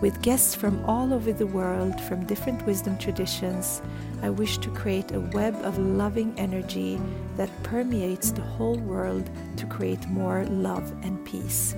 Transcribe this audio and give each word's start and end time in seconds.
With 0.00 0.22
guests 0.22 0.54
from 0.54 0.84
all 0.84 1.12
over 1.12 1.32
the 1.32 1.46
world, 1.48 2.00
from 2.02 2.24
different 2.24 2.64
wisdom 2.64 2.96
traditions, 2.98 3.82
I 4.22 4.30
wish 4.30 4.58
to 4.58 4.70
create 4.70 5.10
a 5.10 5.20
web 5.20 5.56
of 5.64 5.76
loving 5.76 6.32
energy 6.38 7.00
that 7.36 7.50
permeates 7.64 8.30
the 8.30 8.42
whole 8.42 8.78
world 8.78 9.28
to 9.56 9.66
create 9.66 10.06
more 10.08 10.44
love 10.44 10.88
and 11.02 11.24
peace. 11.26 11.74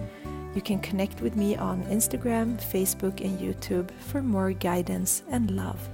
You 0.55 0.61
can 0.61 0.81
connect 0.81 1.23
with 1.23 1.35
me 1.35 1.57
on 1.57 1.83
Instagram, 1.85 2.61
Facebook, 2.61 3.25
and 3.25 3.39
YouTube 3.39 3.91
for 3.93 4.21
more 4.21 4.53
guidance 4.53 5.23
and 5.31 5.53
love. 5.53 5.89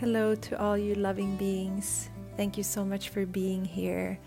Hello 0.00 0.34
to 0.34 0.60
all 0.60 0.76
you 0.76 0.96
loving 0.96 1.36
beings. 1.36 2.10
Thank 2.36 2.56
you 2.58 2.64
so 2.64 2.84
much 2.84 3.10
for 3.10 3.24
being 3.24 3.64
here. 3.64 4.18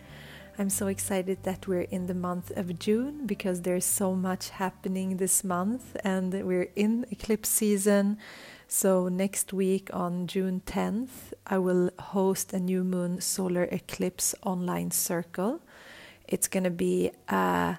I'm 0.59 0.69
so 0.69 0.87
excited 0.87 1.43
that 1.43 1.67
we're 1.67 1.87
in 1.89 2.07
the 2.07 2.13
month 2.13 2.51
of 2.57 2.77
June 2.77 3.25
because 3.25 3.61
there's 3.61 3.85
so 3.85 4.13
much 4.13 4.49
happening 4.49 5.15
this 5.15 5.41
month 5.41 5.95
and 6.03 6.33
we're 6.33 6.67
in 6.75 7.05
eclipse 7.11 7.47
season. 7.47 8.17
So, 8.67 9.07
next 9.07 9.53
week 9.53 9.89
on 9.93 10.27
June 10.27 10.61
10th, 10.65 11.31
I 11.47 11.59
will 11.59 11.91
host 11.97 12.51
a 12.51 12.59
new 12.59 12.83
moon 12.83 13.21
solar 13.21 13.69
eclipse 13.71 14.35
online 14.43 14.91
circle. 14.91 15.61
It's 16.27 16.49
going 16.49 16.65
to 16.65 16.69
be 16.69 17.11
a 17.29 17.77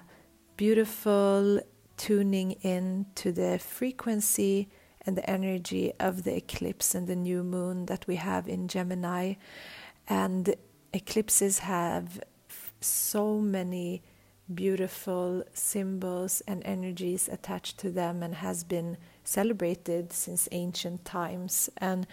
beautiful 0.57 1.61
tuning 1.97 2.53
in 2.63 3.05
to 3.13 3.31
the 3.31 3.59
frequency 3.59 4.69
and 5.05 5.15
the 5.15 5.29
energy 5.29 5.93
of 5.99 6.23
the 6.23 6.35
eclipse 6.35 6.95
and 6.95 7.05
the 7.05 7.15
new 7.15 7.43
moon 7.43 7.85
that 7.85 8.07
we 8.07 8.15
have 8.15 8.47
in 8.47 8.67
Gemini. 8.67 9.35
And 10.07 10.55
eclipses 10.93 11.59
have 11.59 12.19
so 12.81 13.37
many 13.39 14.01
beautiful 14.53 15.43
symbols 15.53 16.41
and 16.47 16.61
energies 16.65 17.29
attached 17.29 17.77
to 17.77 17.89
them 17.89 18.21
and 18.21 18.35
has 18.35 18.63
been 18.63 18.97
celebrated 19.23 20.11
since 20.11 20.49
ancient 20.51 21.05
times. 21.05 21.69
And 21.77 22.05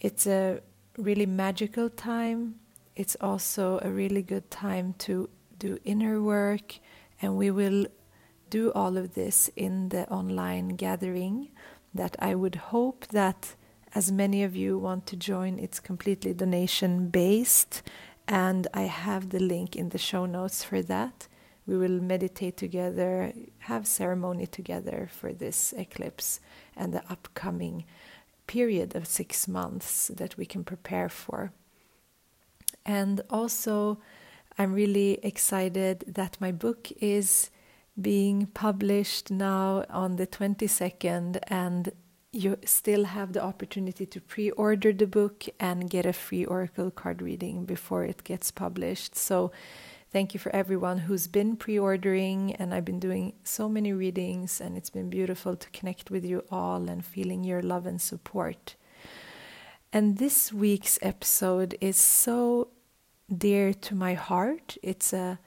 it's 0.00 0.26
a 0.26 0.60
really 0.98 1.26
magical 1.26 1.88
time. 1.88 2.56
It's 2.94 3.16
also 3.20 3.78
a 3.82 3.90
really 3.90 4.22
good 4.22 4.50
time 4.50 4.94
to 4.98 5.30
do 5.58 5.78
inner 5.84 6.20
work, 6.20 6.78
and 7.22 7.36
we 7.36 7.50
will 7.50 7.86
do 8.50 8.70
all 8.72 8.98
of 8.98 9.14
this 9.14 9.48
in 9.56 9.88
the 9.88 10.06
online 10.10 10.70
gathering 10.70 11.48
that 11.94 12.16
I 12.18 12.34
would 12.34 12.56
hope 12.56 13.06
that 13.08 13.54
as 13.94 14.10
many 14.10 14.42
of 14.42 14.56
you 14.56 14.76
want 14.76 15.06
to 15.06 15.16
join. 15.16 15.58
It's 15.58 15.80
completely 15.80 16.34
donation 16.34 17.08
based 17.08 17.82
and 18.32 18.66
I 18.72 18.84
have 18.84 19.28
the 19.28 19.38
link 19.38 19.76
in 19.76 19.90
the 19.90 19.98
show 19.98 20.24
notes 20.24 20.64
for 20.64 20.80
that. 20.80 21.28
We 21.66 21.76
will 21.76 22.00
meditate 22.00 22.56
together, 22.56 23.34
have 23.58 23.86
ceremony 23.86 24.46
together 24.46 25.10
for 25.12 25.34
this 25.34 25.74
eclipse 25.76 26.40
and 26.74 26.94
the 26.94 27.04
upcoming 27.10 27.84
period 28.46 28.96
of 28.96 29.06
six 29.06 29.46
months 29.46 30.10
that 30.16 30.38
we 30.38 30.46
can 30.46 30.64
prepare 30.64 31.10
for. 31.10 31.52
And 32.86 33.20
also, 33.28 33.98
I'm 34.56 34.72
really 34.72 35.18
excited 35.22 36.02
that 36.08 36.40
my 36.40 36.52
book 36.52 36.90
is 37.02 37.50
being 38.00 38.46
published 38.46 39.30
now 39.30 39.84
on 39.90 40.16
the 40.16 40.26
22nd, 40.26 41.38
and 41.48 41.92
you 42.32 42.56
still 42.64 43.04
have 43.04 43.34
the 43.34 43.42
opportunity 43.42 44.06
to 44.06 44.20
pre 44.20 44.50
order 44.52 44.92
the 44.92 45.06
book 45.06 45.44
and 45.60 45.90
get 45.90 46.06
a 46.06 46.12
free 46.14 46.44
Oracle 46.44 46.90
card 46.90 47.20
reading 47.20 47.66
before 47.66 48.04
it 48.04 48.24
gets 48.24 48.50
published. 48.50 49.14
So, 49.14 49.52
thank 50.10 50.32
you 50.32 50.40
for 50.40 50.54
everyone 50.54 50.98
who's 50.98 51.26
been 51.26 51.56
pre 51.56 51.78
ordering. 51.78 52.54
And 52.54 52.72
I've 52.72 52.86
been 52.86 53.00
doing 53.00 53.34
so 53.44 53.68
many 53.68 53.92
readings, 53.92 54.60
and 54.62 54.78
it's 54.78 54.90
been 54.90 55.10
beautiful 55.10 55.56
to 55.56 55.70
connect 55.70 56.10
with 56.10 56.24
you 56.24 56.42
all 56.50 56.88
and 56.88 57.04
feeling 57.04 57.44
your 57.44 57.60
love 57.60 57.84
and 57.84 58.00
support. 58.00 58.76
And 59.92 60.16
this 60.16 60.54
week's 60.54 60.98
episode 61.02 61.76
is 61.82 61.98
so 61.98 62.68
dear 63.30 63.74
to 63.74 63.94
my 63.94 64.14
heart. 64.14 64.78
It's 64.82 65.12
a 65.12 65.38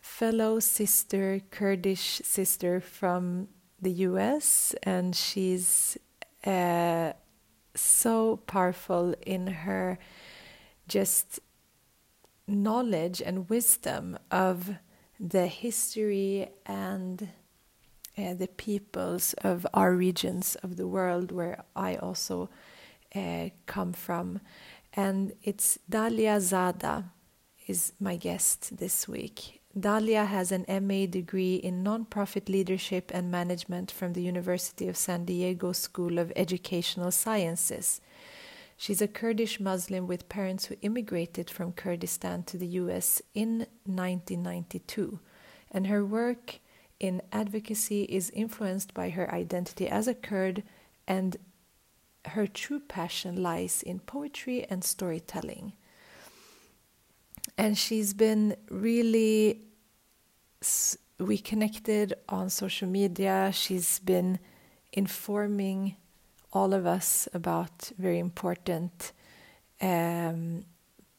fellow 0.00 0.58
sister, 0.58 1.40
Kurdish 1.50 2.22
sister 2.24 2.80
from 2.80 3.48
the 3.82 3.92
US, 4.08 4.74
and 4.84 5.14
she's 5.14 5.98
uh, 6.46 7.12
so 7.74 8.36
powerful 8.46 9.14
in 9.26 9.46
her 9.46 9.98
just 10.86 11.40
knowledge 12.46 13.22
and 13.22 13.48
wisdom 13.48 14.18
of 14.30 14.76
the 15.18 15.46
history 15.46 16.48
and 16.66 17.28
uh, 18.18 18.34
the 18.34 18.48
peoples 18.48 19.34
of 19.38 19.66
our 19.74 19.92
regions 19.92 20.56
of 20.56 20.76
the 20.76 20.86
world 20.86 21.32
where 21.32 21.64
I 21.74 21.96
also 21.96 22.50
uh, 23.14 23.48
come 23.66 23.92
from. 23.92 24.40
And 24.92 25.32
it's 25.42 25.78
Dalia 25.90 26.40
Zada 26.40 27.12
is 27.66 27.92
my 27.98 28.16
guest 28.16 28.76
this 28.76 29.08
week. 29.08 29.60
Dalia 29.78 30.24
has 30.28 30.52
an 30.52 30.64
MA 30.68 31.06
degree 31.06 31.56
in 31.56 31.82
nonprofit 31.82 32.48
leadership 32.48 33.10
and 33.12 33.28
management 33.28 33.90
from 33.90 34.12
the 34.12 34.22
University 34.22 34.86
of 34.86 34.96
San 34.96 35.24
Diego 35.24 35.72
School 35.72 36.20
of 36.20 36.32
Educational 36.36 37.10
Sciences. 37.10 38.00
She's 38.76 39.02
a 39.02 39.08
Kurdish 39.08 39.58
Muslim 39.58 40.06
with 40.06 40.28
parents 40.28 40.66
who 40.66 40.76
immigrated 40.82 41.50
from 41.50 41.72
Kurdistan 41.72 42.44
to 42.44 42.56
the 42.56 42.68
US 42.68 43.20
in 43.34 43.66
1992, 43.84 45.18
and 45.72 45.88
her 45.88 46.04
work 46.04 46.60
in 47.00 47.20
advocacy 47.32 48.04
is 48.04 48.30
influenced 48.30 48.94
by 48.94 49.10
her 49.10 49.32
identity 49.34 49.88
as 49.88 50.06
a 50.06 50.14
Kurd, 50.14 50.62
and 51.08 51.36
her 52.26 52.46
true 52.46 52.78
passion 52.78 53.42
lies 53.42 53.82
in 53.82 53.98
poetry 53.98 54.64
and 54.70 54.84
storytelling 54.84 55.72
and 57.56 57.76
she's 57.78 58.14
been 58.14 58.56
really 58.70 59.62
we 61.18 61.38
connected 61.38 62.14
on 62.28 62.50
social 62.50 62.88
media. 62.88 63.50
She's 63.52 63.98
been 64.00 64.38
informing 64.92 65.96
all 66.52 66.72
of 66.72 66.86
us 66.86 67.28
about 67.32 67.92
very 67.98 68.18
important 68.18 69.12
um, 69.80 70.64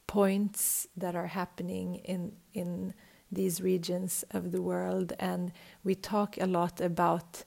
points 0.07 0.88
that 0.97 1.16
are 1.16 1.28
happening 1.28 1.96
in 1.96 2.34
in 2.53 2.94
these 3.31 3.62
regions 3.62 4.23
of 4.31 4.52
the 4.52 4.62
world. 4.62 5.13
And 5.19 5.52
we 5.84 5.96
talk 5.96 6.38
a 6.40 6.46
lot 6.46 6.79
about 6.79 7.44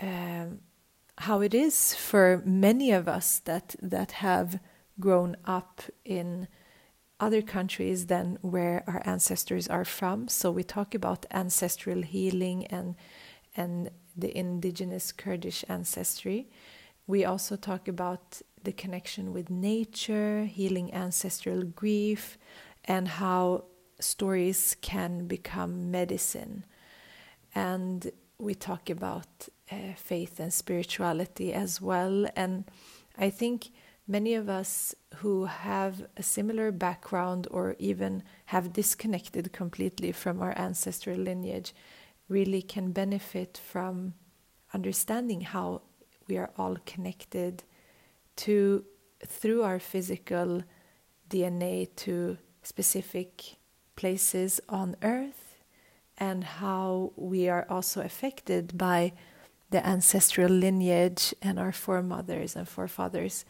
um, 0.00 0.60
how 1.18 1.40
it 1.40 1.54
is 1.54 1.94
for 1.94 2.42
many 2.44 2.92
of 2.92 3.08
us 3.08 3.40
that 3.40 3.76
that 3.82 4.12
have 4.12 4.60
grown 5.00 5.36
up 5.44 5.82
in 6.04 6.48
other 7.20 7.42
countries 7.42 8.06
than 8.06 8.38
where 8.42 8.84
our 8.86 9.02
ancestors 9.04 9.68
are 9.68 9.84
from. 9.84 10.28
So 10.28 10.50
we 10.50 10.62
talk 10.62 10.94
about 10.94 11.26
ancestral 11.30 12.02
healing 12.02 12.66
and 12.66 12.94
and 13.56 13.90
the 14.16 14.36
indigenous 14.36 15.10
Kurdish 15.12 15.64
ancestry. 15.68 16.48
We 17.06 17.24
also 17.24 17.56
talk 17.56 17.88
about 17.88 18.42
the 18.62 18.72
connection 18.72 19.32
with 19.32 19.50
nature, 19.50 20.44
healing 20.44 20.92
ancestral 20.92 21.62
grief, 21.62 22.38
and 22.84 23.08
how 23.08 23.64
stories 24.00 24.76
can 24.80 25.26
become 25.26 25.90
medicine. 25.90 26.64
And 27.54 28.10
we 28.38 28.54
talk 28.54 28.90
about 28.90 29.48
uh, 29.70 29.94
faith 29.96 30.38
and 30.38 30.52
spirituality 30.52 31.52
as 31.52 31.80
well. 31.80 32.26
And 32.36 32.64
I 33.16 33.30
think 33.30 33.70
many 34.08 34.34
of 34.34 34.48
us 34.48 34.94
who 35.16 35.44
have 35.44 36.06
a 36.16 36.22
similar 36.22 36.72
background 36.72 37.46
or 37.50 37.76
even 37.78 38.22
have 38.46 38.72
disconnected 38.72 39.52
completely 39.52 40.10
from 40.10 40.40
our 40.40 40.56
ancestral 40.58 41.18
lineage 41.18 41.74
really 42.28 42.62
can 42.62 42.90
benefit 42.90 43.60
from 43.62 44.14
understanding 44.72 45.42
how 45.42 45.82
we 46.26 46.38
are 46.38 46.50
all 46.56 46.76
connected 46.86 47.62
to 48.36 48.84
through 49.26 49.62
our 49.62 49.78
physical 49.78 50.62
DNA 51.28 51.88
to 51.96 52.38
specific 52.62 53.56
places 53.96 54.60
on 54.68 54.96
earth 55.02 55.58
and 56.18 56.44
how 56.44 57.12
we 57.16 57.48
are 57.48 57.66
also 57.68 58.00
affected 58.00 58.76
by 58.76 59.12
the 59.70 59.86
ancestral 59.86 60.50
lineage 60.50 61.34
and 61.42 61.58
our 61.58 61.72
foremothers 61.72 62.56
and 62.56 62.68
forefathers. 62.68 63.44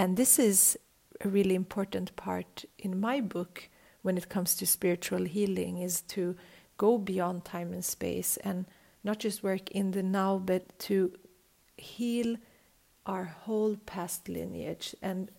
And 0.00 0.16
this 0.16 0.38
is 0.38 0.78
a 1.20 1.28
really 1.28 1.54
important 1.54 2.16
part 2.16 2.64
in 2.78 2.98
my 2.98 3.20
book 3.20 3.68
when 4.00 4.16
it 4.16 4.30
comes 4.30 4.56
to 4.56 4.66
spiritual 4.66 5.26
healing 5.26 5.76
is 5.76 6.00
to 6.16 6.36
go 6.78 6.96
beyond 6.96 7.44
time 7.44 7.74
and 7.74 7.84
space 7.84 8.38
and 8.38 8.64
not 9.04 9.18
just 9.18 9.42
work 9.42 9.70
in 9.72 9.90
the 9.90 10.02
now 10.02 10.38
but 10.38 10.78
to 10.88 11.12
heal 11.76 12.36
our 13.04 13.24
whole 13.24 13.76
past 13.84 14.26
lineage. 14.26 14.96
And 15.02 15.30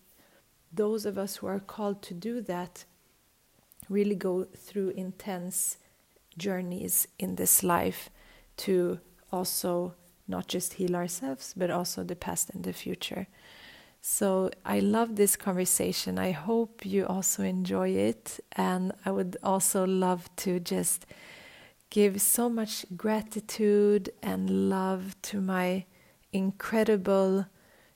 those 0.72 1.08
of 1.08 1.18
us 1.18 1.38
who 1.38 1.48
are 1.48 1.60
called 1.60 2.04
to 2.04 2.14
do 2.14 2.40
that 2.42 2.86
really 3.90 4.14
go 4.14 4.44
through 4.44 4.90
intense 4.90 5.80
journeys 6.38 7.08
in 7.18 7.34
this 7.34 7.64
life 7.64 8.12
to 8.58 9.00
also 9.32 9.96
not 10.28 10.48
just 10.48 10.74
heal 10.74 10.96
ourselves 10.96 11.56
but 11.58 11.72
also 11.72 12.04
the 12.04 12.16
past 12.16 12.52
and 12.52 12.64
the 12.64 12.74
future 12.74 13.26
so 14.02 14.50
I 14.66 14.80
love 14.80 15.16
this 15.16 15.36
conversation. 15.36 16.18
I 16.18 16.32
hope 16.32 16.84
you 16.84 17.06
also 17.06 17.44
enjoy 17.44 17.90
it. 17.90 18.40
And 18.54 18.94
I 19.06 19.12
would 19.12 19.38
also 19.44 19.86
love 19.86 20.28
to 20.38 20.60
just 20.60 21.06
give 21.92 22.20
so 22.20 22.50
much 22.50 22.86
gratitude 22.98 24.10
and 24.24 24.70
love 24.70 25.16
to 25.22 25.40
my 25.40 25.86
incredible 26.34 27.46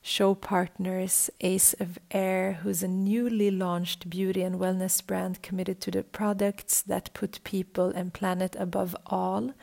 show 0.04 0.36
partners, 0.36 1.32
Ace 1.42 1.74
of 1.80 1.98
Air, 2.12 2.60
who's 2.62 2.84
a 2.84 2.88
newly 2.88 3.50
launched 3.50 4.08
beauty 4.08 4.44
and 4.44 4.60
wellness 4.60 5.04
brand 5.04 5.42
committed 5.42 5.82
to 5.82 5.90
the 5.90 6.04
products 6.04 6.84
that 6.84 7.16
put 7.16 7.44
people 7.44 7.90
and 7.90 8.14
planet 8.14 8.56
above 8.60 8.96
all. 9.08 9.54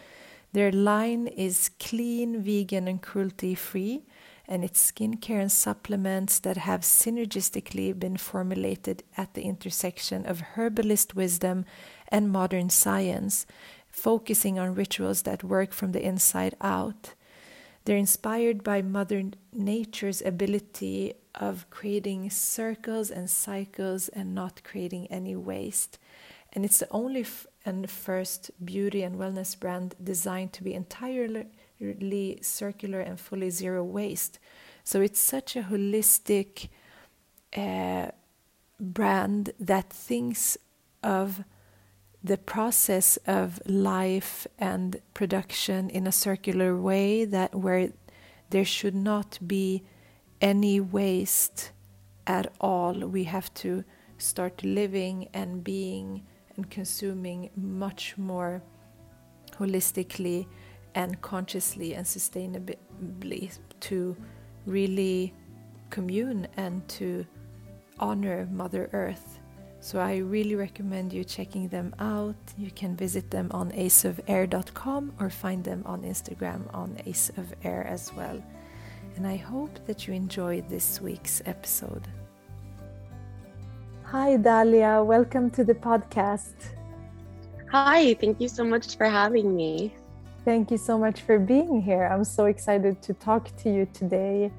Their 0.52 0.72
line 0.72 1.28
is 1.28 1.70
clean, 1.78 2.42
vegan, 2.42 2.88
and 2.88 3.00
cruelty 3.00 3.54
free 3.54 4.02
and 4.48 4.64
it's 4.64 4.92
skincare 4.92 5.40
and 5.40 5.52
supplements 5.52 6.38
that 6.40 6.56
have 6.56 6.80
synergistically 6.80 7.98
been 7.98 8.16
formulated 8.16 9.02
at 9.16 9.34
the 9.34 9.42
intersection 9.42 10.26
of 10.26 10.40
herbalist 10.56 11.14
wisdom 11.14 11.64
and 12.08 12.30
modern 12.30 12.68
science, 12.70 13.46
focusing 13.90 14.58
on 14.58 14.74
rituals 14.74 15.22
that 15.22 15.44
work 15.44 15.72
from 15.72 15.92
the 15.92 16.04
inside 16.04 16.54
out. 16.60 17.14
They're 17.84 17.96
inspired 17.96 18.62
by 18.62 18.82
Mother 18.82 19.24
Nature's 19.52 20.22
ability 20.22 21.14
of 21.34 21.68
creating 21.70 22.30
circles 22.30 23.10
and 23.10 23.28
cycles 23.28 24.08
and 24.08 24.34
not 24.34 24.62
creating 24.62 25.06
any 25.08 25.34
waste. 25.34 25.98
And 26.52 26.64
it's 26.64 26.78
the 26.78 26.88
only 26.90 27.22
f- 27.22 27.46
and 27.64 27.88
first 27.88 28.50
beauty 28.62 29.02
and 29.02 29.16
wellness 29.16 29.58
brand 29.58 29.94
designed 30.02 30.52
to 30.54 30.64
be 30.64 30.74
entirely 30.74 31.46
circular 32.42 33.00
and 33.00 33.18
fully 33.18 33.50
zero 33.50 33.84
waste. 33.84 34.38
So 34.84 35.00
it's 35.00 35.20
such 35.20 35.56
a 35.56 35.62
holistic 35.62 36.68
uh, 37.56 38.08
brand 38.80 39.52
that 39.60 39.90
thinks 39.90 40.58
of 41.02 41.44
the 42.24 42.38
process 42.38 43.18
of 43.26 43.60
life 43.66 44.46
and 44.58 45.00
production 45.14 45.90
in 45.90 46.06
a 46.06 46.12
circular 46.12 46.76
way 46.76 47.24
that 47.24 47.54
where 47.54 47.92
there 48.50 48.64
should 48.64 48.94
not 48.94 49.38
be 49.46 49.82
any 50.40 50.80
waste 50.80 51.72
at 52.26 52.52
all. 52.60 52.94
We 52.94 53.24
have 53.24 53.52
to 53.54 53.84
start 54.18 54.62
living 54.62 55.28
and 55.32 55.64
being 55.64 56.24
and 56.56 56.70
consuming 56.70 57.50
much 57.56 58.16
more 58.16 58.62
holistically 59.58 60.46
and 60.94 61.20
consciously 61.22 61.94
and 61.94 62.06
sustainably 62.06 63.58
to 63.80 64.16
really 64.66 65.34
commune 65.90 66.46
and 66.56 66.86
to 66.88 67.26
honor 67.98 68.48
Mother 68.50 68.88
Earth. 68.92 69.40
So 69.80 69.98
I 69.98 70.18
really 70.18 70.54
recommend 70.54 71.12
you 71.12 71.24
checking 71.24 71.68
them 71.68 71.94
out. 71.98 72.36
You 72.56 72.70
can 72.70 72.96
visit 72.96 73.30
them 73.30 73.50
on 73.50 73.72
aceofair.com 73.72 75.14
or 75.18 75.28
find 75.28 75.64
them 75.64 75.82
on 75.84 76.02
Instagram 76.02 76.72
on 76.72 76.96
aceofair 77.06 77.84
as 77.86 78.12
well. 78.14 78.40
And 79.16 79.26
I 79.26 79.36
hope 79.36 79.84
that 79.86 80.06
you 80.06 80.14
enjoyed 80.14 80.68
this 80.68 81.00
week's 81.00 81.42
episode. 81.46 82.06
Hi, 84.04 84.36
Dalia. 84.36 85.04
Welcome 85.04 85.50
to 85.50 85.64
the 85.64 85.74
podcast. 85.74 86.54
Hi, 87.70 88.14
thank 88.14 88.40
you 88.40 88.48
so 88.48 88.64
much 88.64 88.96
for 88.96 89.06
having 89.06 89.56
me. 89.56 89.94
Thank 90.44 90.72
you 90.72 90.76
so 90.76 90.98
much 90.98 91.20
for 91.20 91.38
being 91.38 91.80
here. 91.80 92.08
I'm 92.12 92.24
so 92.24 92.46
excited 92.46 93.00
to 93.02 93.14
talk 93.14 93.56
to 93.58 93.72
you 93.72 93.86
today. 93.92 94.50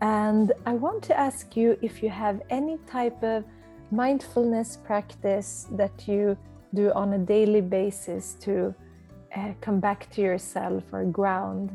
And 0.00 0.52
I 0.66 0.74
want 0.74 1.02
to 1.04 1.18
ask 1.18 1.56
you 1.56 1.76
if 1.82 2.00
you 2.00 2.10
have 2.10 2.42
any 2.48 2.78
type 2.86 3.20
of 3.24 3.42
mindfulness 3.90 4.78
practice 4.84 5.66
that 5.72 6.06
you 6.06 6.38
do 6.74 6.92
on 6.92 7.14
a 7.14 7.18
daily 7.18 7.60
basis 7.60 8.34
to 8.42 8.72
uh, 9.34 9.52
come 9.60 9.80
back 9.80 10.08
to 10.10 10.20
yourself 10.20 10.84
or 10.92 11.04
ground. 11.04 11.72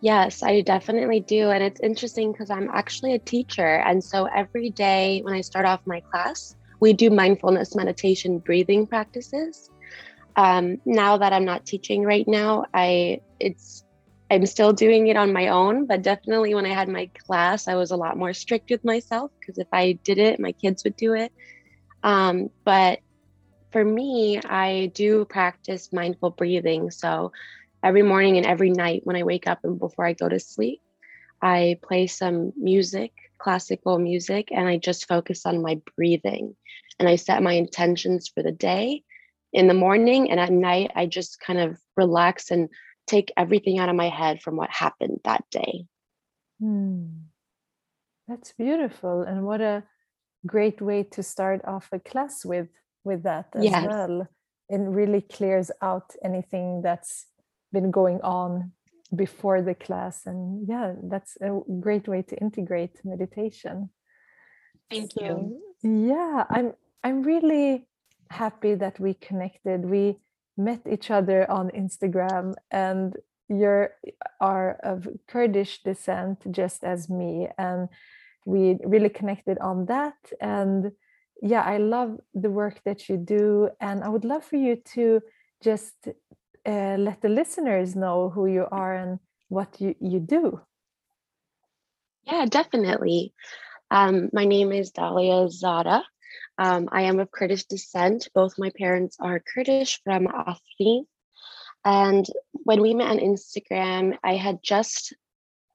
Yes, 0.00 0.42
I 0.42 0.62
definitely 0.62 1.20
do. 1.20 1.50
And 1.50 1.62
it's 1.62 1.80
interesting 1.80 2.32
because 2.32 2.50
I'm 2.50 2.70
actually 2.72 3.14
a 3.14 3.20
teacher. 3.20 3.76
And 3.86 4.02
so 4.02 4.24
every 4.34 4.70
day 4.70 5.20
when 5.22 5.34
I 5.34 5.42
start 5.42 5.64
off 5.64 5.80
my 5.86 6.00
class, 6.00 6.56
we 6.80 6.92
do 6.92 7.08
mindfulness 7.08 7.76
meditation 7.76 8.40
breathing 8.40 8.84
practices 8.84 9.70
um, 10.36 10.76
now 10.84 11.18
that 11.18 11.32
i'm 11.32 11.44
not 11.44 11.66
teaching 11.66 12.02
right 12.04 12.26
now 12.26 12.64
i 12.74 13.18
it's 13.40 13.84
i'm 14.30 14.46
still 14.46 14.72
doing 14.72 15.08
it 15.08 15.16
on 15.16 15.32
my 15.32 15.48
own 15.48 15.86
but 15.86 16.02
definitely 16.02 16.54
when 16.54 16.66
i 16.66 16.72
had 16.72 16.88
my 16.88 17.10
class 17.26 17.68
i 17.68 17.74
was 17.74 17.90
a 17.90 17.96
lot 17.96 18.16
more 18.16 18.32
strict 18.32 18.70
with 18.70 18.84
myself 18.84 19.30
because 19.40 19.58
if 19.58 19.68
i 19.72 19.98
did 20.04 20.18
it 20.18 20.40
my 20.40 20.52
kids 20.52 20.84
would 20.84 20.96
do 20.96 21.14
it. 21.14 21.32
Um, 22.02 22.48
but 22.64 22.98
for 23.72 23.84
me 23.84 24.40
i 24.40 24.90
do 24.94 25.24
practice 25.24 25.92
mindful 25.92 26.30
breathing. 26.30 26.90
So 26.90 27.32
every 27.82 28.02
morning 28.02 28.36
and 28.36 28.46
every 28.46 28.70
night 28.70 29.02
when 29.04 29.16
i 29.16 29.22
wake 29.22 29.46
up 29.46 29.60
and 29.64 29.78
before 29.78 30.06
i 30.06 30.12
go 30.14 30.28
to 30.28 30.40
sleep 30.40 30.80
i 31.42 31.78
play 31.82 32.06
some 32.06 32.52
music 32.56 33.12
classical 33.38 33.98
music 33.98 34.48
and 34.52 34.68
i 34.68 34.78
just 34.78 35.08
focus 35.08 35.46
on 35.46 35.62
my 35.62 35.80
breathing. 35.96 36.56
And 36.98 37.08
i 37.08 37.16
set 37.16 37.42
my 37.42 37.52
intentions 37.52 38.28
for 38.28 38.42
the 38.42 38.52
day 38.52 39.02
in 39.52 39.66
the 39.66 39.74
morning 39.74 40.30
and 40.30 40.40
at 40.40 40.52
night 40.52 40.90
i 40.94 41.06
just 41.06 41.40
kind 41.40 41.58
of 41.58 41.78
relax 41.96 42.50
and 42.50 42.68
take 43.06 43.32
everything 43.36 43.78
out 43.78 43.88
of 43.88 43.96
my 43.96 44.08
head 44.08 44.40
from 44.40 44.56
what 44.56 44.70
happened 44.70 45.20
that 45.24 45.44
day 45.50 45.84
hmm. 46.60 47.06
that's 48.28 48.52
beautiful 48.52 49.22
and 49.22 49.44
what 49.44 49.60
a 49.60 49.82
great 50.46 50.80
way 50.80 51.02
to 51.02 51.22
start 51.22 51.60
off 51.64 51.88
a 51.92 51.98
class 51.98 52.44
with 52.44 52.68
with 53.04 53.22
that 53.22 53.46
as 53.54 53.64
yes. 53.64 53.86
well 53.86 54.28
it 54.68 54.78
really 54.78 55.20
clears 55.20 55.70
out 55.82 56.14
anything 56.24 56.82
that's 56.82 57.26
been 57.72 57.90
going 57.90 58.20
on 58.22 58.72
before 59.14 59.60
the 59.60 59.74
class 59.74 60.26
and 60.26 60.66
yeah 60.68 60.94
that's 61.04 61.36
a 61.42 61.60
great 61.80 62.08
way 62.08 62.22
to 62.22 62.36
integrate 62.36 62.98
meditation 63.04 63.90
thank 64.90 65.12
so, 65.12 65.60
you 65.82 66.00
yeah 66.04 66.44
i'm 66.48 66.72
i'm 67.04 67.22
really 67.22 67.86
happy 68.32 68.74
that 68.74 68.98
we 68.98 69.14
connected. 69.14 69.84
We 69.84 70.16
met 70.56 70.80
each 70.90 71.10
other 71.10 71.50
on 71.50 71.70
Instagram, 71.70 72.54
and 72.70 73.16
you 73.48 73.88
are 74.40 74.78
of 74.82 75.08
Kurdish 75.28 75.82
descent, 75.82 76.50
just 76.50 76.84
as 76.84 77.08
me, 77.08 77.48
and 77.58 77.88
we 78.44 78.78
really 78.84 79.08
connected 79.10 79.58
on 79.58 79.86
that. 79.86 80.16
And 80.40 80.92
yeah, 81.40 81.62
I 81.62 81.78
love 81.78 82.18
the 82.34 82.50
work 82.50 82.80
that 82.84 83.08
you 83.08 83.16
do, 83.16 83.70
and 83.80 84.02
I 84.02 84.08
would 84.08 84.24
love 84.24 84.44
for 84.44 84.56
you 84.56 84.76
to 84.94 85.20
just 85.62 85.94
uh, 86.66 86.96
let 86.98 87.20
the 87.20 87.28
listeners 87.28 87.94
know 87.94 88.30
who 88.30 88.46
you 88.46 88.66
are 88.70 88.94
and 88.94 89.18
what 89.48 89.80
you, 89.80 89.94
you 90.00 90.20
do. 90.20 90.60
Yeah, 92.24 92.46
definitely. 92.46 93.34
Um, 93.90 94.30
my 94.32 94.44
name 94.44 94.72
is 94.72 94.92
Dalia 94.92 95.50
Zada. 95.50 96.02
Um, 96.58 96.88
I 96.92 97.02
am 97.02 97.20
of 97.20 97.30
Kurdish 97.30 97.64
descent. 97.64 98.28
Both 98.34 98.58
my 98.58 98.70
parents 98.76 99.16
are 99.20 99.42
Kurdish 99.54 100.00
from 100.04 100.26
Afrin. 100.26 101.06
And 101.84 102.26
when 102.52 102.80
we 102.80 102.94
met 102.94 103.08
on 103.08 103.18
Instagram, 103.18 104.16
I 104.22 104.36
had 104.36 104.60
just 104.62 105.14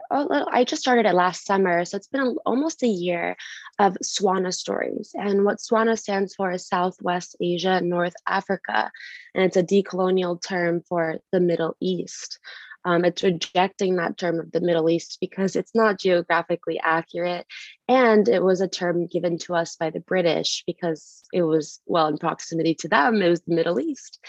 I 0.10 0.64
just 0.64 0.82
started 0.82 1.06
it 1.06 1.14
last 1.14 1.46
summer, 1.46 1.84
so 1.84 1.98
it's 1.98 2.08
been 2.08 2.38
almost 2.46 2.84
a 2.84 2.88
year 2.88 3.36
of 3.80 3.98
Swana 4.04 4.54
stories. 4.54 5.12
And 5.14 5.44
what 5.44 5.58
Swana 5.58 6.00
stands 6.00 6.34
for 6.34 6.52
is 6.52 6.68
Southwest 6.68 7.36
Asia, 7.42 7.82
North 7.82 8.16
Africa, 8.26 8.90
and 9.36 9.44
it's 9.44 9.58
a 9.58 9.64
decolonial 9.64 10.42
term 10.42 10.82
for 10.88 11.18
the 11.32 11.40
Middle 11.40 11.76
East. 11.82 12.40
Um, 12.86 13.04
it's 13.06 13.24
rejecting 13.24 13.96
that 13.96 14.18
term 14.18 14.40
of 14.40 14.52
the 14.52 14.62
Middle 14.62 14.90
East 14.90 15.18
because 15.20 15.56
it's 15.56 15.76
not 15.76 16.00
geographically 16.00 16.80
accurate. 16.82 17.46
And 17.88 18.28
it 18.30 18.42
was 18.44 18.62
a 18.62 18.68
term 18.68 19.08
given 19.08 19.38
to 19.40 19.56
us 19.56 19.76
by 19.76 19.90
the 19.90 20.00
British 20.00 20.64
because 20.66 21.24
it 21.34 21.44
was, 21.44 21.82
well, 21.86 22.08
in 22.08 22.18
proximity 22.18 22.76
to 22.76 22.88
them, 22.88 23.22
it 23.22 23.30
was 23.30 23.42
the 23.42 23.56
Middle 23.56 23.80
East. 23.80 24.20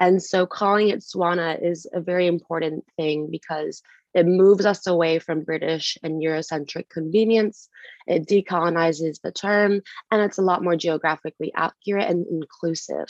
And 0.00 0.22
so 0.22 0.46
calling 0.46 0.88
it 0.88 1.00
Swana 1.00 1.62
is 1.62 1.86
a 1.92 2.00
very 2.00 2.26
important 2.26 2.84
thing 2.96 3.28
because 3.30 3.82
it 4.16 4.26
moves 4.26 4.64
us 4.64 4.86
away 4.86 5.18
from 5.18 5.44
British 5.44 5.98
and 6.02 6.22
Eurocentric 6.22 6.88
convenience. 6.88 7.68
It 8.06 8.26
decolonizes 8.26 9.20
the 9.20 9.30
term, 9.30 9.82
and 10.10 10.22
it's 10.22 10.38
a 10.38 10.42
lot 10.42 10.64
more 10.64 10.74
geographically 10.74 11.52
accurate 11.54 12.08
and 12.08 12.26
inclusive. 12.26 13.08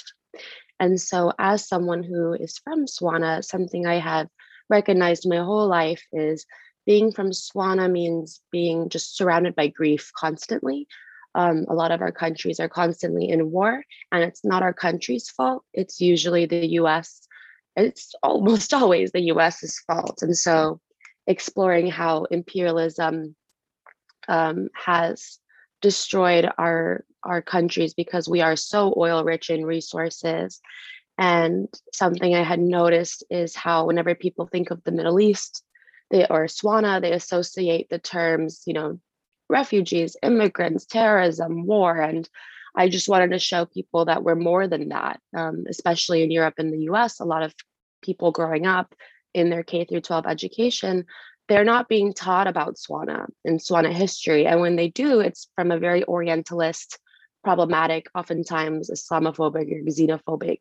And 0.81 1.01
so, 1.01 1.33
as 1.39 1.69
someone 1.69 2.03
who 2.03 2.33
is 2.33 2.59
from 2.59 2.87
Swana, 2.87 3.45
something 3.45 3.87
I 3.87 4.01
have 4.01 4.27
recognized 4.69 5.29
my 5.29 5.39
whole 5.39 5.69
life 5.69 6.03
is 6.13 6.47
being 6.87 7.13
from 7.13 7.31
Swana 7.31 7.91
means 7.91 8.41
being 8.53 8.89
just 8.89 9.17
surrounded 9.17 9.55
by 9.55 9.69
grief 9.69 10.11
constantly. 10.17 10.87
Um, 11.35 11.67
a 11.69 11.75
lot 11.75 11.91
of 11.91 12.01
our 12.01 12.13
countries 12.13 12.61
are 12.61 12.69
constantly 12.69 13.29
in 13.29 13.51
war, 13.51 13.83
and 14.11 14.23
it's 14.23 14.45
not 14.45 14.63
our 14.63 14.73
country's 14.73 15.29
fault. 15.29 15.65
It's 15.75 16.01
usually 16.01 16.47
the 16.47 16.67
US. 16.81 17.27
It's 17.77 18.15
almost 18.23 18.73
always 18.81 19.13
the 19.13 19.33
US's 19.33 19.79
fault. 19.87 20.23
And 20.23 20.37
so, 20.37 20.81
exploring 21.27 21.89
how 21.89 22.25
imperialism 22.25 23.35
um, 24.29 24.69
has 24.75 25.39
destroyed 25.83 26.49
our 26.57 27.05
our 27.23 27.43
countries 27.43 27.93
because 27.93 28.29
we 28.29 28.41
are 28.41 28.57
so 28.57 28.95
oil 28.97 29.25
rich 29.25 29.51
in 29.51 29.67
resources 29.67 30.61
and 31.19 31.69
something 31.93 32.35
I 32.35 32.43
had 32.43 32.61
noticed 32.61 33.25
is 33.31 33.55
how 33.55 33.87
whenever 33.87 34.15
people 34.15 34.47
think 34.47 34.71
of 34.71 34.83
the 34.85 34.93
Middle 34.93 35.19
East, 35.19 35.63
they 36.11 36.27
or 36.27 36.45
Swana, 36.47 37.01
they 37.01 37.13
associate 37.13 37.89
the 37.89 37.99
terms, 37.99 38.63
you 38.67 38.75
know, 38.75 39.01
refugees, 39.49 40.17
immigrants, 40.23 40.85
terrorism, 40.87 41.67
war. 41.67 41.97
And 41.97 42.29
I 42.75 42.89
just 42.89 43.09
wanted 43.09 43.31
to 43.31 43.39
show 43.39 43.65
people 43.65 44.05
that 44.05 44.23
we're 44.23 44.35
more 44.35 44.69
than 44.69 44.91
that, 44.91 45.21
um, 45.35 45.65
especially 45.69 46.23
in 46.23 46.31
Europe 46.31 46.55
and 46.59 46.73
the 46.73 46.91
US. 46.93 47.21
A 47.21 47.25
lot 47.25 47.43
of 47.43 47.55
people 48.03 48.31
growing 48.31 48.67
up 48.67 48.95
in 49.33 49.49
their 49.49 49.63
K 49.63 49.85
through 49.85 50.03
12 50.03 50.27
education, 50.27 51.07
they're 51.49 51.65
not 51.65 51.89
being 51.89 52.13
taught 52.13 52.47
about 52.47 52.77
Swana 52.77 53.27
and 53.45 53.59
Swana 53.59 53.93
history. 53.93 54.47
And 54.47 54.61
when 54.61 54.77
they 54.77 54.89
do, 54.89 55.21
it's 55.21 55.49
from 55.55 55.71
a 55.71 55.79
very 55.79 56.05
Orientalist, 56.05 56.99
problematic, 57.43 58.07
oftentimes 58.15 58.91
Islamophobic 58.91 59.73
or 59.73 59.85
xenophobic 59.89 60.59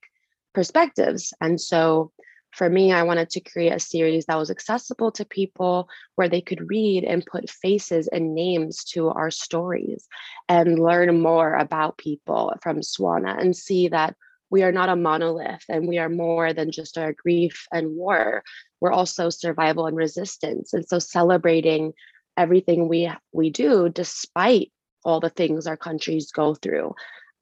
perspectives. 0.55 1.33
And 1.41 1.61
so 1.61 2.11
for 2.51 2.69
me, 2.69 2.93
I 2.93 3.03
wanted 3.03 3.29
to 3.31 3.41
create 3.41 3.73
a 3.73 3.79
series 3.79 4.25
that 4.25 4.37
was 4.37 4.49
accessible 4.49 5.11
to 5.11 5.25
people 5.25 5.89
where 6.15 6.29
they 6.29 6.39
could 6.39 6.69
read 6.69 7.03
and 7.03 7.25
put 7.25 7.49
faces 7.49 8.07
and 8.07 8.33
names 8.33 8.85
to 8.85 9.09
our 9.09 9.29
stories 9.29 10.07
and 10.47 10.79
learn 10.79 11.21
more 11.21 11.53
about 11.53 11.97
people 11.97 12.53
from 12.63 12.79
Swana 12.79 13.39
and 13.39 13.55
see 13.55 13.89
that 13.89 14.15
we 14.49 14.63
are 14.63 14.71
not 14.71 14.87
a 14.87 14.95
monolith 14.95 15.65
and 15.67 15.85
we 15.85 15.97
are 15.97 16.07
more 16.07 16.53
than 16.53 16.71
just 16.71 16.97
our 16.97 17.11
grief 17.11 17.67
and 17.73 17.95
war. 17.97 18.41
We're 18.79 18.93
also 18.93 19.29
survival 19.29 19.85
and 19.87 19.97
resistance. 19.97 20.71
And 20.73 20.87
so 20.87 20.97
celebrating 20.97 21.91
everything 22.37 22.87
we 22.87 23.11
we 23.33 23.49
do 23.49 23.89
despite 23.89 24.71
all 25.03 25.19
the 25.19 25.29
things 25.29 25.67
our 25.67 25.77
countries 25.77 26.31
go 26.31 26.55
through 26.55 26.95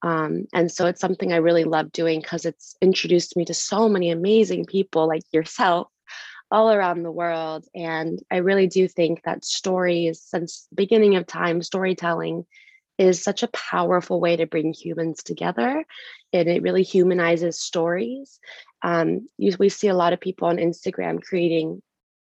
um, 0.03 0.45
and 0.53 0.69
so 0.69 0.86
it's 0.86 1.00
something 1.00 1.31
I 1.31 1.38
really 1.38 1.63
love 1.63 1.91
doing 1.93 2.19
because 2.19 2.45
it's 2.45 2.75
introduced 2.81 3.38
me 3.38 3.45
to 3.45 3.53
so 3.53 3.88
many 3.88 4.12
amazing 4.12 4.65
people 4.65 5.07
like 5.07 5.24
yourself 5.31 5.88
all 6.51 6.72
around 6.72 7.01
the 7.01 7.12
world. 7.12 7.65
And 7.74 8.22
I 8.29 8.38
really 8.38 8.67
do 8.67 8.88
think 8.88 9.24
that 9.24 9.45
stories, 9.45 10.22
since 10.22 10.67
the 10.69 10.75
beginning 10.75 11.15
of 11.15 11.25
time, 11.25 11.63
storytelling 11.63 12.45
is 12.98 13.24
such 13.24 13.43
a 13.43 13.48
powerful 13.48 14.19
way 14.19 14.36
to 14.36 14.45
bring 14.45 14.74
humans 14.74 15.24
together. 15.24 15.86
And 16.33 16.50
it 16.50 16.62
really 16.62 16.83
humanizes 16.83 17.60
stories. 17.60 18.39
Um, 18.83 19.29
you, 19.38 19.55
we 19.57 19.69
see 19.69 19.88
a 19.88 19.95
lot 19.95 20.13
of 20.13 20.19
people 20.19 20.50
on 20.50 20.57
Instagram 20.57 21.24
creating 21.24 21.81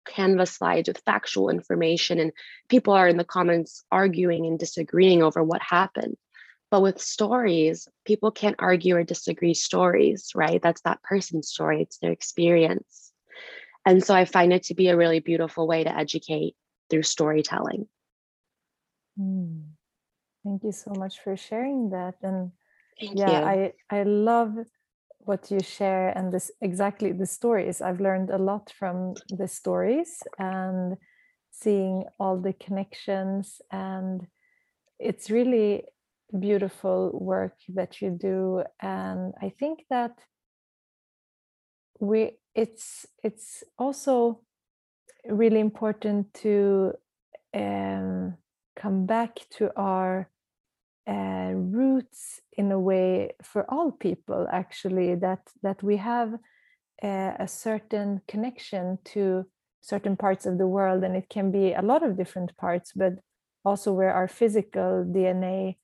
canvas 0.08 0.52
slides 0.52 0.88
with 0.88 1.02
factual 1.06 1.50
information, 1.50 2.20
and 2.20 2.32
people 2.70 2.94
are 2.94 3.08
in 3.08 3.18
the 3.18 3.24
comments 3.24 3.84
arguing 3.92 4.46
and 4.46 4.58
disagreeing 4.58 5.22
over 5.22 5.44
what 5.44 5.62
happened. 5.62 6.18
But 6.70 6.82
with 6.82 7.02
stories, 7.02 7.88
people 8.06 8.32
can't 8.32 8.58
argue 8.60 8.96
or 8.98 9.04
disagree 9.04 9.54
stories, 9.54 10.32
right? 10.36 10.62
That's 10.62 10.82
that 10.82 11.02
person's 11.04 11.50
story, 11.50 11.82
it's 11.82 11.98
their 12.00 12.12
experience. 12.12 13.14
And 13.86 14.04
so 14.04 14.14
I 14.14 14.26
find 14.26 14.52
it 14.52 14.64
to 14.64 14.76
be 14.76 14.90
a 14.90 14.98
really 14.98 15.22
beautiful 15.22 15.66
way 15.66 15.84
to 15.84 15.98
educate 15.98 16.56
through 16.90 17.04
storytelling. 17.04 17.88
Mm. 19.20 19.64
Thank 20.44 20.64
you 20.64 20.72
so 20.72 20.92
much 20.92 21.20
for 21.22 21.36
sharing 21.38 21.90
that. 21.92 22.16
And 22.22 22.52
Thank 23.00 23.18
yeah, 23.18 23.32
you. 23.32 23.46
I 23.46 23.74
I 23.90 24.04
love 24.04 24.56
what 25.20 25.52
you 25.52 25.62
share 25.62 26.10
and 26.10 26.32
this 26.32 26.52
exactly 26.62 27.12
the 27.12 27.26
stories. 27.26 27.82
I've 27.82 28.00
learned 28.00 28.30
a 28.30 28.38
lot 28.38 28.72
from 28.78 29.16
the 29.30 29.48
stories 29.48 30.24
and 30.40 30.98
seeing 31.52 32.06
all 32.20 32.38
the 32.38 32.54
connections 32.54 33.62
and 33.72 34.28
it's 35.00 35.30
really 35.30 35.84
beautiful 36.40 37.12
work 37.14 37.56
that 37.70 38.02
you 38.02 38.10
do 38.10 38.64
and 38.82 39.34
i 39.42 39.50
think 39.50 39.86
that 39.90 40.12
we 42.00 42.32
it's 42.54 43.06
it's 43.24 43.64
also 43.78 44.42
really 45.26 45.60
important 45.60 46.34
to 46.34 46.94
um, 47.54 48.36
come 48.76 49.06
back 49.06 49.40
to 49.50 49.72
our 49.76 50.30
uh, 51.08 51.52
roots 51.54 52.42
in 52.58 52.72
a 52.72 52.80
way 52.80 53.32
for 53.42 53.66
all 53.70 53.92
people 53.92 54.48
actually 54.52 55.16
that 55.16 55.40
that 55.64 55.82
we 55.82 55.98
have 55.98 56.34
uh, 57.04 57.32
a 57.40 57.48
certain 57.48 58.22
connection 58.28 58.98
to 59.06 59.46
certain 59.82 60.18
parts 60.18 60.46
of 60.46 60.58
the 60.58 60.68
world 60.68 61.04
and 61.04 61.16
it 61.16 61.30
can 61.30 61.52
be 61.52 61.74
a 61.74 61.82
lot 61.82 62.04
of 62.04 62.18
different 62.18 62.56
parts 62.58 62.92
but 62.96 63.14
also 63.64 63.94
where 63.94 64.14
our 64.14 64.28
physical 64.28 65.06
dna 65.08 65.76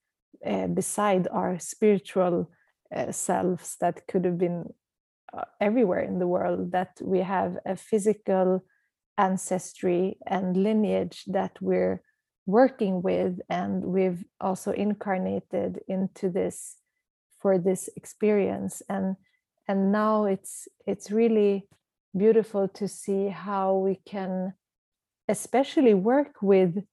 uh, 0.45 0.67
beside 0.67 1.27
our 1.31 1.59
spiritual 1.59 2.49
uh, 2.95 3.11
selves 3.11 3.77
that 3.79 4.07
could 4.07 4.25
have 4.25 4.37
been 4.37 4.73
uh, 5.35 5.45
everywhere 5.59 6.01
in 6.01 6.19
the 6.19 6.27
world 6.27 6.71
that 6.71 6.91
we 7.01 7.19
have 7.19 7.57
a 7.65 7.75
physical 7.75 8.63
ancestry 9.17 10.17
and 10.25 10.57
lineage 10.57 11.23
that 11.27 11.51
we're 11.61 12.01
working 12.45 13.01
with 13.01 13.39
and 13.49 13.83
we've 13.83 14.25
also 14.41 14.71
incarnated 14.71 15.79
into 15.87 16.29
this 16.29 16.75
for 17.39 17.57
this 17.57 17.89
experience. 17.95 18.81
And 18.89 19.15
and 19.67 19.91
now 19.91 20.25
it's 20.25 20.67
it's 20.85 21.11
really 21.11 21.67
beautiful 22.15 22.67
to 22.67 22.87
see 22.87 23.27
how 23.27 23.75
we 23.75 23.99
can 24.05 24.53
especially 25.27 25.93
work 25.93 26.41
with 26.41 26.83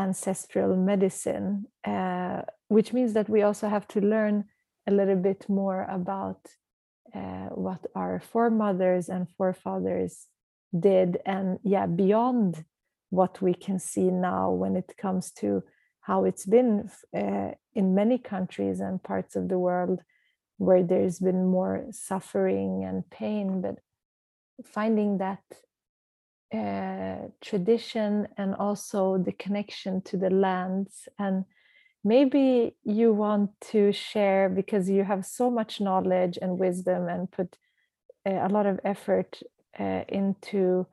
ancestral 0.00 0.74
medicine 0.76 1.66
uh, 1.86 2.40
which 2.68 2.92
means 2.92 3.12
that 3.12 3.28
we 3.28 3.42
also 3.42 3.68
have 3.68 3.86
to 3.88 4.00
learn 4.00 4.44
a 4.88 4.92
little 4.92 5.20
bit 5.30 5.48
more 5.48 5.86
about 5.90 6.40
uh, 7.14 7.48
what 7.66 7.84
our 7.94 8.20
foremothers 8.20 9.08
and 9.08 9.28
forefathers 9.36 10.26
did 10.78 11.18
and 11.26 11.58
yeah 11.64 11.86
beyond 11.86 12.64
what 13.10 13.42
we 13.42 13.52
can 13.52 13.78
see 13.78 14.08
now 14.10 14.50
when 14.50 14.76
it 14.76 14.94
comes 14.96 15.32
to 15.32 15.62
how 16.00 16.24
it's 16.24 16.46
been 16.46 16.88
uh, 17.14 17.50
in 17.74 17.94
many 17.94 18.18
countries 18.18 18.80
and 18.80 19.02
parts 19.02 19.36
of 19.36 19.48
the 19.48 19.58
world 19.58 20.00
where 20.58 20.82
there's 20.82 21.18
been 21.18 21.44
more 21.46 21.86
suffering 21.90 22.84
and 22.84 23.08
pain 23.10 23.60
but 23.60 23.76
finding 24.64 25.18
that 25.18 25.42
uh, 26.52 27.28
tradition 27.40 28.26
and 28.36 28.56
also 28.56 29.16
the 29.16 29.30
connection 29.32 30.02
to 30.02 30.16
the 30.16 30.30
lands. 30.30 31.08
And 31.16 31.44
maybe 32.02 32.74
you 32.82 33.12
want 33.12 33.50
to 33.70 33.92
share 33.92 34.48
because 34.48 34.90
you 34.90 35.04
have 35.04 35.24
so 35.24 35.48
much 35.48 35.80
knowledge 35.80 36.38
and 36.42 36.58
wisdom 36.58 37.08
and 37.08 37.30
put 37.30 37.56
a 38.26 38.48
lot 38.48 38.66
of 38.66 38.80
effort 38.84 39.40
uh, 39.78 40.02
into 40.08 40.86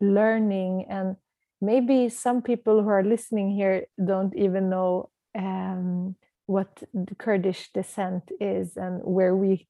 learning. 0.00 0.86
And 0.88 1.16
maybe 1.60 2.08
some 2.08 2.40
people 2.40 2.82
who 2.82 2.88
are 2.88 3.02
listening 3.02 3.50
here 3.50 3.86
don't 4.04 4.34
even 4.36 4.70
know 4.70 5.10
um, 5.36 6.14
what 6.46 6.82
the 6.94 7.16
kurdish 7.16 7.70
descent 7.72 8.30
is 8.40 8.76
and 8.76 9.00
where 9.02 9.34
we 9.34 9.66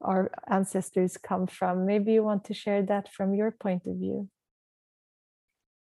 our 0.00 0.30
ancestors 0.48 1.16
come 1.16 1.46
from. 1.46 1.86
Maybe 1.86 2.12
you 2.12 2.22
want 2.22 2.44
to 2.44 2.54
share 2.54 2.82
that 2.82 3.10
from 3.12 3.34
your 3.34 3.50
point 3.50 3.86
of 3.86 3.96
view 3.96 4.28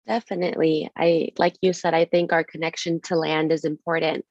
definitely 0.07 0.91
i 0.97 1.29
like 1.39 1.57
you 1.61 1.73
said 1.73 1.95
i 1.95 2.05
think 2.05 2.33
our 2.33 2.45
connection 2.45 3.01
to 3.01 3.17
land 3.17 3.53
is 3.53 3.65
important 3.65 4.25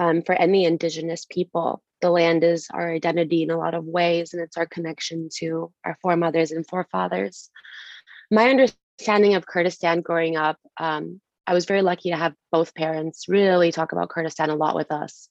um, 0.00 0.22
for 0.22 0.34
any 0.34 0.64
indigenous 0.64 1.26
people 1.28 1.82
the 2.00 2.10
land 2.10 2.44
is 2.44 2.68
our 2.72 2.90
identity 2.90 3.42
in 3.42 3.50
a 3.50 3.58
lot 3.58 3.74
of 3.74 3.84
ways 3.84 4.32
and 4.32 4.42
it's 4.42 4.56
our 4.56 4.66
connection 4.66 5.28
to 5.34 5.72
our 5.84 5.98
foremothers 6.02 6.52
and 6.52 6.66
forefathers 6.66 7.50
my 8.30 8.50
understanding 8.50 9.34
of 9.34 9.46
Kurdistan 9.46 10.00
growing 10.00 10.36
up, 10.36 10.58
um, 10.78 11.20
I 11.46 11.54
was 11.54 11.64
very 11.64 11.82
lucky 11.82 12.10
to 12.10 12.16
have 12.16 12.34
both 12.52 12.74
parents 12.74 13.28
really 13.28 13.72
talk 13.72 13.92
about 13.92 14.10
Kurdistan 14.10 14.50
a 14.50 14.54
lot 14.54 14.74
with 14.74 14.92
us. 14.92 15.28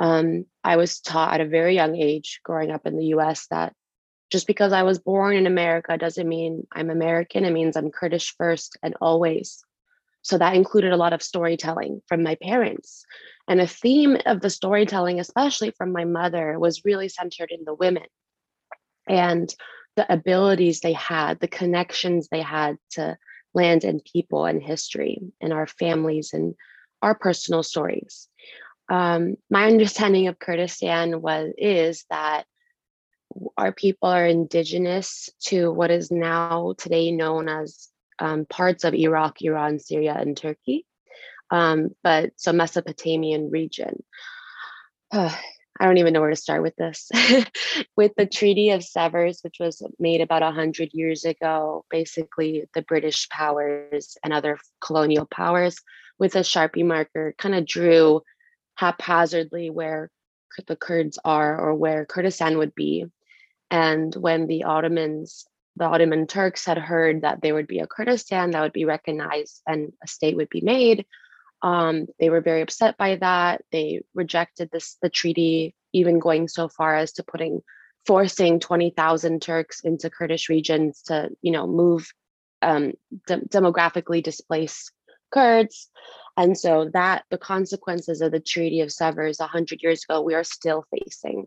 Um, 0.00 0.46
I 0.64 0.76
was 0.76 1.00
taught 1.00 1.34
at 1.34 1.40
a 1.40 1.48
very 1.48 1.74
young 1.74 1.94
age 1.94 2.40
growing 2.42 2.72
up 2.72 2.86
in 2.86 2.96
the 2.96 3.06
US 3.06 3.46
that 3.50 3.72
just 4.34 4.48
because 4.48 4.72
I 4.72 4.82
was 4.82 4.98
born 4.98 5.36
in 5.36 5.46
America 5.46 5.96
doesn't 5.96 6.28
mean 6.28 6.66
I'm 6.72 6.90
American. 6.90 7.44
It 7.44 7.52
means 7.52 7.76
I'm 7.76 7.92
Kurdish 7.92 8.34
first 8.36 8.76
and 8.82 8.96
always. 9.00 9.64
So 10.22 10.38
that 10.38 10.56
included 10.56 10.90
a 10.90 10.96
lot 10.96 11.12
of 11.12 11.22
storytelling 11.22 12.02
from 12.08 12.24
my 12.24 12.34
parents. 12.34 13.04
And 13.46 13.60
a 13.60 13.68
theme 13.68 14.16
of 14.26 14.40
the 14.40 14.50
storytelling, 14.50 15.20
especially 15.20 15.70
from 15.70 15.92
my 15.92 16.04
mother, 16.04 16.58
was 16.58 16.84
really 16.84 17.08
centered 17.08 17.52
in 17.52 17.64
the 17.64 17.74
women 17.74 18.06
and 19.08 19.54
the 19.94 20.12
abilities 20.12 20.80
they 20.80 20.94
had, 20.94 21.38
the 21.38 21.46
connections 21.46 22.26
they 22.26 22.42
had 22.42 22.76
to 22.94 23.16
land 23.54 23.84
and 23.84 24.04
people 24.04 24.46
and 24.46 24.60
history 24.60 25.20
and 25.40 25.52
our 25.52 25.68
families 25.68 26.32
and 26.32 26.56
our 27.02 27.14
personal 27.14 27.62
stories. 27.62 28.28
Um, 28.88 29.36
my 29.48 29.66
understanding 29.68 30.26
of 30.26 30.40
Kurdistan 30.40 31.22
was 31.22 31.52
is 31.56 32.04
that 32.10 32.46
our 33.56 33.72
people 33.72 34.08
are 34.08 34.26
indigenous 34.26 35.30
to 35.46 35.70
what 35.70 35.90
is 35.90 36.10
now 36.10 36.74
today 36.78 37.10
known 37.10 37.48
as 37.48 37.88
um, 38.18 38.46
parts 38.46 38.84
of 38.84 38.94
Iraq, 38.94 39.42
Iran, 39.42 39.78
Syria, 39.78 40.14
and 40.18 40.36
Turkey. 40.36 40.86
Um, 41.50 41.90
but 42.02 42.32
so 42.36 42.52
Mesopotamian 42.52 43.50
region. 43.50 44.02
Uh, 45.10 45.34
I 45.80 45.86
don't 45.86 45.98
even 45.98 46.12
know 46.12 46.20
where 46.20 46.30
to 46.30 46.36
start 46.36 46.62
with 46.62 46.76
this. 46.76 47.10
with 47.96 48.12
the 48.16 48.26
Treaty 48.26 48.70
of 48.70 48.84
Sevres, 48.84 49.40
which 49.42 49.56
was 49.58 49.82
made 49.98 50.20
about 50.20 50.42
100 50.42 50.90
years 50.92 51.24
ago, 51.24 51.84
basically 51.90 52.66
the 52.74 52.82
British 52.82 53.28
powers 53.28 54.16
and 54.22 54.32
other 54.32 54.56
colonial 54.80 55.26
powers 55.26 55.76
with 56.16 56.36
a 56.36 56.44
Sharpie 56.44 56.86
marker 56.86 57.34
kind 57.38 57.56
of 57.56 57.66
drew 57.66 58.22
haphazardly 58.76 59.68
where 59.68 60.10
the 60.68 60.76
Kurds 60.76 61.18
are 61.24 61.60
or 61.60 61.74
where 61.74 62.06
Kurdistan 62.06 62.58
would 62.58 62.74
be. 62.74 63.06
And 63.70 64.14
when 64.14 64.46
the 64.46 64.64
Ottomans, 64.64 65.46
the 65.76 65.84
Ottoman 65.84 66.26
Turks 66.26 66.64
had 66.64 66.78
heard 66.78 67.22
that 67.22 67.40
there 67.40 67.54
would 67.54 67.66
be 67.66 67.80
a 67.80 67.86
Kurdistan 67.86 68.50
that 68.52 68.62
would 68.62 68.72
be 68.72 68.84
recognized 68.84 69.62
and 69.66 69.92
a 70.02 70.06
state 70.06 70.36
would 70.36 70.50
be 70.50 70.60
made, 70.60 71.06
um, 71.62 72.06
they 72.20 72.28
were 72.28 72.42
very 72.42 72.60
upset 72.60 72.98
by 72.98 73.16
that. 73.16 73.62
They 73.72 74.02
rejected 74.14 74.68
this 74.70 74.98
the 75.00 75.08
treaty, 75.08 75.74
even 75.94 76.18
going 76.18 76.46
so 76.46 76.68
far 76.68 76.94
as 76.94 77.12
to 77.12 77.24
putting 77.24 77.62
forcing 78.06 78.60
20,000 78.60 79.40
Turks 79.40 79.80
into 79.80 80.10
Kurdish 80.10 80.50
regions 80.50 81.02
to, 81.06 81.30
you 81.40 81.52
know, 81.52 81.66
move 81.66 82.12
um, 82.60 82.92
de- 83.26 83.40
demographically 83.40 84.22
displaced 84.22 84.92
Kurds. 85.32 85.88
And 86.36 86.58
so 86.58 86.90
that 86.92 87.24
the 87.30 87.38
consequences 87.38 88.20
of 88.20 88.30
the 88.30 88.40
Treaty 88.40 88.82
of 88.82 88.92
Sevres 88.92 89.38
100 89.38 89.82
years 89.82 90.04
ago, 90.04 90.20
we 90.20 90.34
are 90.34 90.44
still 90.44 90.84
facing. 90.90 91.46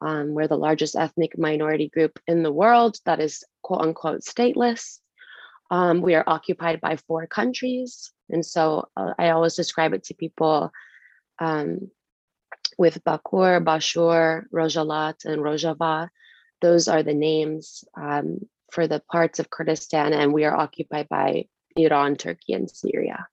Um, 0.00 0.34
we're 0.34 0.48
the 0.48 0.56
largest 0.56 0.96
ethnic 0.96 1.38
minority 1.38 1.88
group 1.88 2.18
in 2.26 2.42
the 2.42 2.52
world 2.52 2.98
that 3.04 3.20
is 3.20 3.44
quote 3.62 3.82
unquote 3.82 4.22
stateless. 4.22 4.98
Um, 5.70 6.00
we 6.00 6.14
are 6.14 6.24
occupied 6.26 6.80
by 6.80 6.96
four 6.96 7.26
countries. 7.26 8.12
And 8.30 8.44
so 8.44 8.88
uh, 8.96 9.14
I 9.18 9.30
always 9.30 9.54
describe 9.54 9.94
it 9.94 10.04
to 10.04 10.14
people 10.14 10.70
um, 11.38 11.90
with 12.78 13.02
Bakur, 13.04 13.64
Bashur, 13.64 14.44
Rojhelat, 14.52 15.24
and 15.24 15.42
Rojava. 15.42 16.08
Those 16.60 16.88
are 16.88 17.02
the 17.02 17.14
names 17.14 17.84
um, 17.96 18.40
for 18.72 18.86
the 18.86 19.00
parts 19.00 19.38
of 19.38 19.50
Kurdistan, 19.50 20.12
and 20.12 20.32
we 20.32 20.44
are 20.44 20.56
occupied 20.56 21.08
by 21.08 21.46
Iran, 21.76 22.16
Turkey, 22.16 22.54
and 22.54 22.70
Syria. 22.70 23.26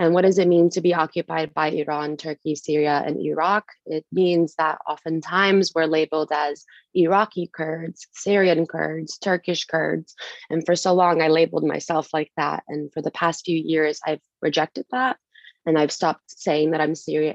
And 0.00 0.14
what 0.14 0.22
does 0.22 0.38
it 0.38 0.48
mean 0.48 0.70
to 0.70 0.80
be 0.80 0.94
occupied 0.94 1.52
by 1.52 1.68
Iran, 1.68 2.16
Turkey, 2.16 2.54
Syria, 2.54 3.02
and 3.04 3.20
Iraq? 3.20 3.66
It 3.84 4.06
means 4.10 4.54
that 4.54 4.78
oftentimes 4.88 5.72
we're 5.74 5.84
labeled 5.84 6.30
as 6.32 6.64
Iraqi 6.94 7.50
Kurds, 7.52 8.06
Syrian 8.12 8.66
Kurds, 8.66 9.18
Turkish 9.18 9.66
Kurds. 9.66 10.14
And 10.48 10.64
for 10.64 10.74
so 10.74 10.94
long, 10.94 11.20
I 11.20 11.28
labeled 11.28 11.66
myself 11.66 12.14
like 12.14 12.32
that. 12.38 12.62
And 12.66 12.90
for 12.94 13.02
the 13.02 13.10
past 13.10 13.44
few 13.44 13.58
years, 13.58 14.00
I've 14.06 14.22
rejected 14.40 14.86
that. 14.90 15.18
And 15.66 15.78
I've 15.78 15.92
stopped 15.92 16.30
saying 16.30 16.70
that 16.70 16.80
I'm 16.80 16.94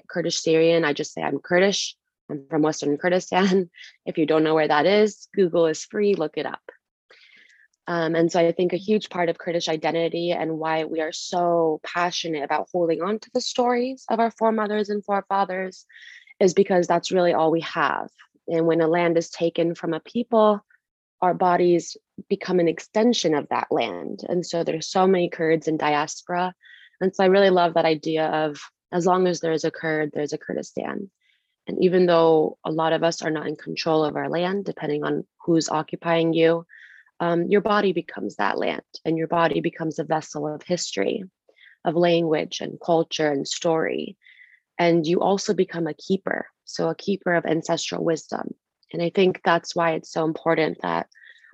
Kurdish 0.10 0.42
Syrian. 0.42 0.86
I 0.86 0.94
just 0.94 1.14
say 1.14 1.22
I'm 1.22 1.38
Kurdish. 1.38 1.96
I'm 2.32 2.48
from 2.50 2.64
Western 2.64 2.98
Kurdistan. 2.98 3.70
If 4.08 4.18
you 4.18 4.26
don't 4.26 4.44
know 4.44 4.56
where 4.56 4.68
that 4.68 4.88
is, 4.88 5.28
Google 5.36 5.68
is 5.68 5.86
free, 5.86 6.16
look 6.16 6.36
it 6.36 6.48
up. 6.48 6.62
Um, 7.88 8.16
and 8.16 8.32
so 8.32 8.40
I 8.40 8.52
think 8.52 8.74
a 8.74 8.78
huge 8.78 9.10
part 9.10 9.30
of 9.30 9.38
Kurdish 9.38 9.70
identity 9.70 10.32
and 10.32 10.58
why 10.58 10.86
we 10.86 11.02
are 11.02 11.12
so 11.12 11.80
passionate 11.84 12.44
about 12.44 12.70
holding 12.72 13.02
on 13.02 13.20
to 13.20 13.30
the 13.34 13.42
stories 13.42 14.06
of 14.10 14.20
our 14.20 14.32
foremothers 14.32 14.90
and 14.90 15.06
forefathers 15.06 15.86
is 16.40 16.54
because 16.54 16.88
that's 16.88 17.12
really 17.12 17.34
all 17.34 17.52
we 17.52 17.62
have. 17.62 18.10
And 18.48 18.66
when 18.66 18.82
a 18.82 18.88
land 18.88 19.18
is 19.18 19.30
taken 19.30 19.76
from 19.76 19.94
a 19.94 20.00
people, 20.00 20.64
our 21.22 21.34
bodies 21.34 21.96
become 22.28 22.60
an 22.60 22.68
extension 22.68 23.36
of 23.36 23.48
that 23.50 23.68
land. 23.72 24.22
And 24.28 24.46
so 24.46 24.64
there's 24.64 24.88
so 24.88 25.08
many 25.08 25.30
Kurds 25.30 25.68
in 25.68 25.78
diaspora. 25.78 26.54
And 27.02 27.16
so 27.16 27.24
I 27.24 27.28
really 27.28 27.50
love 27.50 27.76
that 27.76 27.86
idea 27.86 28.26
of 28.28 28.60
as 28.92 29.06
long 29.06 29.28
as 29.28 29.40
there's 29.40 29.64
a 29.64 29.72
Kurd, 29.72 30.12
there's 30.14 30.34
a 30.34 30.38
Kurdistan. 30.38 31.10
And 31.68 31.84
even 31.84 32.06
though 32.06 32.58
a 32.64 32.72
lot 32.72 32.94
of 32.94 33.04
us 33.04 33.22
are 33.22 33.32
not 33.32 33.48
in 33.48 33.56
control 33.56 34.04
of 34.04 34.16
our 34.16 34.30
land, 34.30 34.66
depending 34.66 35.04
on 35.04 35.26
who's 35.46 35.70
occupying 35.70 36.34
you, 36.34 36.66
um, 37.20 37.44
your 37.48 37.62
body 37.62 37.94
becomes 37.94 38.36
that 38.36 38.58
land 38.58 38.84
and 39.04 39.18
your 39.18 39.28
body 39.28 39.62
becomes 39.62 40.00
a 40.00 40.04
vessel 40.04 40.48
of 40.48 40.64
history, 40.64 41.24
of 41.86 41.96
language 41.96 42.62
and 42.62 42.80
culture 42.84 43.32
and 43.32 43.48
story. 43.48 44.18
And 44.78 45.06
you 45.08 45.22
also 45.22 45.54
become 45.54 45.88
a 45.88 45.94
keeper, 45.94 46.48
so 46.66 46.90
a 46.90 46.96
keeper 46.96 47.34
of 47.34 47.46
ancestral 47.46 48.04
wisdom. 48.04 48.54
And 48.92 49.02
I 49.02 49.10
think 49.14 49.42
that's 49.44 49.76
why 49.76 49.92
it's 49.92 50.12
so 50.12 50.26
important 50.26 50.80
that 50.82 51.08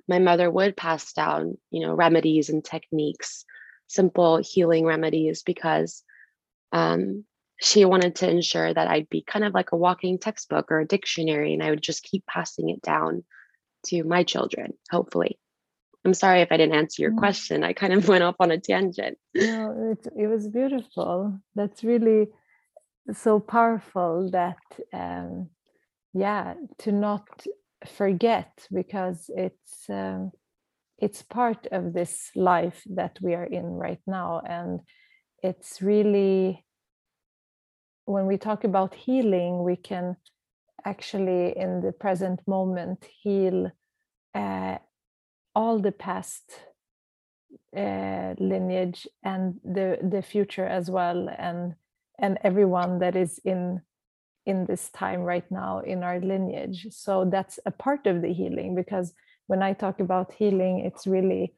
my 0.08 0.18
mother 0.18 0.50
would 0.50 0.76
pass 0.76 1.12
down, 1.12 1.56
you 1.70 1.80
know, 1.86 1.94
remedies 1.94 2.48
and 2.48 2.64
techniques, 2.64 3.44
simple 3.86 4.38
healing 4.42 4.84
remedies, 4.84 5.42
because 5.42 6.02
um, 6.72 7.24
she 7.60 7.84
wanted 7.84 8.16
to 8.16 8.28
ensure 8.28 8.74
that 8.74 8.88
I'd 8.88 9.08
be 9.08 9.22
kind 9.22 9.44
of 9.44 9.54
like 9.54 9.70
a 9.70 9.76
walking 9.76 10.18
textbook 10.18 10.72
or 10.72 10.80
a 10.80 10.86
dictionary, 10.86 11.54
and 11.54 11.62
I 11.62 11.70
would 11.70 11.82
just 11.82 12.02
keep 12.02 12.26
passing 12.26 12.70
it 12.70 12.82
down 12.82 13.22
to 13.86 14.02
my 14.02 14.24
children, 14.24 14.72
hopefully. 14.90 15.38
I'm 16.04 16.14
sorry 16.14 16.40
if 16.40 16.50
I 16.50 16.56
didn't 16.56 16.74
answer 16.74 17.02
your 17.02 17.12
mm. 17.12 17.18
question. 17.18 17.62
I 17.62 17.72
kind 17.72 17.92
of 17.92 18.08
went 18.12 18.24
off 18.24 18.36
on 18.40 18.50
a 18.50 18.58
tangent. 18.58 19.18
No, 19.34 19.92
it, 19.92 20.06
it 20.16 20.26
was 20.26 20.48
beautiful. 20.48 21.38
That's 21.54 21.84
really 21.84 22.28
so 23.12 23.40
powerful 23.40 24.30
that, 24.32 24.58
um, 24.92 25.50
yeah, 26.14 26.54
to 26.78 26.92
not 26.92 27.26
forget 27.86 28.66
because 28.72 29.30
it's 29.34 29.88
um, 29.88 30.30
it's 30.98 31.22
part 31.22 31.66
of 31.72 31.92
this 31.92 32.30
life 32.36 32.82
that 32.94 33.18
we 33.20 33.34
are 33.34 33.44
in 33.44 33.64
right 33.64 34.00
now, 34.06 34.40
and 34.46 34.80
it's 35.42 35.82
really 35.82 36.64
when 38.04 38.26
we 38.26 38.36
talk 38.36 38.64
about 38.64 38.94
healing, 38.94 39.62
we 39.62 39.76
can 39.76 40.16
actually 40.84 41.56
in 41.56 41.80
the 41.80 41.92
present 41.92 42.40
moment 42.46 43.06
heal 43.22 43.70
uh, 44.34 44.78
all 45.54 45.78
the 45.78 45.92
past 45.92 46.60
uh, 47.76 48.34
lineage 48.38 49.06
and 49.22 49.60
the 49.64 49.98
the 50.02 50.22
future 50.22 50.66
as 50.66 50.90
well 50.90 51.28
and 51.38 51.74
and 52.18 52.38
everyone 52.42 52.98
that 52.98 53.16
is 53.16 53.40
in 53.44 53.80
in 54.46 54.66
this 54.66 54.90
time 54.90 55.20
right 55.20 55.48
now 55.50 55.78
in 55.80 56.02
our 56.02 56.20
lineage. 56.20 56.86
So 56.90 57.24
that's 57.30 57.58
a 57.64 57.70
part 57.70 58.06
of 58.06 58.22
the 58.22 58.32
healing 58.32 58.74
because 58.74 59.12
when 59.46 59.62
i 59.62 59.72
talk 59.72 60.00
about 60.00 60.32
healing 60.32 60.80
it's 60.80 61.06
really 61.06 61.54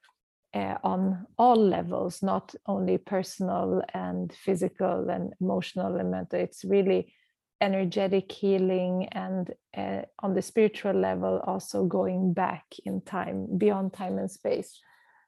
uh, 0.54 0.76
on 0.84 1.26
all 1.36 1.56
levels 1.56 2.22
not 2.22 2.54
only 2.66 2.96
personal 2.96 3.82
and 3.92 4.32
physical 4.32 5.10
and 5.10 5.32
emotional 5.40 5.96
and 5.96 6.10
mental. 6.10 6.38
It's 6.38 6.64
really 6.64 7.12
energetic 7.60 8.30
healing 8.30 9.08
and 9.12 9.52
uh, 9.76 10.02
on 10.20 10.34
the 10.34 10.42
spiritual 10.42 10.92
level 10.92 11.40
also 11.46 11.84
going 11.84 12.32
back 12.32 12.64
in 12.84 13.00
time 13.00 13.46
beyond 13.58 13.92
time 13.92 14.18
and 14.18 14.30
space. 14.30 14.78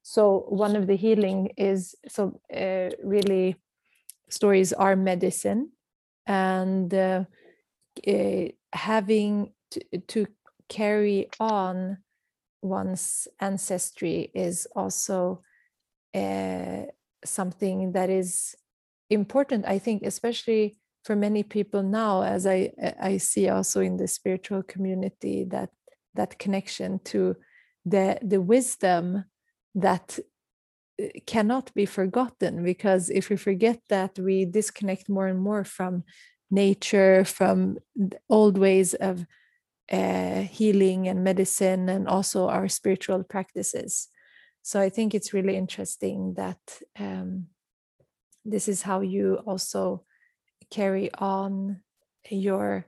So 0.02 0.44
one 0.48 0.76
of 0.76 0.86
the 0.86 0.96
healing 0.96 1.50
is 1.56 1.94
so 2.08 2.40
uh, 2.54 2.90
really 3.02 3.56
stories 4.28 4.72
are 4.72 4.96
medicine. 4.96 5.70
And 6.26 6.92
uh, 6.92 7.24
uh 8.06 8.48
having 8.72 9.52
to, 9.70 9.80
to, 10.08 10.26
carry 10.68 11.28
on 11.38 11.98
one's 12.60 13.28
ancestry 13.40 14.30
is 14.34 14.66
also 14.74 15.42
uh, 16.12 16.82
something 17.24 17.92
that 17.92 18.10
is 18.10 18.56
important 19.10 19.64
i 19.66 19.78
think 19.78 20.02
especially 20.02 20.76
for 21.06 21.16
many 21.16 21.42
people 21.42 21.82
now 21.82 22.22
as 22.22 22.46
i 22.46 22.70
i 23.00 23.16
see 23.16 23.48
also 23.48 23.80
in 23.80 23.96
the 23.96 24.08
spiritual 24.08 24.62
community 24.62 25.44
that 25.44 25.70
that 26.14 26.38
connection 26.38 26.98
to 27.04 27.36
the 27.84 28.18
the 28.22 28.40
wisdom 28.40 29.24
that 29.74 30.18
cannot 31.26 31.72
be 31.74 31.86
forgotten. 31.86 32.62
Because 32.62 33.10
if 33.10 33.28
we 33.28 33.36
forget 33.36 33.80
that 33.88 34.18
we 34.18 34.44
disconnect 34.44 35.08
more 35.08 35.26
and 35.26 35.40
more 35.40 35.64
from 35.64 36.04
nature 36.50 37.24
from 37.24 37.78
old 38.30 38.56
ways 38.56 38.94
of 38.94 39.26
uh, 39.92 40.40
healing 40.42 41.08
and 41.08 41.22
medicine 41.24 41.88
and 41.88 42.08
also 42.08 42.48
our 42.48 42.68
spiritual 42.68 43.22
practices. 43.24 44.08
So 44.62 44.80
i 44.80 44.88
think 44.88 45.14
it's 45.14 45.32
really 45.32 45.56
interesting 45.56 46.34
that 46.34 46.58
um, 46.98 47.46
this 48.44 48.68
is 48.68 48.82
how 48.82 49.00
you 49.00 49.38
also 49.46 50.04
carry 50.70 51.10
on 51.14 51.80
your 52.30 52.86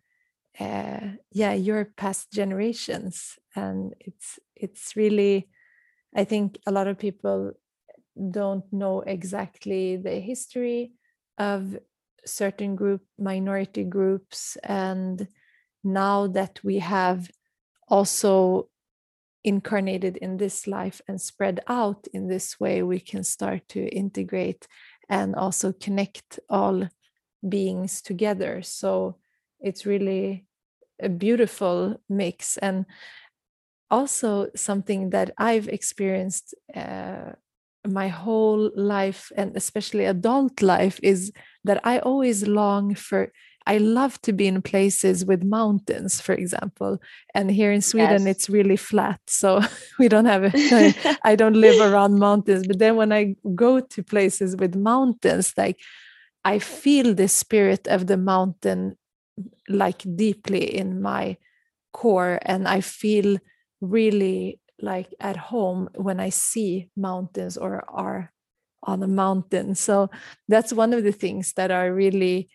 uh, 0.61 1.01
yeah 1.33 1.53
your 1.53 1.85
past 1.85 2.33
generations. 2.33 3.39
And 3.55 3.95
it's 4.01 4.39
it's 4.57 4.97
really 4.97 5.49
i 6.17 6.25
think 6.25 6.59
a 6.67 6.73
lot 6.73 6.89
of 6.89 6.99
people 6.99 7.53
don't 8.31 8.65
know 8.73 9.01
exactly 9.03 9.97
the 9.97 10.19
history 10.19 10.93
of 11.39 11.79
certain 12.27 12.77
group 12.77 13.03
minority 13.19 13.85
groups. 13.85 14.57
And 14.65 15.29
now 15.85 16.27
that 16.29 16.61
we 16.63 16.79
have 16.79 17.31
also 17.89 18.69
incarnated 19.45 20.17
in 20.19 20.37
this 20.37 20.67
life 20.67 21.01
and 21.09 21.21
spread 21.21 21.61
out 21.69 22.07
in 22.13 22.29
this 22.29 22.59
way 22.59 22.83
we 22.83 22.99
can 22.99 23.23
start 23.23 23.67
to 23.69 23.87
integrate 23.89 24.67
and 25.09 25.35
also 25.35 25.73
connect 25.73 26.41
all 26.51 26.87
beings 27.47 28.01
together 28.01 28.63
so 28.63 29.17
it's 29.61 29.87
really 29.87 30.47
a 31.01 31.09
beautiful 31.09 32.01
mix 32.09 32.57
and 32.59 32.87
also 33.91 34.49
something 34.55 35.11
that 35.11 35.31
i've 35.39 35.69
experienced 35.69 36.55
uh, 36.75 37.33
my 37.87 38.09
whole 38.09 38.71
life 38.75 39.33
and 39.37 39.57
especially 39.57 40.05
adult 40.05 40.61
life 40.63 40.99
is 41.03 41.33
that 41.65 41.81
I 41.85 41.99
always 42.01 42.47
long 42.47 42.95
for 42.95 43.33
I 43.67 43.77
love 43.77 44.19
to 44.23 44.33
be 44.33 44.47
in 44.47 44.63
places 44.63 45.27
with 45.27 45.45
mountains, 45.45 46.23
for 46.23 46.33
example. 46.33 47.03
And 47.35 47.51
here 47.51 47.71
in 47.71 47.83
Sweden, 47.83 48.25
yes. 48.25 48.37
it's 48.37 48.49
really 48.49 48.79
flat. 48.79 49.21
So 49.27 49.61
we 49.99 50.09
don't 50.09 50.25
have, 50.25 50.51
I, 50.55 51.19
I 51.25 51.37
don't 51.37 51.53
live 51.53 51.79
around 51.79 52.19
mountains. 52.19 52.67
But 52.67 52.79
then 52.79 52.97
when 52.97 53.13
I 53.13 53.37
go 53.55 53.81
to 53.81 54.03
places 54.03 54.57
with 54.57 54.75
mountains, 54.75 55.53
like 55.59 55.79
I 56.45 56.59
feel 56.59 57.15
the 57.15 57.29
spirit 57.29 57.87
of 57.89 58.07
the 58.07 58.17
mountain 58.17 58.97
like 59.69 60.03
deeply 60.17 60.65
in 60.77 61.01
my 61.03 61.37
core. 61.93 62.39
And 62.43 62.67
I 62.69 62.81
feel 62.81 63.39
really 63.81 64.61
like 64.81 65.13
at 65.21 65.37
home 65.37 65.89
when 65.95 66.21
I 66.21 66.31
see 66.31 66.89
mountains 66.97 67.57
or 67.57 67.85
are 67.89 68.33
on 68.83 69.03
a 69.03 69.09
mountain. 69.09 69.75
So 69.75 70.11
that's 70.47 70.73
one 70.73 70.93
of 70.93 71.05
the 71.05 71.13
things 71.13 71.53
that 71.55 71.71
are 71.71 71.93
really 71.93 72.49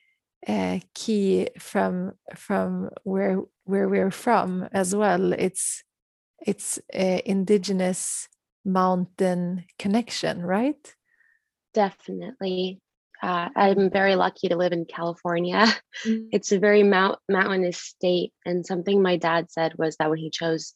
uh, 0.47 0.79
key 0.93 1.49
from 1.59 2.13
from 2.35 2.89
where 3.03 3.39
where 3.65 3.87
we're 3.87 4.11
from 4.11 4.67
as 4.71 4.95
well. 4.95 5.33
It's 5.33 5.83
it's 6.45 6.79
indigenous 6.89 8.27
mountain 8.65 9.65
connection, 9.79 10.41
right? 10.41 10.95
Definitely. 11.73 12.82
Uh, 13.23 13.47
I'm 13.55 13.89
very 13.89 14.15
lucky 14.15 14.49
to 14.49 14.57
live 14.57 14.73
in 14.73 14.85
California. 14.85 15.65
Mm. 16.07 16.29
It's 16.31 16.51
a 16.51 16.57
very 16.57 16.81
mount, 16.81 17.19
mountainous 17.29 17.77
state. 17.77 18.33
And 18.47 18.65
something 18.65 19.01
my 19.01 19.15
dad 19.15 19.51
said 19.51 19.75
was 19.77 19.95
that 19.97 20.09
when 20.09 20.17
he 20.17 20.31
chose 20.31 20.73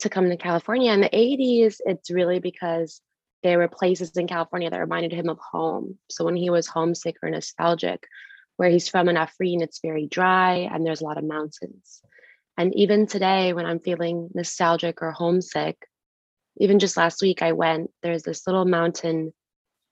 to 0.00 0.10
come 0.10 0.28
to 0.28 0.36
California 0.36 0.92
in 0.92 1.00
the 1.00 1.08
80s, 1.08 1.76
it's 1.86 2.10
really 2.10 2.38
because 2.38 3.00
there 3.42 3.56
were 3.56 3.66
places 3.66 4.10
in 4.10 4.28
California 4.28 4.68
that 4.68 4.78
reminded 4.78 5.10
him 5.10 5.30
of 5.30 5.38
home. 5.38 5.98
So 6.10 6.26
when 6.26 6.36
he 6.36 6.50
was 6.50 6.66
homesick 6.66 7.16
or 7.22 7.30
nostalgic, 7.30 8.06
where 8.58 8.68
he's 8.68 8.90
from 8.90 9.08
in 9.08 9.16
Afrin, 9.16 9.62
it's 9.62 9.80
very 9.82 10.06
dry 10.06 10.68
and 10.70 10.84
there's 10.84 11.00
a 11.00 11.04
lot 11.04 11.18
of 11.18 11.24
mountains. 11.24 12.02
And 12.58 12.74
even 12.76 13.06
today, 13.06 13.54
when 13.54 13.64
I'm 13.66 13.80
feeling 13.80 14.28
nostalgic 14.34 15.00
or 15.00 15.12
homesick, 15.12 15.78
even 16.58 16.78
just 16.78 16.98
last 16.98 17.22
week, 17.22 17.42
I 17.42 17.52
went, 17.52 17.90
there's 18.02 18.22
this 18.22 18.46
little 18.46 18.66
mountain, 18.66 19.32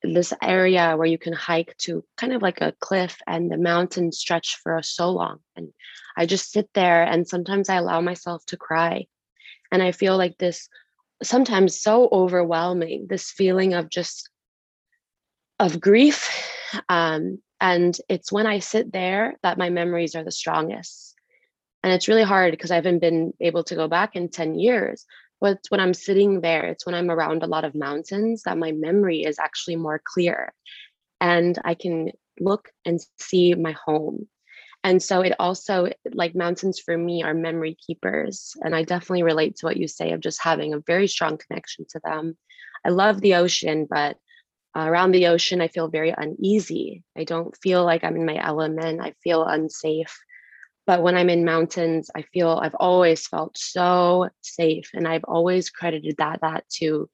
this 0.02 0.32
area 0.42 0.96
where 0.96 1.06
you 1.06 1.18
can 1.18 1.32
hike 1.32 1.76
to 1.78 2.04
kind 2.16 2.32
of 2.32 2.42
like 2.42 2.60
a 2.60 2.74
cliff, 2.80 3.18
and 3.26 3.50
the 3.50 3.58
mountains 3.58 4.18
stretch 4.18 4.58
for 4.62 4.82
so 4.82 5.10
long. 5.10 5.38
And 5.56 5.72
I 6.16 6.26
just 6.26 6.50
sit 6.50 6.68
there, 6.74 7.02
and 7.02 7.28
sometimes 7.28 7.68
I 7.68 7.76
allow 7.76 8.00
myself 8.00 8.44
to 8.46 8.56
cry 8.56 9.06
and 9.70 9.82
I 9.82 9.92
feel 9.92 10.16
like 10.16 10.38
this 10.38 10.68
sometimes 11.22 11.80
so 11.80 12.08
overwhelming, 12.10 13.06
this 13.08 13.30
feeling 13.30 13.74
of 13.74 13.90
just 13.90 14.30
of 15.58 15.80
grief. 15.80 16.28
Um, 16.88 17.38
and 17.60 17.96
it's 18.08 18.32
when 18.32 18.46
I 18.46 18.60
sit 18.60 18.92
there 18.92 19.34
that 19.42 19.58
my 19.58 19.68
memories 19.68 20.14
are 20.14 20.24
the 20.24 20.32
strongest. 20.32 21.14
And 21.82 21.92
it's 21.92 22.08
really 22.08 22.22
hard 22.22 22.52
because 22.52 22.70
I 22.70 22.76
haven't 22.76 23.00
been 23.00 23.32
able 23.40 23.64
to 23.64 23.74
go 23.74 23.88
back 23.88 24.16
in 24.16 24.30
10 24.30 24.58
years. 24.58 25.04
It's 25.42 25.70
when 25.70 25.81
I'm 25.81 25.94
sitting 25.94 26.40
there, 26.40 26.66
it's 26.66 26.87
when 26.87 26.94
I'm 26.94 27.11
around 27.11 27.42
a 27.42 27.46
lot 27.46 27.64
of 27.64 27.74
mountains 27.74 28.42
that 28.44 28.59
my 28.59 28.72
memory 28.72 29.24
is 29.24 29.38
actually 29.38 29.76
more 29.76 30.00
clear. 30.05 30.53
And 31.20 31.59
I 31.64 31.74
can 31.74 32.12
look 32.38 32.70
and 32.85 33.00
see 33.18 33.55
my 33.55 33.74
home. 33.85 34.29
And 34.83 35.03
so 35.03 35.20
it 35.20 35.35
also 35.38 35.88
like 36.12 36.35
mountains 36.35 36.81
for 36.81 36.96
me 36.96 37.22
are 37.22 37.35
memory 37.35 37.76
keepers 37.87 38.55
and 38.62 38.74
i 38.74 38.83
definitely 38.83 39.22
relate 39.22 39.57
to 39.57 39.66
what 39.66 39.76
you 39.76 39.87
say 39.87 40.12
of 40.12 40.20
just 40.20 40.42
having 40.42 40.72
a 40.72 40.81
very 40.81 41.07
strong 41.07 41.37
connection 41.37 41.85
to 41.90 42.00
them. 42.03 42.37
I 42.85 42.88
love 42.88 43.20
the 43.20 43.35
ocean 43.35 43.87
but 43.90 44.16
uh, 44.74 44.85
around 44.85 45.12
the 45.12 45.26
ocean 45.26 45.61
i 45.61 45.68
feel 45.68 45.88
very 45.88 46.14
uneasy. 46.16 47.03
I 47.16 47.24
don't 47.24 47.57
feel 47.62 47.85
like 47.85 48.05
i'm 48.05 48.16
in 48.16 48.24
my 48.24 48.42
element 48.42 49.03
i 49.03 49.12
feel 49.22 49.44
unsafe 49.44 50.18
but 50.90 51.03
when 51.05 51.16
i'm 51.16 51.31
in 51.31 51.44
mountains 51.44 52.11
i 52.16 52.22
feel 52.35 52.61
i've 52.62 52.74
always 52.81 53.26
felt 53.26 53.57
so 53.57 54.29
safe 54.40 54.90
and 54.94 55.07
i've 55.07 55.24
always 55.24 55.70
credited 55.70 56.16
that 56.18 56.40
that 56.40 56.68
to 56.68 57.09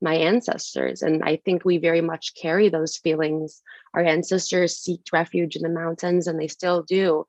my 0.00 0.14
ancestors. 0.14 1.02
And 1.02 1.22
I 1.24 1.36
think 1.44 1.64
we 1.64 1.78
very 1.78 2.00
much 2.00 2.34
carry 2.40 2.68
those 2.68 2.96
feelings. 2.96 3.62
Our 3.94 4.02
ancestors 4.02 4.76
seeked 4.76 5.12
refuge 5.12 5.56
in 5.56 5.62
the 5.62 5.68
mountains, 5.68 6.26
and 6.26 6.38
they 6.38 6.48
still 6.48 6.82
do. 6.82 7.26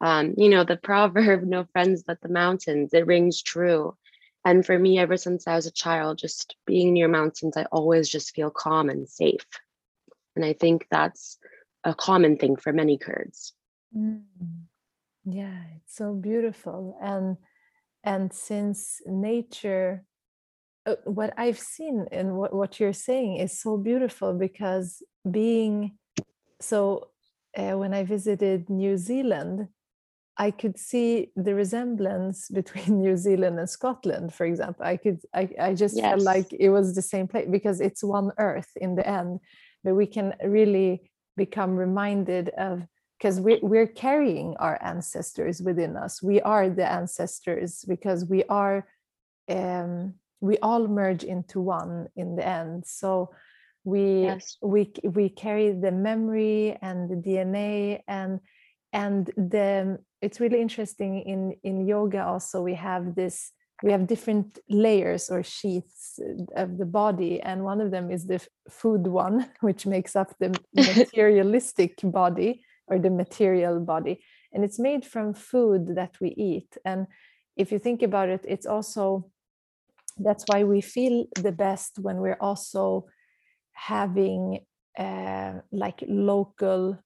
Um, 0.00 0.34
you 0.36 0.48
know, 0.48 0.64
the 0.64 0.76
proverb, 0.82 1.44
no 1.44 1.64
friends 1.72 2.02
but 2.06 2.20
the 2.20 2.28
mountains, 2.28 2.92
it 2.92 3.06
rings 3.06 3.42
true. 3.42 3.96
And 4.44 4.64
for 4.64 4.78
me, 4.78 4.98
ever 4.98 5.16
since 5.16 5.46
I 5.46 5.56
was 5.56 5.66
a 5.66 5.72
child, 5.72 6.18
just 6.18 6.56
being 6.66 6.92
near 6.92 7.08
mountains, 7.08 7.56
I 7.56 7.64
always 7.70 8.08
just 8.08 8.34
feel 8.34 8.50
calm 8.50 8.88
and 8.88 9.08
safe. 9.08 9.46
And 10.36 10.44
I 10.44 10.52
think 10.52 10.86
that's 10.90 11.38
a 11.84 11.94
common 11.94 12.36
thing 12.36 12.56
for 12.56 12.72
many 12.72 12.98
Kurds. 12.98 13.52
Mm. 13.96 14.22
Yeah, 15.24 15.62
it's 15.76 15.96
so 15.96 16.14
beautiful. 16.14 16.96
And 17.00 17.36
and 18.04 18.32
since 18.32 19.00
nature 19.06 20.04
uh, 20.86 20.96
what 21.04 21.34
I've 21.36 21.58
seen 21.58 22.06
and 22.12 22.36
what, 22.36 22.54
what 22.54 22.80
you're 22.80 22.92
saying 22.92 23.36
is 23.36 23.60
so 23.60 23.76
beautiful 23.76 24.32
because 24.32 25.02
being 25.30 25.98
so 26.60 27.08
uh, 27.56 27.76
when 27.76 27.92
I 27.92 28.04
visited 28.04 28.70
New 28.70 28.96
Zealand, 28.96 29.68
I 30.36 30.50
could 30.50 30.78
see 30.78 31.32
the 31.36 31.54
resemblance 31.54 32.48
between 32.60 33.00
New 33.00 33.16
Zealand 33.16 33.58
and 33.58 33.68
Scotland, 33.68 34.32
for 34.32 34.46
example. 34.46 34.84
I 34.84 34.96
could 34.96 35.20
I, 35.34 35.50
I 35.60 35.74
just 35.74 35.96
yes. 35.96 36.04
felt 36.04 36.22
like 36.22 36.52
it 36.52 36.70
was 36.70 36.94
the 36.94 37.02
same 37.02 37.28
place 37.28 37.48
because 37.50 37.80
it's 37.80 38.02
one 38.02 38.32
earth 38.38 38.70
in 38.76 38.94
the 38.94 39.06
end. 39.06 39.40
But 39.84 39.94
we 39.94 40.06
can 40.06 40.34
really 40.44 41.10
become 41.36 41.76
reminded 41.76 42.48
of 42.50 42.82
because 43.18 43.40
we're, 43.40 43.58
we're 43.62 43.86
carrying 43.86 44.56
our 44.58 44.78
ancestors 44.82 45.60
within 45.60 45.96
us. 45.96 46.22
We 46.22 46.40
are 46.40 46.70
the 46.70 46.88
ancestors 46.90 47.84
because 47.86 48.24
we 48.24 48.44
are 48.44 48.86
um, 49.48 50.14
we 50.40 50.58
all 50.58 50.86
merge 50.86 51.24
into 51.24 51.60
one 51.60 52.08
in 52.16 52.36
the 52.36 52.46
end 52.46 52.86
so 52.86 53.30
we 53.84 54.22
yes. 54.22 54.56
we 54.62 54.92
we 55.04 55.28
carry 55.28 55.72
the 55.72 55.90
memory 55.90 56.76
and 56.82 57.10
the 57.10 57.16
dna 57.16 58.00
and 58.06 58.40
and 58.92 59.26
the 59.36 59.98
it's 60.20 60.40
really 60.40 60.60
interesting 60.60 61.20
in 61.20 61.54
in 61.62 61.86
yoga 61.86 62.24
also 62.24 62.62
we 62.62 62.74
have 62.74 63.14
this 63.14 63.52
we 63.82 63.92
have 63.92 64.08
different 64.08 64.58
layers 64.68 65.30
or 65.30 65.42
sheaths 65.42 66.18
of 66.56 66.78
the 66.78 66.84
body 66.84 67.40
and 67.40 67.62
one 67.62 67.80
of 67.80 67.90
them 67.90 68.10
is 68.10 68.26
the 68.26 68.40
food 68.68 69.06
one 69.06 69.48
which 69.60 69.86
makes 69.86 70.14
up 70.16 70.34
the 70.38 70.50
materialistic 70.74 71.94
body 72.02 72.62
or 72.88 72.98
the 72.98 73.10
material 73.10 73.80
body. 73.80 74.20
And 74.52 74.64
it's 74.64 74.78
made 74.78 75.04
from 75.04 75.34
food 75.34 75.94
that 75.96 76.16
we 76.20 76.30
eat. 76.30 76.76
And 76.84 77.06
if 77.56 77.72
you 77.72 77.78
think 77.78 78.02
about 78.02 78.28
it 78.28 78.44
it's 78.48 78.66
also 78.66 79.30
that's 80.18 80.44
why 80.48 80.64
we 80.64 80.80
feel 80.80 81.26
the 81.36 81.52
best 81.52 81.98
when 81.98 82.16
we're 82.18 82.38
also 82.40 83.06
having 83.72 84.60
uh, 84.98 85.52
like 85.70 86.02
local 86.08 86.98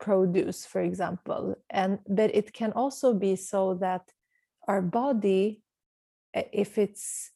produce 0.00 0.64
for 0.66 0.80
example. 0.80 1.54
And 1.70 1.98
but 2.08 2.34
it 2.34 2.52
can 2.52 2.72
also 2.72 3.14
be 3.14 3.36
so 3.36 3.74
that 3.80 4.02
our 4.68 4.82
body 4.82 5.62
if 6.34 6.78
it's 6.78 7.30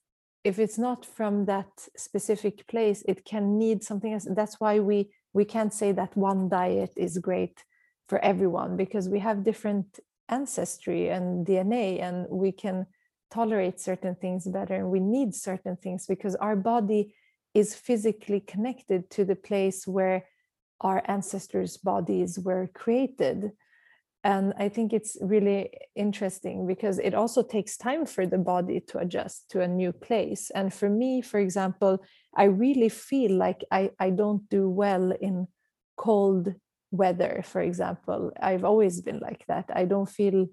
if 0.45 0.59
it's 0.59 0.79
not 0.79 1.05
from 1.05 1.45
that 1.45 1.69
specific 1.97 2.67
place 2.67 3.03
it 3.07 3.25
can 3.25 3.59
need 3.59 3.83
something 3.85 4.13
else. 4.13 4.27
That's 4.31 4.61
why 4.61 4.81
we 4.81 5.11
we 5.33 5.45
can't 5.45 5.75
say 5.75 5.93
that 5.93 6.17
one 6.17 6.49
diet 6.49 6.93
is 6.97 7.19
great 7.19 7.65
for 8.09 8.19
everyone 8.25 8.77
because 8.77 9.09
we 9.09 9.19
have 9.19 9.45
different 9.45 10.01
ancestry 10.29 11.09
and 11.09 11.47
dna 11.47 12.01
and 12.03 12.27
we 12.31 12.53
can 12.53 12.87
tolerate 13.31 13.81
certain 13.81 14.15
things 14.15 14.47
better 14.47 14.75
and 14.75 14.91
we 14.91 15.01
need 15.01 15.35
certain 15.35 15.77
things 15.77 16.07
because 16.07 16.35
our 16.37 16.57
body 16.57 17.15
is 17.55 17.75
physically 17.75 18.41
connected 18.41 19.11
to 19.11 19.25
the 19.25 19.37
place 19.37 19.87
where 19.87 20.25
our 20.81 21.03
ancestors 21.07 21.77
bodies 21.77 22.39
were 22.39 22.69
created. 22.75 23.53
And 24.25 24.53
i 24.59 24.69
think 24.69 24.93
it's 24.93 25.17
really 25.21 25.71
interesting 25.95 26.67
because 26.67 26.99
it 26.99 27.15
also 27.15 27.43
takes 27.43 27.77
time 27.77 28.07
for 28.07 28.27
the 28.27 28.39
body 28.39 28.81
to 28.89 28.99
adjust 28.99 29.51
to 29.51 29.61
a 29.61 29.69
new 29.69 29.93
place. 29.93 30.51
And 30.55 30.73
for 30.73 30.89
me 30.89 31.23
for 31.23 31.39
example 31.39 31.99
i 32.35 32.45
really 32.45 32.89
feel 32.89 33.33
like 33.33 33.65
i, 33.71 33.91
I 33.99 34.11
don't 34.11 34.49
do 34.49 34.69
well 34.69 35.13
in 35.13 35.47
cold 35.97 36.55
weather 36.91 37.43
for 37.45 37.61
example 37.61 38.33
i've 38.41 38.65
always 38.65 39.01
been 39.01 39.19
like 39.21 39.45
that. 39.47 39.67
I 39.75 39.85
don't 39.85 40.09
feel 40.09 40.47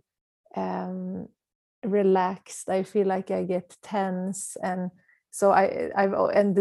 um, 0.55 1.27
relaxed. 1.83 2.69
I 2.69 2.83
feel 2.83 3.07
like 3.07 3.31
i 3.31 3.43
get 3.43 3.75
tense 3.83 4.57
and 4.63 4.91
so 5.31 5.51
i 5.51 5.91
i've 5.95 6.13
and 6.13 6.57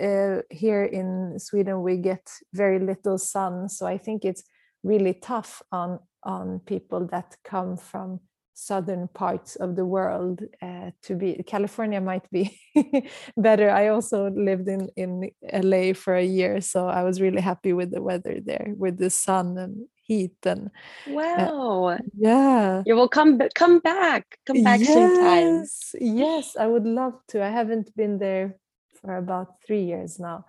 uh, 0.00 0.42
here 0.50 0.84
in 0.84 1.38
sweden 1.38 1.82
we 1.82 1.98
get 1.98 2.30
very 2.52 2.78
little 2.78 3.18
sun. 3.18 3.68
So 3.68 3.86
i 3.86 3.98
think 3.98 4.24
it's 4.24 4.44
really 4.82 5.14
tough 5.14 5.62
on 5.70 5.98
on 6.22 6.60
people 6.60 7.06
that 7.08 7.36
come 7.44 7.76
from 7.76 8.20
southern 8.54 9.08
parts 9.08 9.56
of 9.56 9.74
the 9.74 9.84
world 9.84 10.40
uh, 10.62 10.90
to 11.02 11.14
be 11.14 11.42
california 11.46 12.00
might 12.00 12.30
be 12.30 12.58
better. 13.36 13.68
I 13.68 13.88
also 13.88 14.30
lived 14.30 14.68
in 14.68 14.88
in 14.96 15.30
la 15.52 15.92
for 15.92 16.14
a 16.14 16.24
year 16.24 16.60
so 16.60 16.88
i 16.88 17.02
was 17.02 17.20
really 17.20 17.40
happy 17.40 17.72
with 17.72 17.90
the 17.90 18.00
weather 18.00 18.38
there 18.44 18.72
with 18.76 18.96
the 18.98 19.10
sun 19.10 19.58
and 19.58 19.86
heat 20.04 20.36
and 20.44 20.70
uh, 21.06 21.10
wow. 21.10 21.84
uh, 21.86 21.98
yeah 22.16 22.82
you 22.86 22.94
will 22.94 23.08
come 23.08 23.40
come 23.54 23.80
back 23.80 24.38
come 24.46 24.62
back 24.62 24.80
yes, 24.80 24.92
sometime 24.92 25.64
yes 26.00 26.56
i 26.56 26.66
would 26.66 26.86
love 26.86 27.14
to. 27.28 27.42
I 27.42 27.48
haven't 27.48 27.94
been 27.96 28.18
there 28.18 28.56
for 29.00 29.16
about 29.16 29.60
three 29.66 29.82
years 29.82 30.20
now 30.20 30.44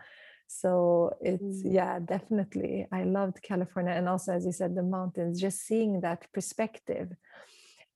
so 0.48 1.16
it's 1.22 1.64
mm. 1.64 1.74
yeah 1.74 2.00
definitely 2.00 2.88
i 2.92 3.04
loved 3.04 3.42
california 3.42 3.94
and 3.94 4.08
also 4.08 4.34
as 4.34 4.46
you 4.46 4.52
said 4.52 4.76
the 4.76 4.84
mountains 4.84 5.42
just 5.42 5.66
seeing 5.66 6.02
that 6.02 6.32
perspective 6.34 7.10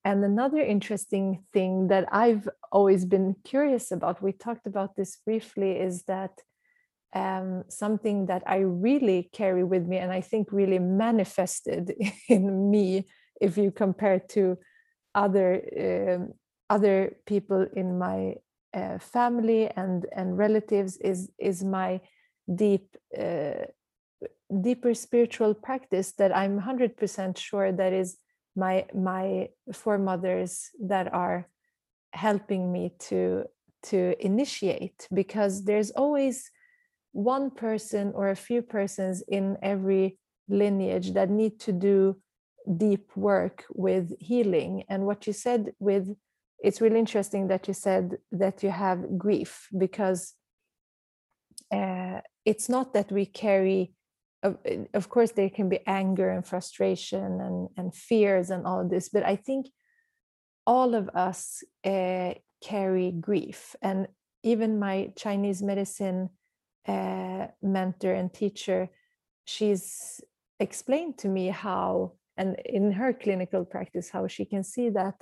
and 0.06 0.24
another 0.24 0.60
interesting 0.60 1.44
thing 1.54 1.88
that 1.88 2.06
i've 2.12 2.48
always 2.72 3.06
been 3.06 3.36
curious 3.44 3.92
about 3.92 4.22
we 4.22 4.32
talked 4.32 4.66
about 4.66 4.96
this 4.96 5.18
briefly 5.26 5.72
is 5.72 6.04
that 6.04 6.32
um, 7.16 7.64
something 7.70 8.28
that 8.28 8.44
i 8.46 8.58
really 8.58 9.30
carry 9.34 9.64
with 9.64 9.86
me 9.86 9.98
and 9.98 10.12
i 10.12 10.22
think 10.22 10.52
really 10.52 10.80
manifested 10.80 11.94
in 12.30 12.70
me 12.70 13.06
if 13.42 13.58
you 13.58 13.72
compare 13.72 14.20
to 14.20 14.58
other 15.16 15.62
um, 15.80 16.34
other 16.70 17.18
people 17.26 17.66
in 17.76 17.98
my 17.98 18.36
uh, 18.74 19.00
family 19.00 19.68
and 19.76 20.06
and 20.16 20.38
relatives 20.38 20.98
is 20.98 21.32
is 21.40 21.64
my 21.64 22.00
deep 22.54 22.96
uh, 23.18 23.66
deeper 24.62 24.94
spiritual 24.94 25.54
practice 25.54 26.12
that 26.14 26.36
i'm 26.36 26.60
100% 26.60 27.38
sure 27.38 27.72
that 27.72 27.94
is 27.94 28.18
my 28.60 28.86
my 28.94 29.50
foremothers 29.74 30.70
that 30.82 31.14
are 31.14 31.48
helping 32.14 32.72
me 32.72 32.94
to 33.00 33.46
to 33.82 34.16
initiate 34.20 35.08
because 35.14 35.64
there's 35.64 35.92
always 35.92 36.52
one 37.12 37.50
person 37.50 38.12
or 38.14 38.30
a 38.30 38.36
few 38.36 38.62
persons 38.62 39.24
in 39.28 39.58
every 39.62 40.20
lineage 40.48 41.14
that 41.14 41.30
need 41.30 41.60
to 41.60 41.72
do 41.72 42.18
deep 42.78 43.10
work 43.16 43.66
with 43.74 44.14
healing. 44.20 44.84
And 44.90 45.06
what 45.06 45.26
you 45.28 45.34
said 45.34 45.74
with 45.80 46.16
it's 46.62 46.82
really 46.82 47.00
interesting 47.00 47.48
that 47.48 47.68
you 47.68 47.74
said 47.74 48.18
that 48.34 48.64
you 48.64 48.70
have 48.70 49.18
grief 49.18 49.70
because 49.78 50.34
uh, 51.72 52.20
it's 52.44 52.68
not 52.68 52.94
that 52.94 53.12
we 53.12 53.26
carry 53.26 53.94
of, 54.44 54.58
of 54.94 55.10
course 55.10 55.32
there 55.32 55.50
can 55.50 55.70
be 55.70 55.80
anger 55.86 56.30
and 56.30 56.46
frustration 56.46 57.42
and, 57.42 57.70
and 57.78 57.94
fears 57.94 58.50
and 58.50 58.66
all 58.66 58.80
of 58.82 58.90
this 58.90 59.10
but 59.10 59.24
i 59.24 59.36
think 59.36 59.68
all 60.70 60.94
of 60.94 61.10
us 61.16 61.64
uh, 61.84 62.34
carry 62.64 63.12
grief. 63.12 63.76
And 63.82 64.08
even 64.44 64.80
my 64.80 65.12
chinese 65.18 65.62
medicine 65.62 66.30
uh, 66.88 67.48
mentor 67.62 68.14
and 68.14 68.34
teacher 68.34 68.90
she's 69.46 70.22
explained 70.60 71.18
to 71.18 71.28
me 71.28 71.48
how 71.48 72.14
and 72.38 72.56
in 72.66 72.94
her 72.94 73.12
clinical 73.12 73.66
practice 73.66 74.10
how 74.10 74.28
she 74.28 74.46
can 74.46 74.64
see 74.64 74.90
that 74.90 75.18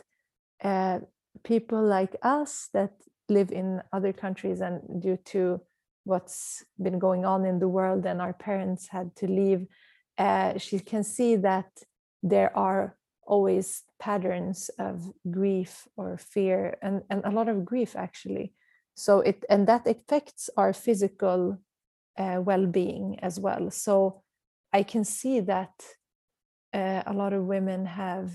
uh, 0.64 1.00
people 1.44 1.82
like 1.82 2.16
us 2.22 2.70
that 2.74 2.92
live 3.28 3.52
in 3.52 3.82
other 3.92 4.14
countries 4.14 4.62
and 4.62 5.02
due 5.02 5.18
to 5.26 5.60
what's 6.08 6.64
been 6.86 7.00
going 7.00 7.24
on 7.26 7.46
in 7.46 7.60
the 7.60 7.68
world 7.78 8.06
and 8.06 8.22
our 8.22 8.34
parents 8.34 8.88
had 8.88 9.16
to 9.16 9.28
leave 9.28 9.68
uh, 10.18 10.58
she 10.58 10.80
can 10.80 11.04
see 11.04 11.36
that 11.36 11.70
there 12.24 12.56
are 12.58 12.98
always 13.26 13.84
patterns 14.00 14.70
of 14.80 15.12
grief 15.30 15.88
or 15.96 16.18
fear 16.18 16.78
and, 16.82 17.04
and 17.10 17.24
a 17.26 17.32
lot 17.32 17.50
of 17.50 17.66
grief 17.66 17.96
actually. 17.96 18.54
So 18.96 19.20
it 19.20 19.46
and 19.50 19.68
that 19.68 19.86
affects 19.86 20.50
our 20.58 20.74
physical 20.74 21.60
uh, 22.18 22.42
well-being 22.44 23.20
as 23.22 23.40
well. 23.40 23.70
So 23.70 24.24
i 24.74 24.84
can 24.84 25.06
see 25.06 25.40
that 25.40 25.76
uh, 26.74 27.02
a 27.06 27.14
lot 27.14 27.32
of 27.34 27.46
women 27.46 27.86
have 27.86 28.32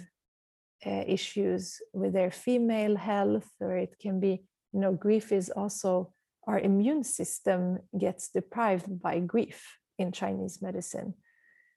uh, 0.87 1.05
issues 1.07 1.81
with 1.93 2.13
their 2.13 2.31
female 2.31 2.97
health 2.97 3.49
or 3.61 3.77
it 3.77 3.95
can 4.01 4.19
be 4.19 4.45
you 4.73 4.81
know 4.81 4.93
grief 4.93 5.31
is 5.33 5.51
also 5.51 6.13
our 6.47 6.59
immune 6.59 7.05
system 7.05 7.79
gets 7.99 8.29
deprived 8.29 9.01
by 9.01 9.21
grief 9.21 9.79
in 9.99 10.13
Chinese 10.13 10.61
medicine. 10.61 11.15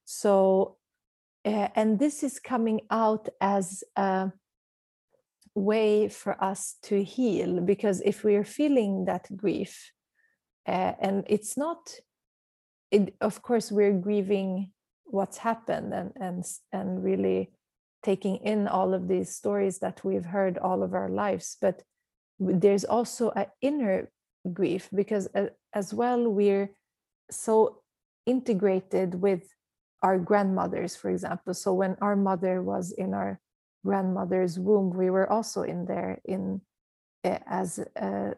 So, 0.06 0.78
uh, 1.46 1.70
and 1.76 2.00
this 2.00 2.24
is 2.24 2.40
coming 2.40 2.82
out 2.90 3.30
as 3.40 3.84
a 3.96 4.32
way 5.54 6.10
for 6.10 6.42
us 6.44 6.76
to 6.84 7.04
heal 7.04 7.62
because 7.62 8.02
if 8.02 8.24
we 8.24 8.36
are 8.36 8.44
feeling 8.44 9.06
that 9.06 9.28
grief, 9.36 9.92
uh, 10.68 10.94
and 11.00 11.24
it's 11.28 11.56
not, 11.58 11.94
it, 12.92 13.16
of 13.22 13.42
course, 13.42 13.72
we're 13.72 13.94
grieving 13.94 14.72
what's 15.06 15.38
happened 15.38 15.94
and 15.94 16.12
and 16.20 16.44
and 16.72 17.04
really 17.04 17.52
taking 18.04 18.38
in 18.38 18.68
all 18.68 18.94
of 18.94 19.08
these 19.08 19.36
stories 19.36 19.80
that 19.80 20.04
we've 20.04 20.26
heard 20.26 20.58
all 20.58 20.84
of 20.84 20.94
our 20.94 21.10
lives, 21.10 21.58
but 21.60 21.82
there's 22.40 22.86
also 22.86 23.32
an 23.32 23.48
inner 23.62 24.12
grief 24.54 24.90
because 24.94 25.28
as 25.74 25.94
well 25.94 26.28
we're 26.30 26.70
so 27.32 27.82
integrated 28.26 29.16
with 29.16 29.54
our 30.02 30.18
grandmothers 30.20 30.96
for 30.96 31.10
example. 31.10 31.54
So 31.54 31.74
when 31.74 31.98
our 32.02 32.16
mother 32.16 32.62
was 32.62 32.92
in 32.92 33.14
our 33.14 33.40
grandmother's 33.86 34.60
womb 34.60 34.90
we 34.96 35.10
were 35.10 35.30
also 35.30 35.62
in 35.64 35.86
there 35.86 36.20
in 36.26 36.62
uh, 37.24 37.40
as 37.48 37.80
uh, 38.00 38.32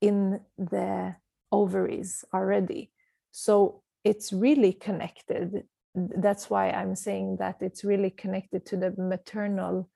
in 0.00 0.40
the 0.58 1.14
ovaries 1.50 2.24
already. 2.34 2.90
So 3.30 3.82
it's 4.04 4.32
really 4.32 4.72
connected. 4.72 5.64
That's 5.94 6.50
why 6.50 6.70
i'm 6.70 6.96
saying 6.96 7.36
that 7.38 7.62
it's 7.62 7.84
really 7.84 8.10
connected 8.10 8.66
to 8.66 8.76
the 8.76 8.92
maternal 8.98 9.88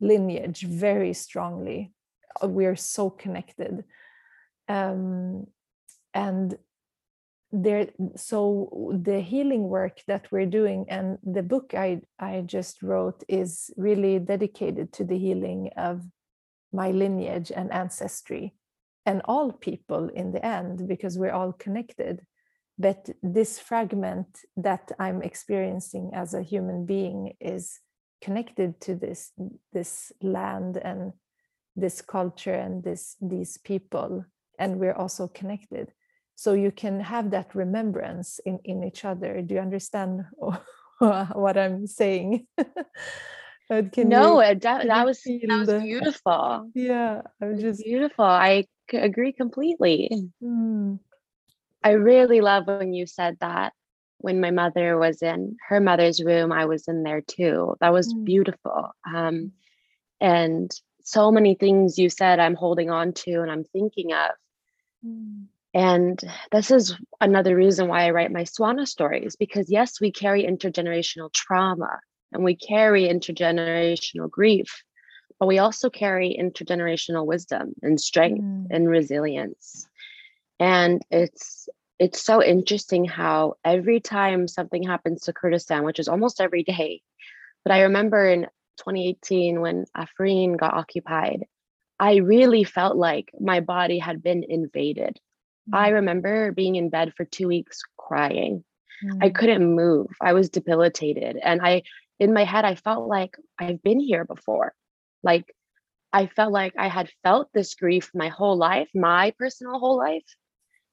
lineage 0.00 0.62
very 0.62 1.12
strongly. 1.12 1.92
We're 2.42 2.76
so 2.76 3.10
connected 3.10 3.84
um, 4.70 5.46
and 6.14 6.56
there 7.52 7.88
so 8.14 8.92
the 9.02 9.20
healing 9.20 9.64
work 9.68 9.96
that 10.06 10.30
we're 10.30 10.46
doing 10.46 10.86
and 10.88 11.18
the 11.24 11.42
book 11.42 11.74
i 11.74 12.00
i 12.20 12.42
just 12.46 12.80
wrote 12.80 13.24
is 13.28 13.72
really 13.76 14.20
dedicated 14.20 14.92
to 14.92 15.02
the 15.04 15.18
healing 15.18 15.68
of 15.76 16.00
my 16.72 16.92
lineage 16.92 17.50
and 17.50 17.72
ancestry 17.72 18.54
and 19.06 19.22
all 19.24 19.52
people 19.52 20.08
in 20.08 20.32
the 20.32 20.44
end 20.44 20.86
because 20.86 21.18
we're 21.18 21.32
all 21.32 21.52
connected. 21.52 22.20
But 22.78 23.10
this 23.22 23.58
fragment 23.58 24.28
that 24.56 24.90
i'm 24.98 25.22
experiencing 25.22 26.10
as 26.14 26.32
a 26.32 26.42
human 26.42 26.86
being 26.86 27.34
is 27.40 27.80
connected 28.22 28.80
to 28.82 28.94
this 28.94 29.32
this 29.72 30.12
land 30.22 30.76
and 30.78 31.12
this 31.76 32.00
culture 32.00 32.54
and 32.54 32.82
this 32.82 33.16
these 33.20 33.58
people 33.58 34.24
and 34.60 34.78
we're 34.78 34.94
also 34.94 35.26
connected 35.28 35.92
so 36.36 36.52
you 36.52 36.70
can 36.70 37.00
have 37.00 37.30
that 37.30 37.54
remembrance 37.54 38.38
in, 38.46 38.58
in 38.64 38.84
each 38.84 39.04
other 39.04 39.42
do 39.42 39.54
you 39.54 39.60
understand 39.60 40.24
what 40.98 41.56
i'm 41.56 41.86
saying 41.86 42.46
no 44.08 44.38
that, 44.62 44.86
that 44.86 45.04
was 45.04 45.22
that 45.24 45.64
was 45.66 45.82
beautiful 45.82 46.70
yeah 46.74 47.22
i'm 47.42 47.58
just 47.58 47.82
beautiful 47.82 48.24
i 48.24 48.64
agree 48.94 49.32
completely. 49.32 50.10
Mm. 50.42 50.98
I 51.82 51.92
really 51.92 52.40
love 52.40 52.66
when 52.66 52.92
you 52.92 53.06
said 53.06 53.38
that 53.40 53.72
when 54.18 54.40
my 54.40 54.50
mother 54.50 54.98
was 54.98 55.22
in 55.22 55.56
her 55.68 55.80
mother's 55.80 56.22
room, 56.22 56.52
I 56.52 56.66
was 56.66 56.88
in 56.88 57.02
there 57.02 57.22
too. 57.22 57.76
That 57.80 57.92
was 57.92 58.12
mm. 58.12 58.24
beautiful. 58.24 58.90
Um, 59.06 59.52
and 60.20 60.70
so 61.02 61.32
many 61.32 61.54
things 61.54 61.98
you 61.98 62.10
said 62.10 62.38
I'm 62.38 62.54
holding 62.54 62.90
on 62.90 63.12
to 63.14 63.40
and 63.40 63.50
I'm 63.50 63.64
thinking 63.64 64.12
of. 64.12 64.30
Mm. 65.04 65.46
And 65.72 66.20
this 66.50 66.70
is 66.70 66.96
another 67.20 67.54
reason 67.54 67.86
why 67.86 68.04
I 68.04 68.10
write 68.10 68.32
my 68.32 68.42
Swana 68.42 68.86
stories 68.86 69.36
because, 69.36 69.70
yes, 69.70 70.00
we 70.00 70.10
carry 70.10 70.44
intergenerational 70.44 71.32
trauma 71.32 72.00
and 72.32 72.42
we 72.42 72.56
carry 72.56 73.04
intergenerational 73.04 74.28
grief, 74.30 74.82
but 75.38 75.46
we 75.46 75.58
also 75.58 75.88
carry 75.88 76.36
intergenerational 76.40 77.24
wisdom 77.24 77.74
and 77.82 78.00
strength 78.00 78.42
mm. 78.42 78.66
and 78.70 78.88
resilience. 78.88 79.88
And 80.58 81.02
it's 81.10 81.68
it's 82.00 82.24
so 82.24 82.42
interesting 82.42 83.04
how 83.04 83.54
every 83.62 84.00
time 84.00 84.48
something 84.48 84.82
happens 84.82 85.22
to 85.22 85.34
Kurdistan, 85.34 85.84
which 85.84 85.98
is 85.98 86.08
almost 86.08 86.40
every 86.40 86.62
day, 86.62 87.02
but 87.62 87.72
I 87.72 87.82
remember 87.82 88.26
in 88.26 88.42
2018 88.78 89.60
when 89.60 89.84
Afrin 89.96 90.56
got 90.56 90.74
occupied, 90.74 91.44
I 92.00 92.16
really 92.16 92.64
felt 92.64 92.96
like 92.96 93.30
my 93.38 93.60
body 93.60 93.98
had 93.98 94.22
been 94.22 94.42
invaded. 94.48 95.20
Mm-hmm. 95.68 95.74
I 95.74 95.88
remember 95.90 96.50
being 96.50 96.76
in 96.76 96.88
bed 96.88 97.12
for 97.14 97.26
two 97.26 97.46
weeks 97.46 97.82
crying. 97.98 98.64
Mm-hmm. 99.04 99.22
I 99.22 99.28
mm. 99.28 99.34
couldn't 99.34 99.74
move. 99.74 100.06
I 100.20 100.32
was 100.32 100.48
debilitated. 100.48 101.36
And 101.36 101.60
I, 101.62 101.82
in 102.18 102.32
my 102.32 102.44
head, 102.44 102.64
I 102.64 102.74
felt 102.74 103.06
like 103.06 103.36
I've 103.58 103.82
been 103.82 104.00
here 104.00 104.24
before. 104.24 104.72
Like 105.22 105.54
I 106.12 106.26
felt 106.26 106.52
like 106.52 106.72
I 106.78 106.88
had 106.88 107.10
felt 107.22 107.50
this 107.52 107.74
grief 107.74 108.10
my 108.14 108.28
whole 108.28 108.56
life, 108.56 108.88
my 108.94 109.32
personal 109.38 109.78
whole 109.78 109.98
life, 109.98 110.24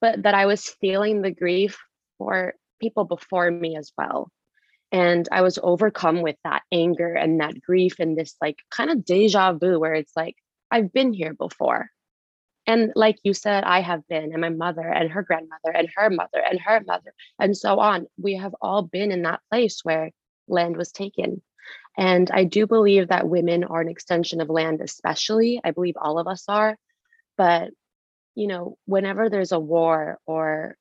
but 0.01 0.23
that 0.23 0.33
I 0.33 0.45
was 0.45 0.75
feeling 0.81 1.21
the 1.21 1.31
grief 1.31 1.79
for 2.17 2.53
people 2.81 3.05
before 3.05 3.49
me 3.49 3.77
as 3.77 3.93
well. 3.97 4.29
And 4.91 5.27
I 5.31 5.41
was 5.41 5.57
overcome 5.61 6.21
with 6.21 6.35
that 6.43 6.63
anger 6.71 7.13
and 7.13 7.39
that 7.39 7.61
grief 7.61 7.95
and 7.99 8.17
this 8.17 8.35
like 8.41 8.57
kind 8.69 8.89
of 8.89 9.05
deja 9.05 9.53
vu 9.53 9.79
where 9.79 9.93
it's 9.93 10.15
like, 10.15 10.35
I've 10.71 10.91
been 10.93 11.13
here 11.13 11.33
before. 11.33 11.89
And 12.65 12.91
like 12.95 13.17
you 13.23 13.33
said, 13.33 13.63
I 13.63 13.79
have 13.79 14.05
been, 14.09 14.33
and 14.33 14.41
my 14.41 14.49
mother, 14.49 14.81
and 14.81 15.09
her 15.09 15.23
grandmother, 15.23 15.71
and 15.73 15.87
her 15.95 16.09
mother, 16.09 16.43
and 16.49 16.59
her 16.59 16.81
mother, 16.85 17.13
and 17.39 17.55
so 17.55 17.79
on. 17.79 18.07
We 18.21 18.35
have 18.35 18.53
all 18.61 18.81
been 18.81 19.11
in 19.11 19.21
that 19.21 19.39
place 19.49 19.85
where 19.85 20.11
land 20.49 20.75
was 20.75 20.91
taken. 20.91 21.41
And 21.97 22.29
I 22.29 22.43
do 22.43 22.67
believe 22.67 23.07
that 23.07 23.29
women 23.29 23.63
are 23.63 23.81
an 23.81 23.87
extension 23.87 24.41
of 24.41 24.49
land, 24.49 24.81
especially. 24.81 25.61
I 25.63 25.71
believe 25.71 25.95
all 25.99 26.19
of 26.19 26.27
us 26.27 26.43
are. 26.49 26.77
But, 27.37 27.71
you 28.35 28.47
know, 28.47 28.77
whenever 28.85 29.29
there's 29.29 29.53
a 29.53 29.59
war 29.59 30.19
or 30.25 30.75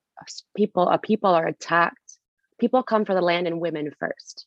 people, 0.56 0.88
a 0.88 0.98
people 0.98 1.30
are 1.30 1.46
attacked, 1.46 2.18
people 2.58 2.82
come 2.82 3.04
for 3.04 3.14
the 3.14 3.20
land 3.20 3.46
and 3.46 3.60
women 3.60 3.92
first. 4.00 4.46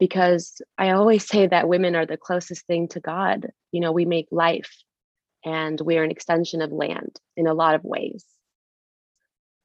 Because 0.00 0.60
I 0.78 0.90
always 0.90 1.26
say 1.26 1.46
that 1.46 1.68
women 1.68 1.94
are 1.94 2.06
the 2.06 2.16
closest 2.16 2.66
thing 2.66 2.88
to 2.88 3.00
God. 3.00 3.46
You 3.70 3.80
know, 3.80 3.92
we 3.92 4.04
make 4.04 4.26
life 4.32 4.74
and 5.44 5.80
we 5.80 5.98
are 5.98 6.02
an 6.02 6.10
extension 6.10 6.62
of 6.62 6.72
land 6.72 7.20
in 7.36 7.46
a 7.46 7.54
lot 7.54 7.74
of 7.74 7.84
ways. 7.84 8.24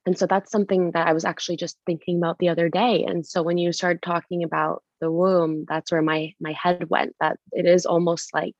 And 0.06 0.16
so 0.16 0.26
that's 0.26 0.52
something 0.52 0.92
that 0.92 1.08
I 1.08 1.12
was 1.12 1.24
actually 1.24 1.56
just 1.56 1.76
thinking 1.84 2.18
about 2.18 2.38
the 2.38 2.48
other 2.48 2.68
day. 2.68 3.04
And 3.04 3.26
so 3.26 3.42
when 3.42 3.58
you 3.58 3.72
started 3.72 4.02
talking 4.02 4.44
about 4.44 4.84
the 5.00 5.10
womb, 5.10 5.64
that's 5.68 5.90
where 5.90 6.02
my 6.02 6.32
my 6.40 6.52
head 6.52 6.88
went. 6.88 7.16
That 7.18 7.38
it 7.50 7.66
is 7.66 7.86
almost 7.86 8.32
like 8.32 8.54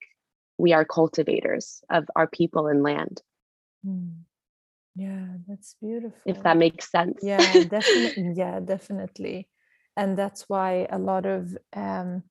we 0.58 0.72
are 0.72 0.84
cultivators 0.84 1.82
of 1.88 2.08
our 2.16 2.26
people 2.26 2.66
and 2.66 2.82
land. 2.82 3.22
Mm. 3.86 4.22
Yeah, 4.96 5.26
that's 5.46 5.76
beautiful. 5.80 6.18
If 6.24 6.42
that 6.42 6.56
makes 6.56 6.90
sense. 6.90 7.20
Yeah, 7.22 7.62
definitely. 7.68 8.32
yeah, 8.34 8.60
definitely. 8.60 9.48
And 9.96 10.16
that's 10.16 10.48
why 10.48 10.86
a 10.90 10.98
lot 10.98 11.26
of 11.26 11.56
um, 11.74 12.22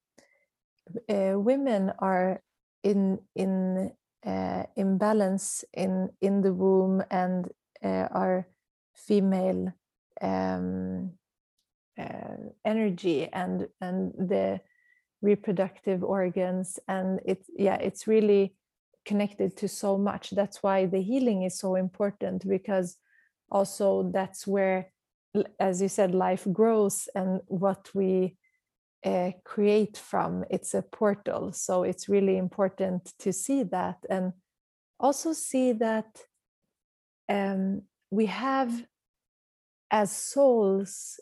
uh, 1.10 1.34
women 1.36 1.91
are 1.99 2.41
in 2.84 3.19
in 3.36 3.91
uh, 4.25 4.63
imbalance 4.75 5.65
in 5.73 6.10
in 6.21 6.41
the 6.41 6.54
womb 6.54 7.04
and 7.10 7.49
uh, 7.84 8.08
are 8.12 8.47
female 8.95 9.73
um, 10.21 11.12
uh, 11.97 12.38
energy 12.63 13.28
and 13.34 13.67
and 13.82 14.13
the 14.13 14.62
reproductive 15.21 16.04
organs. 16.04 16.80
And 16.88 17.19
it's 17.25 17.49
yeah 17.58 17.75
it's 17.75 18.08
really 18.08 18.56
connected 19.06 19.56
to 19.58 19.67
so 19.67 19.97
much. 19.97 20.32
That's 20.32 20.62
why 20.62 20.86
the 20.86 21.01
healing 21.01 21.43
is 21.43 21.58
so 21.58 21.75
important 21.75 22.47
because 22.47 22.97
also 23.51 24.12
that's 24.12 24.47
where 24.47 24.91
as 25.60 25.82
you 25.82 25.88
said 25.88 26.13
life 26.13 26.48
grows 26.52 27.08
and 27.15 27.41
what 27.48 27.89
we 27.93 28.38
uh, 29.06 29.32
create 29.43 29.98
from 29.98 30.43
it's 30.50 30.74
a 30.74 30.82
portal. 30.82 31.52
So 31.54 31.84
it's 31.84 32.10
really 32.10 32.38
important 32.38 33.13
to 33.19 33.32
see 33.32 33.63
that 33.63 33.98
and 34.10 34.34
also 35.00 35.34
see 35.34 35.74
that 35.74 36.21
um, 37.30 37.84
we 38.10 38.26
have 38.28 38.86
as 39.91 40.12
souls 40.12 41.19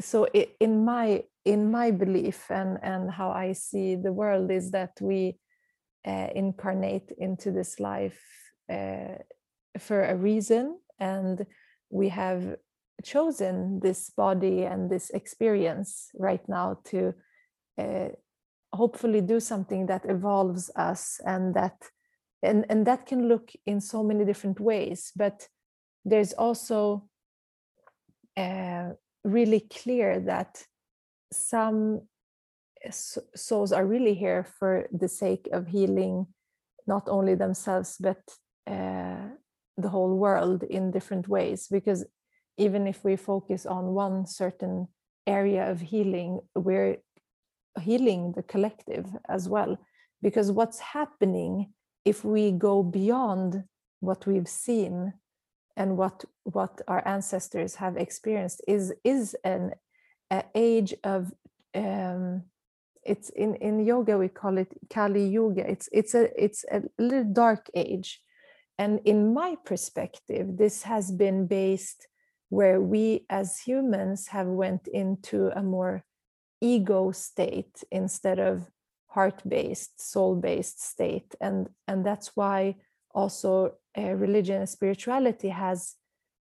so 0.00 0.26
in 0.60 0.84
my 0.84 1.22
in 1.44 1.70
my 1.70 1.90
belief 1.90 2.50
and 2.50 2.78
and 2.82 3.10
how 3.10 3.30
i 3.30 3.52
see 3.52 3.94
the 3.94 4.12
world 4.12 4.50
is 4.50 4.70
that 4.70 4.92
we 5.00 5.38
uh, 6.06 6.28
incarnate 6.34 7.12
into 7.18 7.50
this 7.50 7.80
life 7.80 8.20
uh, 8.70 9.16
for 9.78 10.04
a 10.04 10.16
reason 10.16 10.78
and 10.98 11.46
we 11.90 12.08
have 12.08 12.56
chosen 13.04 13.80
this 13.80 14.10
body 14.10 14.64
and 14.64 14.90
this 14.90 15.10
experience 15.10 16.10
right 16.18 16.46
now 16.48 16.78
to 16.84 17.14
uh, 17.78 18.08
hopefully 18.72 19.20
do 19.20 19.40
something 19.40 19.86
that 19.86 20.08
evolves 20.08 20.70
us 20.76 21.20
and 21.24 21.54
that 21.54 21.76
and 22.42 22.66
and 22.68 22.86
that 22.86 23.06
can 23.06 23.28
look 23.28 23.50
in 23.66 23.80
so 23.80 24.02
many 24.02 24.24
different 24.24 24.60
ways 24.60 25.12
but 25.16 25.48
there's 26.04 26.32
also 26.32 27.08
uh, 28.36 28.90
really 29.24 29.60
clear 29.60 30.20
that 30.20 30.64
some 31.32 32.02
souls 33.34 33.72
are 33.72 33.86
really 33.86 34.14
here 34.14 34.44
for 34.58 34.88
the 34.92 35.08
sake 35.08 35.48
of 35.52 35.66
healing 35.66 36.26
not 36.86 37.08
only 37.08 37.34
themselves 37.34 37.96
but 37.98 38.22
uh, 38.66 39.28
the 39.76 39.88
whole 39.88 40.16
world 40.16 40.62
in 40.62 40.90
different 40.90 41.28
ways 41.28 41.66
because 41.70 42.04
even 42.56 42.86
if 42.86 43.04
we 43.04 43.16
focus 43.16 43.66
on 43.66 43.94
one 43.94 44.26
certain 44.26 44.88
area 45.26 45.70
of 45.70 45.80
healing 45.80 46.40
we're 46.54 46.96
healing 47.80 48.32
the 48.32 48.42
collective 48.42 49.06
as 49.28 49.48
well. 49.48 49.78
Because 50.22 50.50
what's 50.50 50.78
happening 50.78 51.72
if 52.04 52.24
we 52.24 52.52
go 52.52 52.82
beyond 52.82 53.64
what 54.00 54.26
we've 54.26 54.48
seen 54.48 55.12
and 55.76 55.96
what 55.96 56.24
what 56.44 56.80
our 56.88 57.06
ancestors 57.06 57.74
have 57.76 57.96
experienced 57.96 58.62
is 58.66 58.92
is 59.04 59.36
an 59.44 59.72
age 60.54 60.94
of 61.04 61.32
um, 61.74 62.42
it's 63.02 63.28
in 63.30 63.54
in 63.56 63.84
yoga 63.84 64.16
we 64.16 64.28
call 64.28 64.56
it 64.58 64.72
Kali 64.90 65.26
Yuga 65.26 65.68
it's 65.70 65.88
it's 65.92 66.14
a 66.14 66.42
it's 66.42 66.64
a 66.70 66.82
little 66.98 67.24
dark 67.24 67.68
age. 67.74 68.20
And 68.78 69.00
in 69.04 69.32
my 69.32 69.56
perspective 69.64 70.56
this 70.56 70.82
has 70.82 71.10
been 71.10 71.46
based 71.46 72.08
where 72.48 72.80
we 72.80 73.26
as 73.28 73.60
humans 73.60 74.28
have 74.28 74.46
went 74.46 74.86
into 74.88 75.50
a 75.58 75.62
more 75.62 76.04
ego 76.60 77.10
state 77.10 77.82
instead 77.90 78.38
of 78.38 78.68
heart 79.08 79.42
based 79.48 80.00
soul 80.00 80.36
based 80.36 80.82
state. 80.82 81.34
And 81.40 81.68
and 81.88 82.04
that's 82.04 82.32
why 82.34 82.76
also 83.14 83.72
uh, 83.98 84.12
religion 84.14 84.60
and 84.60 84.68
spirituality 84.68 85.48
has 85.48 85.94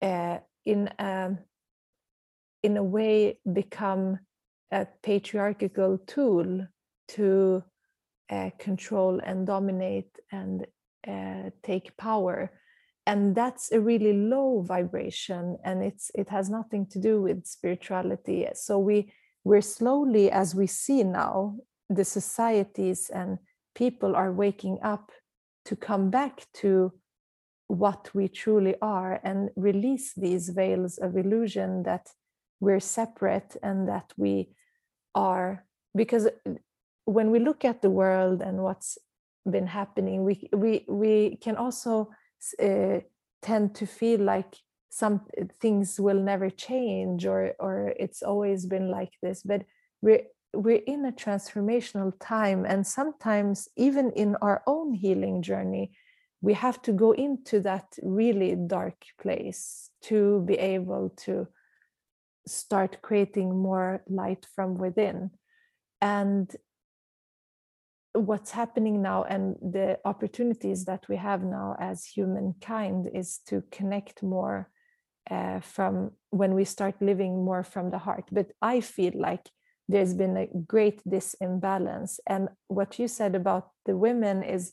uh, 0.02 0.38
in 0.64 0.90
a, 0.98 1.04
um, 1.04 1.38
in 2.62 2.76
a 2.76 2.82
way 2.82 3.38
become 3.52 4.18
a 4.70 4.86
patriarchal 5.02 5.98
tool 6.06 6.66
to 7.08 7.62
uh, 8.30 8.50
control 8.58 9.20
and 9.24 9.46
dominate 9.46 10.10
and 10.30 10.66
uh, 11.06 11.50
take 11.62 11.96
power 11.96 12.50
and 13.08 13.34
that's 13.34 13.72
a 13.72 13.80
really 13.80 14.12
low 14.12 14.60
vibration 14.60 15.56
and 15.64 15.82
it's 15.82 16.10
it 16.14 16.28
has 16.28 16.50
nothing 16.50 16.86
to 16.90 16.98
do 16.98 17.22
with 17.22 17.46
spirituality. 17.46 18.46
So 18.52 18.78
we 18.78 19.10
we're 19.44 19.62
slowly 19.62 20.30
as 20.30 20.54
we 20.54 20.66
see 20.66 21.02
now 21.04 21.56
the 21.88 22.04
societies 22.04 23.08
and 23.08 23.38
people 23.74 24.14
are 24.14 24.30
waking 24.30 24.78
up 24.82 25.10
to 25.64 25.74
come 25.74 26.10
back 26.10 26.46
to 26.60 26.92
what 27.68 28.10
we 28.14 28.28
truly 28.28 28.74
are 28.82 29.20
and 29.24 29.48
release 29.56 30.12
these 30.12 30.50
veils 30.50 30.98
of 30.98 31.16
illusion 31.16 31.84
that 31.84 32.10
we're 32.60 32.80
separate 32.80 33.56
and 33.62 33.88
that 33.88 34.12
we 34.18 34.50
are. 35.14 35.64
Because 35.94 36.26
uh, 36.26 36.52
when 37.06 37.30
we 37.30 37.38
look 37.38 37.64
at 37.64 37.80
the 37.80 37.90
world 37.90 38.42
and 38.42 38.58
what's 38.62 38.98
been 39.50 39.66
happening 39.66 40.24
we 40.24 40.46
we 40.52 40.84
we 40.86 41.38
can 41.40 41.56
also 41.56 42.10
uh, 42.62 43.00
tend 43.42 43.74
to 43.74 43.86
feel 43.86 44.20
like 44.20 44.56
some 44.90 45.20
things 45.60 46.00
will 46.00 46.20
never 46.20 46.50
change 46.50 47.26
or 47.26 47.54
or 47.60 47.92
it's 47.98 48.22
always 48.22 48.66
been 48.66 48.90
like 48.90 49.12
this 49.22 49.42
but 49.42 49.62
we're 50.00 50.22
we're 50.54 50.82
in 50.86 51.04
a 51.04 51.12
transformational 51.12 52.12
time 52.20 52.64
and 52.64 52.86
sometimes 52.86 53.68
even 53.76 54.10
in 54.12 54.34
our 54.40 54.62
own 54.66 54.94
healing 54.94 55.42
journey 55.42 55.92
we 56.40 56.54
have 56.54 56.80
to 56.82 56.92
go 56.92 57.12
into 57.12 57.60
that 57.60 57.86
really 58.02 58.54
dark 58.54 59.04
place 59.20 59.90
to 60.00 60.42
be 60.46 60.54
able 60.54 61.10
to 61.16 61.46
start 62.46 63.02
creating 63.02 63.56
more 63.56 64.02
light 64.08 64.46
from 64.54 64.76
within. 64.76 65.30
And 66.00 66.54
what's 68.18 68.50
happening 68.50 69.02
now 69.02 69.24
and 69.24 69.56
the 69.56 69.98
opportunities 70.04 70.84
that 70.84 71.08
we 71.08 71.16
have 71.16 71.42
now 71.42 71.76
as 71.78 72.04
humankind 72.04 73.08
is 73.14 73.40
to 73.46 73.62
connect 73.70 74.22
more 74.22 74.70
uh, 75.30 75.60
from 75.60 76.12
when 76.30 76.54
we 76.54 76.64
start 76.64 76.94
living 77.00 77.44
more 77.44 77.62
from 77.62 77.90
the 77.90 77.98
heart. 77.98 78.24
But 78.32 78.52
i 78.62 78.80
feel 78.80 79.12
like 79.14 79.48
there's 79.88 80.14
been 80.14 80.36
a 80.36 80.48
great 80.66 81.02
disimbalance 81.04 82.18
and 82.26 82.48
what 82.68 82.98
you 82.98 83.08
said 83.08 83.34
about 83.34 83.70
the 83.86 83.96
women 83.96 84.42
is 84.42 84.72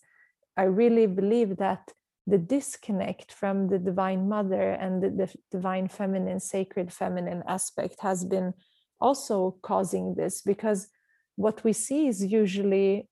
i 0.57 0.63
really 0.63 1.07
believe 1.07 1.57
that 1.57 1.91
the 2.27 2.37
disconnect 2.37 3.31
from 3.31 3.67
the 3.69 3.79
divine 3.79 4.27
mother 4.27 4.71
and 4.71 5.01
the, 5.03 5.09
the 5.09 5.33
divine 5.51 5.87
feminine 5.87 6.39
sacred 6.39 6.91
feminine 6.91 7.43
aspect 7.47 7.97
has 8.01 8.25
been 8.25 8.53
also 8.99 9.57
causing 9.61 10.15
this 10.15 10.41
because 10.41 10.87
what 11.35 11.63
we 11.63 11.73
see 11.73 12.07
is 12.07 12.25
usually 12.25 13.07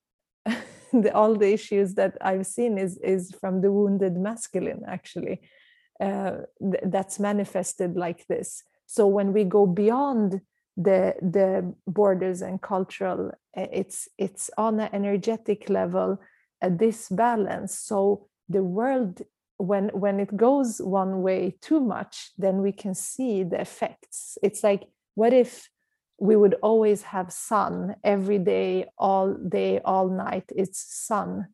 the, 0.93 1.11
all 1.13 1.35
the 1.35 1.51
issues 1.53 1.95
that 1.95 2.17
I've 2.21 2.45
seen 2.45 2.77
is 2.77 2.97
is 2.97 3.33
from 3.39 3.61
the 3.61 3.71
wounded 3.71 4.15
masculine 4.15 4.83
actually 4.87 5.41
uh, 5.99 6.37
th- 6.59 6.83
that's 6.85 7.19
manifested 7.19 7.95
like 7.95 8.25
this. 8.27 8.63
So 8.85 9.07
when 9.07 9.33
we 9.33 9.43
go 9.43 9.65
beyond 9.65 10.41
the 10.75 11.15
the 11.21 11.73
borders 11.87 12.41
and 12.41 12.61
cultural, 12.61 13.31
uh, 13.55 13.67
it's 13.71 14.07
it's 14.17 14.49
on 14.57 14.79
an 14.79 14.89
energetic 14.93 15.69
level 15.69 16.19
a 16.63 16.69
disbalance. 16.69 17.77
So 17.77 18.27
the 18.49 18.63
world 18.63 19.21
when 19.57 19.89
when 19.89 20.19
it 20.19 20.35
goes 20.35 20.81
one 20.81 21.21
way 21.21 21.55
too 21.61 21.79
much, 21.79 22.31
then 22.37 22.61
we 22.61 22.71
can 22.71 22.95
see 22.95 23.43
the 23.43 23.61
effects. 23.61 24.37
It's 24.41 24.63
like 24.63 24.83
what 25.15 25.33
if 25.33 25.69
we 26.23 26.37
would 26.37 26.55
always 26.61 27.01
have 27.01 27.33
sun 27.33 27.97
every 28.01 28.39
day 28.39 28.85
all 28.97 29.33
day 29.33 29.81
all 29.83 30.07
night. 30.07 30.45
It's 30.55 30.79
sun. 30.79 31.47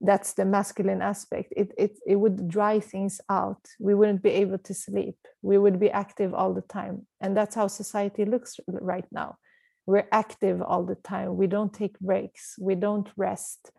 That's 0.00 0.34
the 0.34 0.44
masculine 0.44 1.02
aspect. 1.02 1.52
It, 1.56 1.72
it 1.76 1.98
it 2.06 2.14
would 2.14 2.48
dry 2.48 2.78
things 2.78 3.20
out. 3.28 3.62
We 3.80 3.92
wouldn't 3.96 4.22
be 4.22 4.30
able 4.42 4.58
to 4.58 4.72
sleep. 4.72 5.18
We 5.42 5.58
would 5.58 5.80
be 5.80 5.90
active 5.90 6.32
all 6.32 6.54
the 6.54 6.68
time. 6.78 7.08
And 7.20 7.36
that's 7.36 7.56
how 7.56 7.66
society 7.66 8.24
looks 8.24 8.60
right 8.68 9.08
now. 9.10 9.38
We're 9.84 10.08
active 10.12 10.62
all 10.62 10.84
the 10.84 11.00
time. 11.12 11.36
We 11.36 11.48
don't 11.48 11.74
take 11.74 11.98
breaks. 11.98 12.54
We 12.56 12.76
don't 12.76 13.08
rest. 13.16 13.72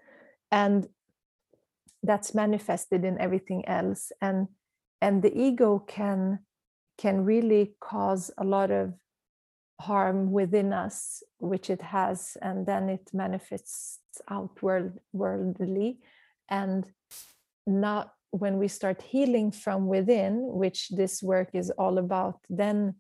And 0.52 0.86
that's 2.04 2.36
manifested 2.36 3.06
in 3.06 3.22
everything 3.22 3.66
else. 3.70 4.12
And 4.22 4.48
and 5.00 5.24
the 5.24 5.34
ego 5.34 5.80
can 5.80 6.40
can 6.98 7.24
really 7.24 7.76
cause 7.80 8.32
a 8.38 8.44
lot 8.44 8.72
of 8.72 8.94
harm 9.80 10.32
within 10.32 10.74
us, 10.74 11.24
which 11.40 11.70
it 11.70 11.82
has, 11.82 12.38
and 12.42 12.66
then 12.66 12.90
it 12.90 13.10
manifests 13.14 14.00
outward 14.30 15.00
worldly. 15.14 16.00
And 16.50 16.86
not 17.68 18.14
when 18.32 18.58
we 18.58 18.68
start 18.68 19.02
healing 19.02 19.52
from 19.52 19.88
within, 19.88 20.42
which 20.54 20.90
this 20.90 21.24
work 21.24 21.50
is 21.54 21.70
all 21.72 21.98
about, 21.98 22.40
then 22.50 22.96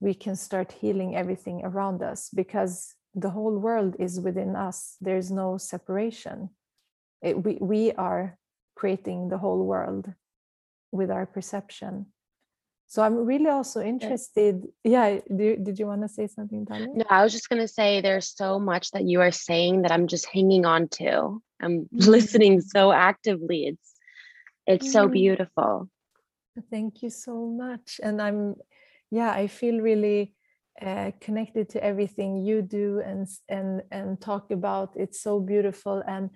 we 0.00 0.14
can 0.14 0.36
start 0.36 0.72
healing 0.72 1.14
everything 1.14 1.62
around 1.64 2.02
us 2.02 2.28
because 2.34 2.94
the 3.14 3.30
whole 3.30 3.58
world 3.58 3.94
is 3.98 4.18
within 4.20 4.56
us. 4.56 4.96
There's 5.00 5.30
no 5.30 5.58
separation. 5.58 6.50
It, 7.22 7.44
we, 7.44 7.58
we 7.60 7.92
are 7.92 8.38
creating 8.74 9.28
the 9.28 9.38
whole 9.38 9.64
world 9.64 10.12
with 10.90 11.10
our 11.10 11.26
perception 11.26 12.06
so 12.92 13.02
i'm 13.02 13.16
really 13.24 13.48
also 13.48 13.80
interested 13.80 14.68
yeah 14.84 15.18
do, 15.34 15.56
did 15.56 15.78
you 15.78 15.86
want 15.86 16.02
to 16.02 16.08
say 16.08 16.26
something 16.26 16.66
Tali? 16.66 16.88
no 16.94 17.04
i 17.08 17.22
was 17.22 17.32
just 17.32 17.48
going 17.48 17.62
to 17.62 17.72
say 17.78 18.02
there's 18.02 18.28
so 18.36 18.58
much 18.58 18.90
that 18.90 19.04
you 19.04 19.22
are 19.22 19.32
saying 19.32 19.82
that 19.82 19.92
i'm 19.92 20.06
just 20.06 20.26
hanging 20.26 20.66
on 20.66 20.88
to. 20.88 21.40
I'm 21.62 21.72
mm-hmm. 21.84 22.10
listening 22.10 22.60
so 22.60 22.92
actively. 22.92 23.66
It's 23.70 23.88
it's 24.66 24.86
mm-hmm. 24.86 24.92
so 24.92 25.08
beautiful. 25.08 25.88
Thank 26.70 27.02
you 27.02 27.10
so 27.10 27.46
much. 27.46 28.00
And 28.02 28.20
i'm 28.20 28.56
yeah 29.10 29.30
i 29.30 29.46
feel 29.46 29.80
really 29.80 30.34
uh, 30.80 31.12
connected 31.20 31.68
to 31.70 31.84
everything 31.84 32.30
you 32.48 32.62
do 32.62 33.00
and 33.00 33.26
and 33.48 33.82
and 33.90 34.20
talk 34.20 34.50
about. 34.50 34.90
It's 34.96 35.20
so 35.20 35.40
beautiful 35.40 36.02
and 36.06 36.30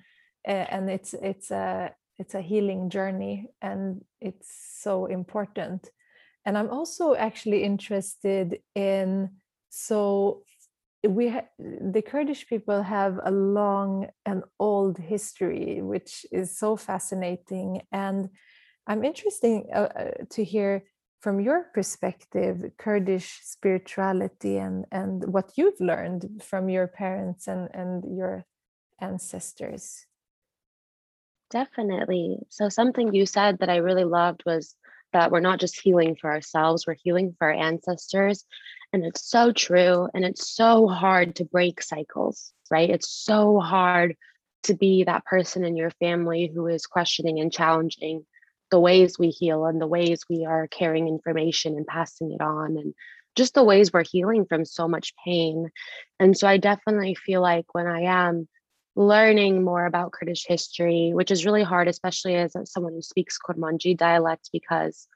uh, 0.46 0.66
and 0.74 0.90
it's 0.90 1.14
it's 1.14 1.50
a 1.50 1.92
it's 2.18 2.34
a 2.34 2.40
healing 2.40 2.88
journey 2.88 3.48
and 3.60 4.02
it's 4.20 4.48
so 4.80 5.06
important 5.06 5.90
and 6.46 6.56
i'm 6.56 6.70
also 6.70 7.14
actually 7.14 7.62
interested 7.62 8.58
in 8.74 9.28
so 9.68 10.42
we 11.06 11.28
ha- 11.28 11.48
the 11.58 12.02
kurdish 12.02 12.46
people 12.48 12.82
have 12.82 13.20
a 13.24 13.30
long 13.30 14.08
and 14.24 14.42
old 14.58 14.98
history 14.98 15.80
which 15.82 16.26
is 16.32 16.58
so 16.58 16.76
fascinating. 16.76 17.82
And 17.92 18.30
i'm 18.86 19.04
interested 19.04 19.64
uh, 19.74 19.88
uh, 20.02 20.10
to 20.30 20.44
hear 20.44 20.84
from 21.20 21.40
your 21.40 21.64
perspective 21.74 22.64
kurdish 22.78 23.40
spirituality 23.42 24.58
and 24.58 24.84
and 24.92 25.24
what 25.32 25.52
you've 25.56 25.80
learned 25.80 26.42
from 26.42 26.68
your 26.68 26.86
parents 26.86 27.48
and 27.48 27.68
and 27.74 28.04
your 28.16 28.44
ancestors. 29.00 30.06
Definitely. 31.50 32.38
So 32.48 32.68
something 32.68 33.14
you 33.14 33.26
said 33.26 33.58
that 33.58 33.70
i 33.70 33.76
really 33.76 34.04
loved 34.04 34.42
was 34.46 34.74
that 35.12 35.30
we're 35.30 35.40
not 35.40 35.60
just 35.60 35.80
healing 35.80 36.16
for 36.16 36.30
ourselves, 36.30 36.86
we're 36.86 36.96
healing 37.02 37.34
for 37.38 37.48
our 37.48 37.54
ancestors. 37.54 38.44
And 38.92 39.04
it's 39.04 39.28
so 39.28 39.52
true. 39.52 40.08
And 40.14 40.24
it's 40.24 40.54
so 40.54 40.86
hard 40.86 41.36
to 41.36 41.44
break 41.44 41.82
cycles, 41.82 42.52
right? 42.70 42.88
It's 42.88 43.10
so 43.10 43.58
hard 43.58 44.16
to 44.64 44.74
be 44.74 45.04
that 45.04 45.24
person 45.24 45.64
in 45.64 45.76
your 45.76 45.90
family 45.90 46.50
who 46.52 46.66
is 46.66 46.86
questioning 46.86 47.40
and 47.40 47.52
challenging 47.52 48.24
the 48.70 48.80
ways 48.80 49.18
we 49.18 49.28
heal 49.28 49.64
and 49.66 49.80
the 49.80 49.86
ways 49.86 50.24
we 50.28 50.44
are 50.44 50.66
carrying 50.66 51.08
information 51.08 51.76
and 51.76 51.86
passing 51.86 52.32
it 52.32 52.40
on 52.40 52.76
and 52.76 52.94
just 53.36 53.54
the 53.54 53.62
ways 53.62 53.92
we're 53.92 54.02
healing 54.02 54.46
from 54.46 54.64
so 54.64 54.88
much 54.88 55.14
pain. 55.24 55.70
And 56.18 56.36
so 56.36 56.48
I 56.48 56.56
definitely 56.56 57.14
feel 57.14 57.42
like 57.42 57.66
when 57.74 57.86
I 57.86 58.02
am 58.02 58.48
learning 58.96 59.62
more 59.62 59.84
about 59.84 60.12
Kurdish 60.12 60.46
history, 60.46 61.12
which 61.12 61.30
is 61.30 61.44
really 61.44 61.62
hard, 61.62 61.86
especially 61.86 62.34
as 62.34 62.56
someone 62.64 62.94
who 62.94 63.02
speaks 63.02 63.38
Kurmanji 63.38 63.96
dialect, 63.96 64.48
because 64.52 65.06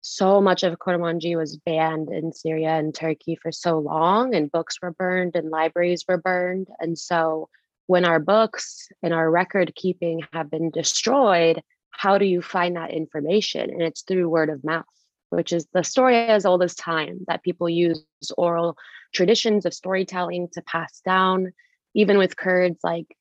so 0.00 0.40
much 0.40 0.62
of 0.62 0.78
Kurmanji 0.78 1.36
was 1.36 1.58
banned 1.58 2.10
in 2.10 2.32
Syria 2.32 2.70
and 2.70 2.94
Turkey 2.94 3.36
for 3.36 3.52
so 3.52 3.78
long, 3.78 4.34
and 4.34 4.50
books 4.50 4.78
were 4.80 4.92
burned 4.92 5.36
and 5.36 5.50
libraries 5.50 6.04
were 6.08 6.16
burned. 6.16 6.68
And 6.80 6.98
so, 6.98 7.48
when 7.86 8.06
our 8.06 8.18
books 8.18 8.88
and 9.02 9.12
our 9.12 9.30
record 9.30 9.74
keeping 9.74 10.22
have 10.32 10.50
been 10.50 10.70
destroyed, 10.70 11.62
how 11.90 12.16
do 12.16 12.24
you 12.24 12.40
find 12.40 12.76
that 12.76 12.90
information? 12.90 13.68
And 13.70 13.82
it's 13.82 14.02
through 14.02 14.28
word 14.28 14.48
of 14.48 14.64
mouth, 14.64 14.84
which 15.28 15.52
is 15.52 15.66
the 15.74 15.84
story 15.84 16.16
as 16.16 16.46
old 16.46 16.62
as 16.62 16.74
time 16.74 17.20
that 17.26 17.42
people 17.42 17.68
use 17.68 18.02
oral 18.38 18.76
traditions 19.12 19.66
of 19.66 19.74
storytelling 19.74 20.48
to 20.54 20.62
pass 20.62 21.00
down 21.04 21.52
even 21.94 22.18
with 22.18 22.36
Kurds, 22.36 22.80
like, 22.82 23.16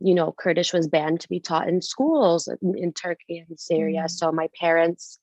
you 0.00 0.14
know, 0.14 0.34
Kurdish 0.36 0.72
was 0.72 0.88
banned 0.88 1.20
to 1.20 1.28
be 1.28 1.40
taught 1.40 1.68
in 1.68 1.80
schools 1.80 2.48
in, 2.48 2.76
in 2.76 2.92
Turkey 2.92 3.44
and 3.48 3.58
Syria. 3.58 4.04
Mm. 4.04 4.10
So 4.10 4.32
my 4.32 4.48
parents 4.60 5.18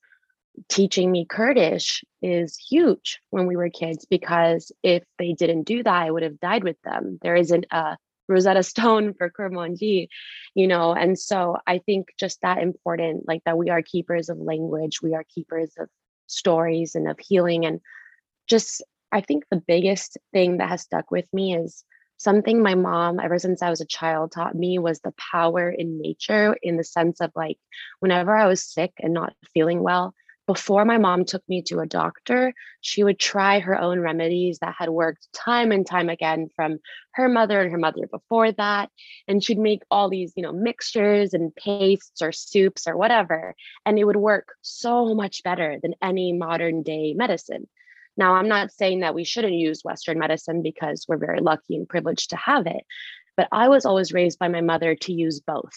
teaching 0.68 1.10
me 1.10 1.26
Kurdish 1.28 2.04
is 2.22 2.56
huge 2.56 3.20
when 3.30 3.46
we 3.46 3.56
were 3.56 3.70
kids 3.70 4.06
because 4.08 4.72
if 4.82 5.02
they 5.18 5.32
didn't 5.32 5.64
do 5.64 5.82
that, 5.82 6.02
I 6.02 6.10
would 6.10 6.22
have 6.22 6.40
died 6.40 6.64
with 6.64 6.80
them. 6.82 7.18
There 7.22 7.36
isn't 7.36 7.66
a 7.70 7.96
Rosetta 8.28 8.62
Stone 8.62 9.14
for 9.14 9.30
Kurmanji, 9.30 10.08
you 10.54 10.66
know, 10.66 10.92
and 10.92 11.18
so 11.18 11.58
I 11.66 11.78
think 11.78 12.08
just 12.18 12.40
that 12.42 12.62
important, 12.62 13.28
like 13.28 13.42
that 13.44 13.58
we 13.58 13.70
are 13.70 13.82
keepers 13.82 14.28
of 14.28 14.38
language, 14.38 15.02
we 15.02 15.14
are 15.14 15.24
keepers 15.24 15.72
of 15.78 15.88
stories 16.26 16.94
and 16.94 17.08
of 17.08 17.18
healing. 17.18 17.66
And 17.66 17.80
just, 18.48 18.82
I 19.12 19.20
think 19.20 19.44
the 19.50 19.62
biggest 19.66 20.16
thing 20.32 20.58
that 20.58 20.68
has 20.68 20.82
stuck 20.82 21.10
with 21.10 21.26
me 21.34 21.56
is 21.56 21.84
something 22.16 22.62
my 22.62 22.74
mom 22.74 23.20
ever 23.20 23.38
since 23.38 23.62
i 23.62 23.70
was 23.70 23.80
a 23.80 23.86
child 23.86 24.32
taught 24.32 24.54
me 24.54 24.78
was 24.78 25.00
the 25.00 25.14
power 25.32 25.70
in 25.70 26.00
nature 26.00 26.56
in 26.62 26.76
the 26.76 26.84
sense 26.84 27.20
of 27.20 27.30
like 27.34 27.58
whenever 28.00 28.36
i 28.36 28.46
was 28.46 28.62
sick 28.62 28.92
and 28.98 29.12
not 29.12 29.34
feeling 29.52 29.82
well 29.82 30.14
before 30.46 30.84
my 30.84 30.98
mom 30.98 31.24
took 31.24 31.42
me 31.48 31.62
to 31.62 31.80
a 31.80 31.86
doctor, 31.86 32.52
she 32.82 33.02
would 33.02 33.18
try 33.18 33.60
her 33.60 33.80
own 33.80 34.00
remedies 34.00 34.58
that 34.58 34.74
had 34.78 34.90
worked 34.90 35.32
time 35.32 35.72
and 35.72 35.86
time 35.86 36.10
again 36.10 36.48
from 36.54 36.78
her 37.12 37.28
mother 37.28 37.60
and 37.60 37.70
her 37.70 37.78
mother 37.78 38.06
before 38.06 38.52
that. 38.52 38.90
And 39.26 39.42
she'd 39.42 39.58
make 39.58 39.82
all 39.90 40.10
these, 40.10 40.32
you 40.36 40.42
know, 40.42 40.52
mixtures 40.52 41.32
and 41.32 41.54
pastes 41.54 42.20
or 42.20 42.30
soups 42.32 42.86
or 42.86 42.96
whatever. 42.96 43.54
And 43.86 43.98
it 43.98 44.04
would 44.04 44.16
work 44.16 44.54
so 44.60 45.14
much 45.14 45.42
better 45.42 45.78
than 45.82 45.94
any 46.02 46.32
modern 46.32 46.82
day 46.82 47.14
medicine. 47.14 47.66
Now, 48.16 48.34
I'm 48.34 48.48
not 48.48 48.72
saying 48.72 49.00
that 49.00 49.14
we 49.14 49.24
shouldn't 49.24 49.54
use 49.54 49.82
Western 49.84 50.18
medicine 50.18 50.62
because 50.62 51.06
we're 51.08 51.16
very 51.16 51.40
lucky 51.40 51.76
and 51.76 51.88
privileged 51.88 52.30
to 52.30 52.36
have 52.36 52.66
it. 52.66 52.84
But 53.36 53.48
I 53.50 53.68
was 53.68 53.84
always 53.84 54.12
raised 54.12 54.38
by 54.38 54.48
my 54.48 54.60
mother 54.60 54.94
to 54.94 55.12
use 55.12 55.40
both 55.40 55.72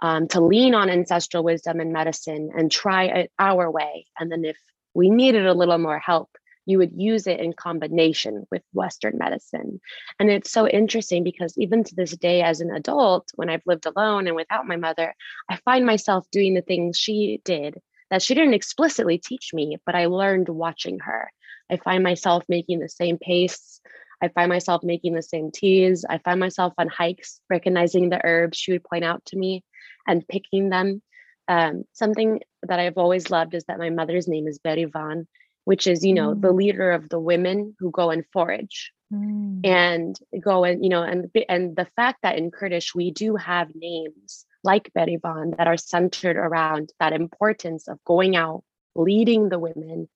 um, 0.00 0.28
to 0.28 0.40
lean 0.40 0.74
on 0.74 0.90
ancestral 0.90 1.42
wisdom 1.42 1.80
and 1.80 1.92
medicine 1.92 2.50
and 2.56 2.70
try 2.70 3.04
it 3.04 3.32
our 3.38 3.70
way. 3.70 4.06
And 4.18 4.30
then 4.30 4.44
if 4.44 4.58
we 4.94 5.10
needed 5.10 5.46
a 5.46 5.54
little 5.54 5.78
more 5.78 5.98
help, 5.98 6.30
you 6.66 6.78
would 6.78 6.92
use 6.96 7.26
it 7.28 7.38
in 7.38 7.52
combination 7.52 8.46
with 8.50 8.62
Western 8.72 9.18
medicine. 9.18 9.80
And 10.18 10.30
it's 10.30 10.50
so 10.50 10.66
interesting 10.66 11.22
because 11.22 11.56
even 11.56 11.84
to 11.84 11.94
this 11.94 12.16
day, 12.16 12.42
as 12.42 12.60
an 12.60 12.72
adult, 12.72 13.30
when 13.36 13.48
I've 13.48 13.66
lived 13.66 13.86
alone 13.86 14.26
and 14.26 14.34
without 14.34 14.66
my 14.66 14.76
mother, 14.76 15.14
I 15.48 15.56
find 15.64 15.86
myself 15.86 16.26
doing 16.32 16.54
the 16.54 16.62
things 16.62 16.98
she 16.98 17.40
did 17.44 17.80
that 18.10 18.22
she 18.22 18.34
didn't 18.34 18.54
explicitly 18.54 19.18
teach 19.18 19.54
me, 19.54 19.78
but 19.86 19.94
I 19.94 20.06
learned 20.06 20.48
watching 20.48 20.98
her. 21.00 21.30
I 21.70 21.76
find 21.76 22.02
myself 22.02 22.44
making 22.48 22.80
the 22.80 22.88
same 22.88 23.18
pace. 23.18 23.80
I 24.22 24.28
find 24.28 24.48
myself 24.48 24.82
making 24.82 25.14
the 25.14 25.22
same 25.22 25.50
teas. 25.50 26.04
I 26.08 26.18
find 26.18 26.40
myself 26.40 26.72
on 26.78 26.88
hikes, 26.88 27.40
recognizing 27.50 28.08
the 28.08 28.20
herbs 28.24 28.58
she 28.58 28.72
would 28.72 28.84
point 28.84 29.04
out 29.04 29.24
to 29.26 29.36
me 29.36 29.62
and 30.06 30.26
picking 30.26 30.70
them. 30.70 31.02
Um, 31.48 31.84
something 31.92 32.40
that 32.62 32.80
I've 32.80 32.98
always 32.98 33.30
loved 33.30 33.54
is 33.54 33.64
that 33.64 33.78
my 33.78 33.90
mother's 33.90 34.26
name 34.26 34.48
is 34.48 34.58
Berivan, 34.58 35.26
which 35.64 35.86
is, 35.86 36.04
you 36.04 36.14
know, 36.14 36.34
mm. 36.34 36.40
the 36.40 36.52
leader 36.52 36.92
of 36.92 37.08
the 37.08 37.20
women 37.20 37.76
who 37.78 37.90
go 37.90 38.10
and 38.10 38.24
forage 38.32 38.92
mm. 39.12 39.60
and 39.64 40.18
go 40.40 40.64
and, 40.64 40.82
you 40.82 40.88
know, 40.88 41.02
and, 41.02 41.30
and 41.48 41.76
the 41.76 41.86
fact 41.96 42.20
that 42.22 42.38
in 42.38 42.50
Kurdish 42.50 42.94
we 42.94 43.10
do 43.10 43.36
have 43.36 43.68
names 43.74 44.46
like 44.64 44.90
Berivan 44.96 45.56
that 45.56 45.68
are 45.68 45.76
centered 45.76 46.36
around 46.36 46.90
that 46.98 47.12
importance 47.12 47.86
of 47.86 48.02
going 48.04 48.34
out, 48.34 48.64
leading 48.96 49.48
the 49.48 49.58
women 49.58 50.08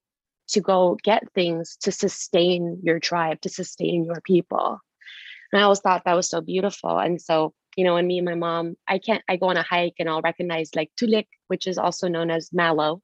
to 0.51 0.61
go 0.61 0.99
get 1.03 1.33
things 1.35 1.77
to 1.83 1.93
sustain 1.93 2.81
your 2.83 3.01
tribe, 3.01 3.41
to 3.43 3.49
sustain 3.49 4.05
your 4.05 4.21
people. 4.23 4.79
And 5.53 5.61
I 5.61 5.65
always 5.65 5.81
thought 5.81 6.05
that 6.05 6.15
was 6.15 6.29
so 6.29 6.41
beautiful. 6.41 6.99
And 6.99 7.21
so 7.21 7.55
you 7.77 7.85
know, 7.85 7.97
and 7.97 8.07
me 8.07 8.19
and 8.19 8.27
my 8.27 8.35
mom, 8.35 8.77
I 8.89 8.99
can't, 8.99 9.23
I 9.29 9.37
go 9.37 9.47
on 9.49 9.57
a 9.57 9.63
hike 9.63 9.95
and 9.99 10.09
I'll 10.09 10.23
recognize 10.23 10.75
like 10.75 10.91
tulik, 11.01 11.27
which 11.49 11.67
is 11.67 11.79
also 11.79 12.09
known 12.09 12.31
as 12.31 12.53
mallow. 12.53 13.03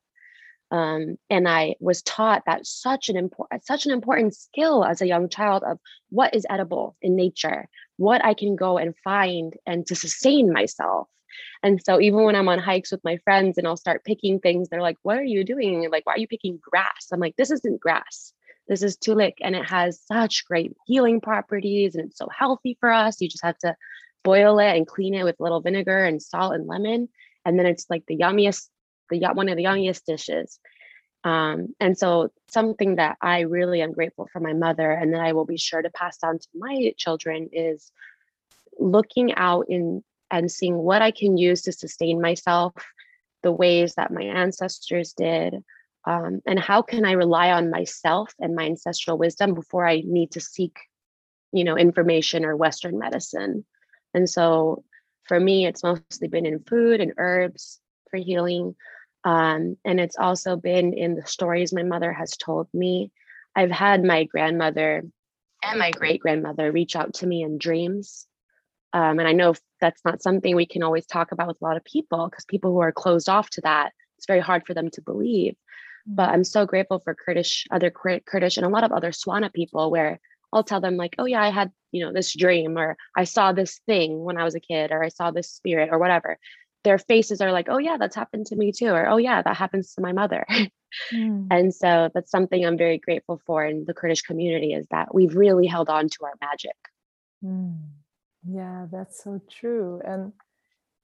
Um, 0.73 1.17
and 1.31 1.49
I 1.49 1.77
was 1.79 2.03
taught 2.03 2.43
that 2.47 2.67
such 2.67 3.09
an 3.09 3.17
important, 3.17 3.65
such 3.65 3.87
an 3.87 3.93
important 3.93 4.35
skill 4.35 4.85
as 4.85 5.01
a 5.01 5.07
young 5.07 5.29
child 5.29 5.63
of 5.63 5.79
what 6.09 6.35
is 6.35 6.45
edible 6.51 6.97
in 7.01 7.15
nature, 7.15 7.69
what 7.97 8.25
I 8.25 8.35
can 8.35 8.57
go 8.57 8.77
and 8.77 8.95
find 9.05 9.55
and 9.65 9.87
to 9.87 9.95
sustain 9.95 10.53
myself. 10.53 11.09
And 11.67 11.83
so 11.85 12.01
even 12.01 12.23
when 12.23 12.37
I'm 12.37 12.49
on 12.49 12.61
hikes 12.61 12.93
with 12.93 13.03
my 13.03 13.17
friends 13.25 13.59
and 13.59 13.67
I'll 13.67 13.77
start 13.77 14.05
picking 14.05 14.39
things, 14.39 14.69
they're 14.69 14.81
like, 14.81 14.99
what 15.03 15.19
are 15.19 15.25
you 15.25 15.43
doing? 15.43 15.91
Like, 15.91 16.07
why 16.07 16.13
are 16.13 16.19
you 16.19 16.29
picking 16.29 16.61
grass? 16.63 17.09
I'm 17.13 17.19
like, 17.19 17.35
this 17.35 17.51
isn't 17.51 17.81
grass. 17.81 18.33
This 18.69 18.85
is 18.85 18.97
tulik 18.97 19.39
and 19.41 19.57
it 19.57 19.69
has 19.69 20.01
such 20.01 20.45
great 20.47 20.77
healing 20.87 21.21
properties 21.21 21.97
and 21.97 22.07
it's 22.07 22.19
so 22.19 22.29
healthy 22.33 22.77
for 22.79 22.93
us. 22.93 23.21
You 23.21 23.29
just 23.29 23.45
have 23.45 23.59
to 23.59 23.75
boil 24.23 24.61
it 24.61 24.77
and 24.77 24.87
clean 24.87 25.13
it 25.13 25.25
with 25.25 25.41
a 25.41 25.43
little 25.43 25.61
vinegar 25.61 26.05
and 26.05 26.23
salt 26.23 26.55
and 26.55 26.69
lemon. 26.69 27.09
And 27.45 27.59
then 27.59 27.67
it's 27.67 27.87
like 27.91 28.05
the 28.07 28.17
yummiest, 28.17 28.69
the 29.11 29.19
one 29.35 29.49
of 29.49 29.57
the 29.57 29.65
yummiest 29.65 30.05
dishes. 30.05 30.61
Um, 31.25 31.75
and 31.81 31.99
so 31.99 32.31
something 32.49 32.95
that 32.97 33.17
I 33.21 33.41
really 33.41 33.83
am 33.83 33.91
grateful 33.91 34.29
for 34.33 34.39
my 34.39 34.53
mother 34.53 34.93
and 34.93 35.13
that 35.15 35.21
I 35.21 35.33
will 35.33 35.47
be 35.47 35.59
sure 35.59 35.83
to 35.83 35.91
pass 35.91 36.19
down 36.19 36.39
to 36.39 36.49
my 36.55 36.95
children 36.97 37.49
is 37.53 37.91
looking 38.79 39.35
out 39.35 39.67
in 39.69 40.05
and 40.31 40.51
seeing 40.51 40.77
what 40.77 41.03
I 41.03 41.11
can 41.11 41.37
use 41.37 41.63
to 41.63 41.73
sustain 41.73 42.21
myself, 42.21 42.73
the 43.43 43.53
ways 43.53 43.95
that 43.95 44.13
my 44.13 44.23
ancestors 44.23 45.13
did, 45.13 45.55
um, 46.07 46.41
and 46.47 46.59
how 46.59 46.83
can 46.83 47.05
I 47.05 47.13
rely 47.13 47.51
on 47.51 47.71
myself 47.71 48.33
and 48.39 48.55
my 48.55 48.65
ancestral 48.65 49.19
wisdom 49.19 49.55
before 49.55 49.87
I 49.87 50.03
need 50.05 50.33
to 50.33 50.41
seek, 50.41 50.79
you 51.53 51.65
know, 51.65 51.77
information 51.77 52.45
or 52.45 52.57
Western 52.57 52.99
medicine. 52.99 53.65
And 54.15 54.29
so 54.29 54.85
for 55.25 55.39
me, 55.39 55.67
it's 55.67 55.83
mostly 55.83 56.29
been 56.29 56.47
in 56.47 56.61
food 56.61 57.01
and 57.01 57.13
herbs 57.19 57.81
for 58.11 58.19
healing. 58.19 58.77
Um, 59.25 59.77
and 59.85 59.99
it's 59.99 60.17
also 60.17 60.57
been 60.57 60.93
in 60.93 61.17
the 61.17 61.27
stories 61.27 61.73
my 61.73 61.83
mother 61.83 62.13
has 62.13 62.37
told 62.37 62.69
me. 62.73 63.11
I've 63.57 63.73
had 63.73 64.05
my 64.05 64.25
grandmother 64.25 65.03
and 65.63 65.79
my 65.79 65.91
great 65.91 66.21
grandmother 66.21 66.71
reach 66.71 66.95
out 66.95 67.15
to 67.15 67.27
me 67.27 67.43
in 67.43 67.59
dreams. 67.59 68.27
Um, 68.93 69.19
and 69.19 69.29
I 69.29 69.33
know 69.33 69.55
that's 69.81 70.05
not 70.05 70.23
something 70.23 70.55
we 70.55 70.67
can 70.67 70.83
always 70.83 71.07
talk 71.07 71.33
about 71.33 71.49
with 71.49 71.61
a 71.61 71.65
lot 71.65 71.77
of 71.77 71.85
people 71.85 72.29
because 72.29 72.45
people 72.47 72.73
who 72.73 72.79
are 72.79 72.93
closed 72.93 73.29
off 73.29 73.51
to 73.51 73.61
that, 73.63 73.93
it's 74.17 74.27
very 74.27 74.41
hard 74.41 74.67
for 74.67 74.75
them 74.75 74.91
to 74.91 75.03
believe. 75.03 75.55
But 76.09 76.31
I'm 76.31 76.45
so 76.45 76.67
grateful 76.67 77.01
for 77.01 77.17
Kurdish, 77.17 77.67
other 77.71 77.91
Kurdish, 77.91 78.57
and 78.57 78.65
a 78.65 78.69
lot 78.69 78.85
of 78.85 78.93
other 78.93 79.11
Swana 79.11 79.53
people 79.53 79.91
where 79.91 80.21
I'll 80.53 80.63
tell 80.63 80.81
them 80.81 80.97
like, 80.97 81.17
oh 81.19 81.25
yeah, 81.25 81.43
I 81.43 81.51
had, 81.51 81.73
you 81.91 82.05
know, 82.05 82.13
this 82.13 82.35
dream 82.37 82.79
or 82.79 82.97
I 83.17 83.25
saw 83.25 83.53
this 83.53 83.81
thing 83.87 84.23
when 84.23 84.39
I 84.39 84.45
was 84.45 84.55
a 84.55 84.61
kid 84.61 84.93
or 84.93 85.03
I 85.03 85.09
saw 85.09 85.33
this 85.33 85.51
spirit 85.51 85.89
or 85.91 85.99
whatever. 85.99 86.39
Their 86.85 86.99
faces 86.99 87.41
are 87.41 87.51
like, 87.51 87.67
oh 87.69 87.79
yeah, 87.79 87.97
that's 87.97 88.15
happened 88.15 88.47
to 88.47 88.57
me 88.57 88.71
too. 88.71 88.91
Or 88.91 89.09
oh 89.09 89.17
yeah, 89.17 89.43
that 89.43 89.57
happens 89.57 89.95
to 89.95 90.01
my 90.01 90.13
mother. 90.13 90.47
Mm. 91.13 91.49
And 91.51 91.75
so 91.75 92.11
that's 92.15 92.31
something 92.31 92.65
I'm 92.65 92.79
very 92.79 92.97
grateful 92.97 93.41
for 93.45 93.65
in 93.65 93.85
the 93.85 93.93
Kurdish 93.93 94.23
community 94.23 94.73
is 94.73 94.87
that 94.91 95.15
we've 95.15 95.37
really 95.37 95.67
held 95.67 95.91
on 95.91 96.09
to 96.09 96.25
our 96.25 96.35
magic. 96.41 96.77
Mm. 97.45 97.77
Yeah, 98.49 98.87
that's 98.91 99.23
so 99.25 99.41
true. 99.51 100.01
And 100.05 100.33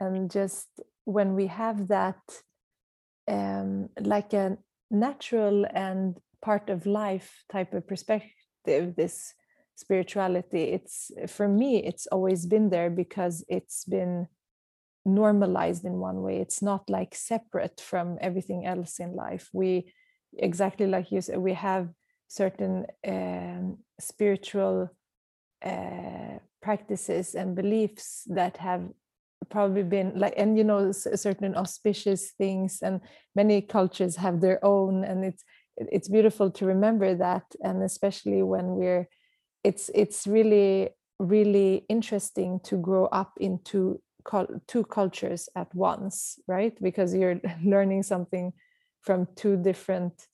and 0.00 0.30
just 0.30 0.68
when 1.04 1.34
we 1.34 1.46
have 1.48 1.88
that 1.88 2.20
um 3.28 3.88
like 4.00 4.32
a 4.32 4.56
natural 4.90 5.64
and 5.72 6.18
part 6.42 6.68
of 6.70 6.86
life 6.86 7.44
type 7.50 7.72
of 7.72 7.86
perspective 7.86 8.94
this 8.96 9.34
spirituality 9.76 10.64
it's 10.64 11.10
for 11.28 11.48
me 11.48 11.82
it's 11.84 12.06
always 12.08 12.46
been 12.46 12.68
there 12.70 12.90
because 12.90 13.44
it's 13.48 13.84
been 13.84 14.26
normalized 15.04 15.84
in 15.84 15.94
one 15.94 16.22
way 16.22 16.38
it's 16.40 16.62
not 16.62 16.88
like 16.90 17.14
separate 17.14 17.80
from 17.80 18.18
everything 18.20 18.66
else 18.66 19.00
in 19.00 19.14
life 19.16 19.48
we 19.52 19.92
exactly 20.38 20.86
like 20.86 21.10
you 21.12 21.20
said 21.20 21.38
we 21.38 21.54
have 21.54 21.88
certain 22.28 22.86
um, 23.06 23.78
spiritual 24.00 24.88
uh, 25.64 26.38
practices 26.62 27.34
and 27.34 27.54
beliefs 27.54 28.22
that 28.26 28.56
have 28.58 28.88
probably 29.50 29.82
been 29.82 30.12
like 30.14 30.34
and 30.36 30.56
you 30.56 30.64
know 30.64 30.92
certain 30.92 31.56
auspicious 31.56 32.30
things 32.38 32.78
and 32.80 33.00
many 33.34 33.60
cultures 33.60 34.16
have 34.16 34.40
their 34.40 34.64
own 34.64 35.04
and 35.04 35.24
it's 35.24 35.44
it's 35.76 36.08
beautiful 36.08 36.50
to 36.50 36.64
remember 36.64 37.14
that 37.14 37.42
and 37.62 37.82
especially 37.82 38.42
when 38.42 38.76
we're 38.76 39.08
it's 39.64 39.90
it's 39.94 40.26
really 40.26 40.90
really 41.18 41.84
interesting 41.88 42.60
to 42.62 42.76
grow 42.76 43.06
up 43.06 43.32
into 43.40 44.00
two 44.66 44.84
cultures 44.84 45.48
at 45.56 45.74
once 45.74 46.38
right? 46.46 46.80
Because 46.80 47.14
you're 47.14 47.40
learning 47.64 48.02
something 48.02 48.52
from 49.00 49.26
two 49.34 49.56
different 49.56 50.26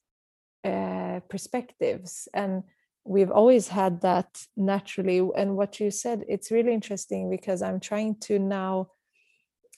uh, 0.65 1.21
perspectives 1.29 2.29
and 2.35 2.63
we've 3.09 3.31
always 3.31 3.69
had 3.69 4.03
that 4.03 4.29
naturally 4.55 5.27
and 5.35 5.57
what 5.57 5.81
you 5.81 5.91
said 5.91 6.23
it's 6.29 6.51
really 6.51 6.75
interesting 6.75 7.31
because 7.31 7.63
i'm 7.63 7.81
trying 7.81 8.15
to 8.21 8.39
now 8.39 8.87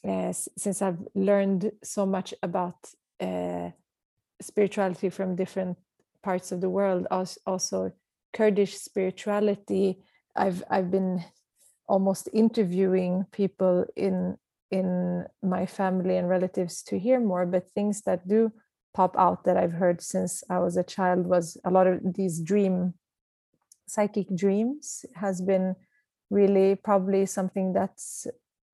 uh, 0.06 0.32
since 0.32 0.82
i've 0.82 0.98
learned 1.14 1.70
so 1.84 2.04
much 2.04 2.34
about 2.42 2.76
uh, 3.20 3.70
spirituality 4.42 5.08
from 5.08 5.36
different 5.36 5.78
parts 6.22 6.50
of 6.50 6.60
the 6.60 6.68
world 6.68 7.06
also 7.10 7.92
kurdish 8.32 8.76
spirituality 8.76 10.02
i've 10.34 10.64
i've 10.68 10.90
been 10.90 11.22
almost 11.88 12.28
interviewing 12.32 13.24
people 13.30 13.84
in 13.96 14.36
in 14.72 15.24
my 15.42 15.66
family 15.66 16.16
and 16.16 16.28
relatives 16.28 16.82
to 16.82 16.98
hear 16.98 17.20
more 17.20 17.46
but 17.46 17.70
things 17.70 18.02
that 18.02 18.26
do 18.26 18.52
pop 18.92 19.16
out 19.16 19.44
that 19.44 19.56
i've 19.56 19.72
heard 19.72 20.00
since 20.00 20.42
i 20.50 20.58
was 20.58 20.76
a 20.76 20.82
child 20.82 21.26
was 21.26 21.56
a 21.64 21.70
lot 21.70 21.86
of 21.86 22.00
these 22.14 22.40
dream 22.40 22.94
psychic 23.92 24.34
dreams 24.34 25.04
has 25.14 25.40
been 25.40 25.74
really 26.30 26.76
probably 26.76 27.26
something 27.26 27.72
that's 27.72 28.26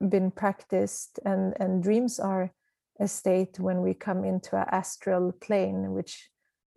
been 0.09 0.31
practiced 0.31 1.19
and 1.25 1.55
and 1.59 1.83
dreams 1.83 2.21
are 2.21 2.53
a 3.01 3.09
state 3.09 3.59
when 3.59 3.83
we 3.83 3.95
come 3.95 4.25
into 4.25 4.57
an 4.57 4.67
astral 4.71 5.33
plane, 5.33 5.93
which 5.93 6.31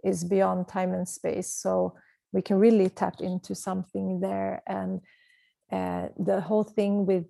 is 0.04 0.24
beyond 0.24 0.68
time 0.68 0.94
and 0.94 1.08
space. 1.08 1.54
So 1.54 1.96
we 2.32 2.42
can 2.42 2.58
really 2.58 2.90
tap 2.90 3.22
into 3.22 3.56
something 3.56 4.20
there. 4.20 4.62
And 4.68 5.02
uh, 5.72 6.10
the 6.18 6.42
whole 6.42 6.64
thing 6.64 7.06
with 7.06 7.26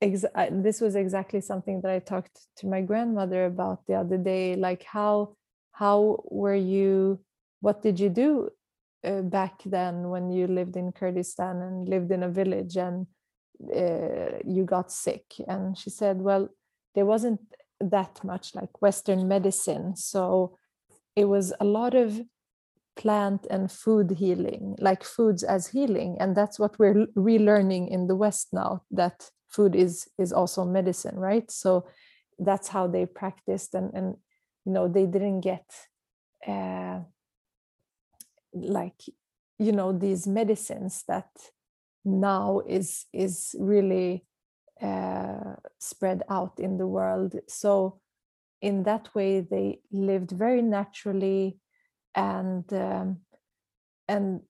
ex- 0.00 0.24
uh, 0.34 0.48
this 0.50 0.80
was 0.80 0.94
exactly 0.96 1.40
something 1.40 1.80
that 1.82 1.90
I 1.90 1.98
talked 1.98 2.38
to 2.58 2.66
my 2.66 2.80
grandmother 2.80 3.46
about 3.46 3.86
the 3.86 3.94
other 3.94 4.18
day, 4.18 4.56
like 4.56 4.84
how 4.84 5.36
how 5.72 6.22
were 6.30 6.54
you 6.54 7.20
what 7.60 7.82
did 7.82 7.98
you 7.98 8.08
do 8.08 8.50
uh, 9.04 9.22
back 9.22 9.62
then 9.64 10.08
when 10.08 10.30
you 10.30 10.46
lived 10.46 10.76
in 10.76 10.92
kurdistan 10.92 11.62
and 11.62 11.88
lived 11.88 12.10
in 12.10 12.22
a 12.22 12.28
village 12.28 12.76
and 12.76 13.06
uh, 13.74 14.38
you 14.44 14.64
got 14.64 14.90
sick. 14.90 15.24
And 15.46 15.76
she 15.76 15.90
said 15.90 16.20
well 16.20 16.48
there 16.94 17.06
wasn't 17.06 17.40
that 17.80 18.22
much 18.24 18.54
like 18.54 18.80
western 18.80 19.26
medicine 19.28 19.96
so 19.96 20.56
it 21.16 21.26
was 21.26 21.52
a 21.60 21.64
lot 21.64 21.94
of 21.94 22.20
plant 22.96 23.46
and 23.50 23.70
food 23.70 24.10
healing 24.18 24.76
like 24.78 25.02
foods 25.02 25.42
as 25.42 25.68
healing. 25.68 26.16
And 26.20 26.36
that's 26.36 26.58
what 26.58 26.78
we're 26.78 27.06
relearning 27.16 27.90
in 27.90 28.06
the 28.06 28.16
west 28.16 28.48
now 28.52 28.82
that 28.90 29.30
food 29.48 29.74
is 29.74 30.08
is 30.18 30.32
also 30.32 30.64
medicine 30.64 31.16
right? 31.16 31.50
So 31.50 31.86
that's 32.38 32.68
how 32.68 32.86
they 32.86 33.06
practiced 33.06 33.74
and 33.74 33.92
and 33.94 34.16
you 34.64 34.72
know 34.72 34.88
they 34.88 35.06
didn't 35.06 35.40
get 35.40 35.64
uh, 36.46 37.00
like 38.54 39.02
you 39.58 39.72
know 39.72 39.92
these 39.92 40.26
medicines 40.26 41.04
that 41.08 41.28
now 42.04 42.60
is 42.66 43.06
is 43.12 43.54
really 43.58 44.24
uh, 44.82 45.54
spread 45.78 46.22
out 46.28 46.58
in 46.58 46.76
the 46.78 46.86
world. 46.86 47.34
So 47.48 48.00
in 48.60 48.82
that 48.84 49.14
way 49.14 49.40
they 49.40 49.80
lived 49.92 50.30
very 50.30 50.62
naturally 50.62 51.58
and 52.14 52.64
um, 52.72 53.20
and 54.08 54.40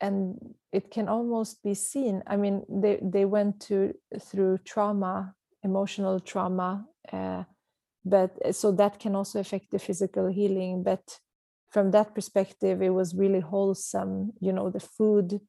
and 0.00 0.54
it 0.72 0.90
can 0.90 1.08
almost 1.08 1.62
be 1.62 1.74
seen. 1.74 2.22
I 2.26 2.36
mean 2.36 2.64
they 2.68 2.98
they 3.02 3.24
went 3.24 3.60
to 3.68 3.94
through 4.20 4.58
trauma 4.64 5.34
emotional 5.64 6.18
trauma 6.18 6.84
uh, 7.12 7.44
but 8.04 8.54
so 8.54 8.72
that 8.72 8.98
can 8.98 9.14
also 9.14 9.38
affect 9.38 9.70
the 9.70 9.78
physical 9.78 10.26
healing 10.26 10.82
but 10.82 11.20
from 11.72 11.90
that 11.90 12.14
perspective 12.14 12.82
it 12.82 12.90
was 12.90 13.14
really 13.14 13.40
wholesome 13.40 14.32
you 14.40 14.52
know 14.52 14.70
the 14.70 14.80
food 14.80 15.40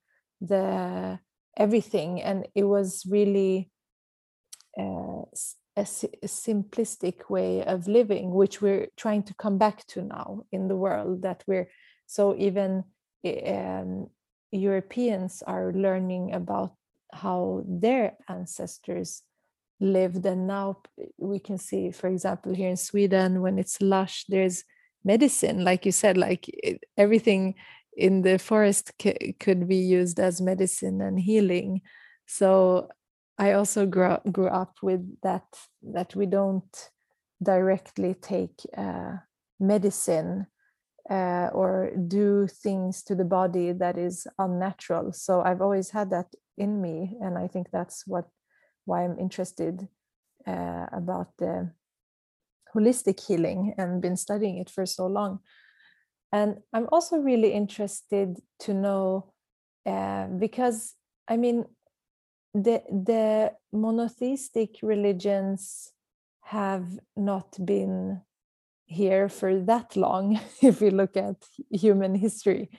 the 0.42 1.20
everything 1.58 2.22
and 2.22 2.48
it 2.56 2.64
was 2.64 3.04
really 3.08 3.70
uh, 4.80 5.22
a, 5.76 5.82
a, 5.82 6.28
simplistic 6.28 7.30
way 7.30 7.64
of 7.64 7.88
living 7.88 8.32
which 8.32 8.62
we're 8.62 8.88
trying 8.98 9.22
to 9.22 9.34
come 9.36 9.58
back 9.58 9.86
to 9.86 10.02
now 10.02 10.42
in 10.52 10.68
the 10.68 10.76
world 10.76 11.22
that 11.22 11.44
we're 11.46 11.70
so 12.08 12.36
even 12.38 12.84
um, 13.48 14.08
europeans 14.52 15.44
are 15.46 15.72
learning 15.74 16.34
about 16.34 16.74
how 17.14 17.64
their 17.68 18.18
ancestors 18.28 19.22
lived 19.80 20.26
and 20.26 20.48
now 20.48 20.78
we 21.18 21.40
can 21.40 21.58
see 21.58 21.92
for 21.92 22.08
example 22.08 22.54
here 22.54 22.70
in 22.70 22.78
sweden 22.78 23.42
when 23.42 23.60
it's 23.60 23.82
lush 23.82 24.26
there's 24.30 24.64
medicine 25.04 25.64
like 25.64 25.86
you 25.86 25.92
said 25.92 26.18
like 26.18 26.48
it, 26.48 26.84
everything 26.98 27.56
in 27.96 28.22
the 28.22 28.40
forest 28.40 28.92
c- 29.02 29.36
could 29.40 29.68
be 29.68 29.78
used 29.78 30.20
as 30.20 30.42
medicine 30.42 31.02
and 31.02 31.20
healing. 31.20 31.82
So 32.26 32.90
i 33.40 33.54
also 33.54 33.86
grew 33.88 34.06
up, 34.06 34.32
grew 34.32 34.48
up 34.48 34.78
with 34.82 35.02
that 35.24 35.46
that 35.82 36.16
we 36.16 36.26
don't 36.26 36.90
directly 37.42 38.14
take 38.14 38.62
uh, 38.78 39.18
medicine 39.60 40.48
uh, 41.10 41.50
or 41.52 41.92
do 42.08 42.48
things 42.48 43.04
to 43.04 43.16
the 43.16 43.26
body 43.26 43.74
that 43.74 43.98
is 43.98 44.28
unnatural. 44.38 45.12
So 45.14 45.42
i've 45.42 45.62
always 45.62 45.90
had 45.90 46.10
that 46.12 46.28
in 46.58 46.82
me 46.82 47.18
and 47.20 47.38
i 47.38 47.48
think 47.48 47.68
that's 47.72 48.06
what 48.06 48.26
why 48.86 49.04
I'm 49.04 49.18
interested 49.20 49.88
uh, 50.46 50.86
about 50.92 51.30
the 51.38 51.72
holistic 52.76 53.20
healing 53.26 53.74
and 53.78 54.02
been 54.02 54.18
studying 54.18 54.58
it 54.58 54.70
for 54.70 54.86
so 54.86 55.08
long. 55.08 55.40
And 56.32 56.58
I'm 56.74 56.88
also 56.92 57.18
really 57.18 57.54
interested 57.54 58.40
to 58.62 58.74
know 58.74 59.34
uh, 59.86 60.28
because 60.28 60.96
I 61.28 61.38
mean 61.38 61.66
the 62.54 62.84
the 62.90 63.54
monotheistic 63.72 64.78
religions 64.82 65.92
have 66.42 66.88
not 67.16 67.58
been 67.66 68.22
here 68.86 69.30
for 69.30 69.60
that 69.60 69.96
long 69.96 70.40
if 70.62 70.82
we 70.82 70.90
look 70.90 71.18
at 71.18 71.36
human 71.72 72.16
history 72.16 72.70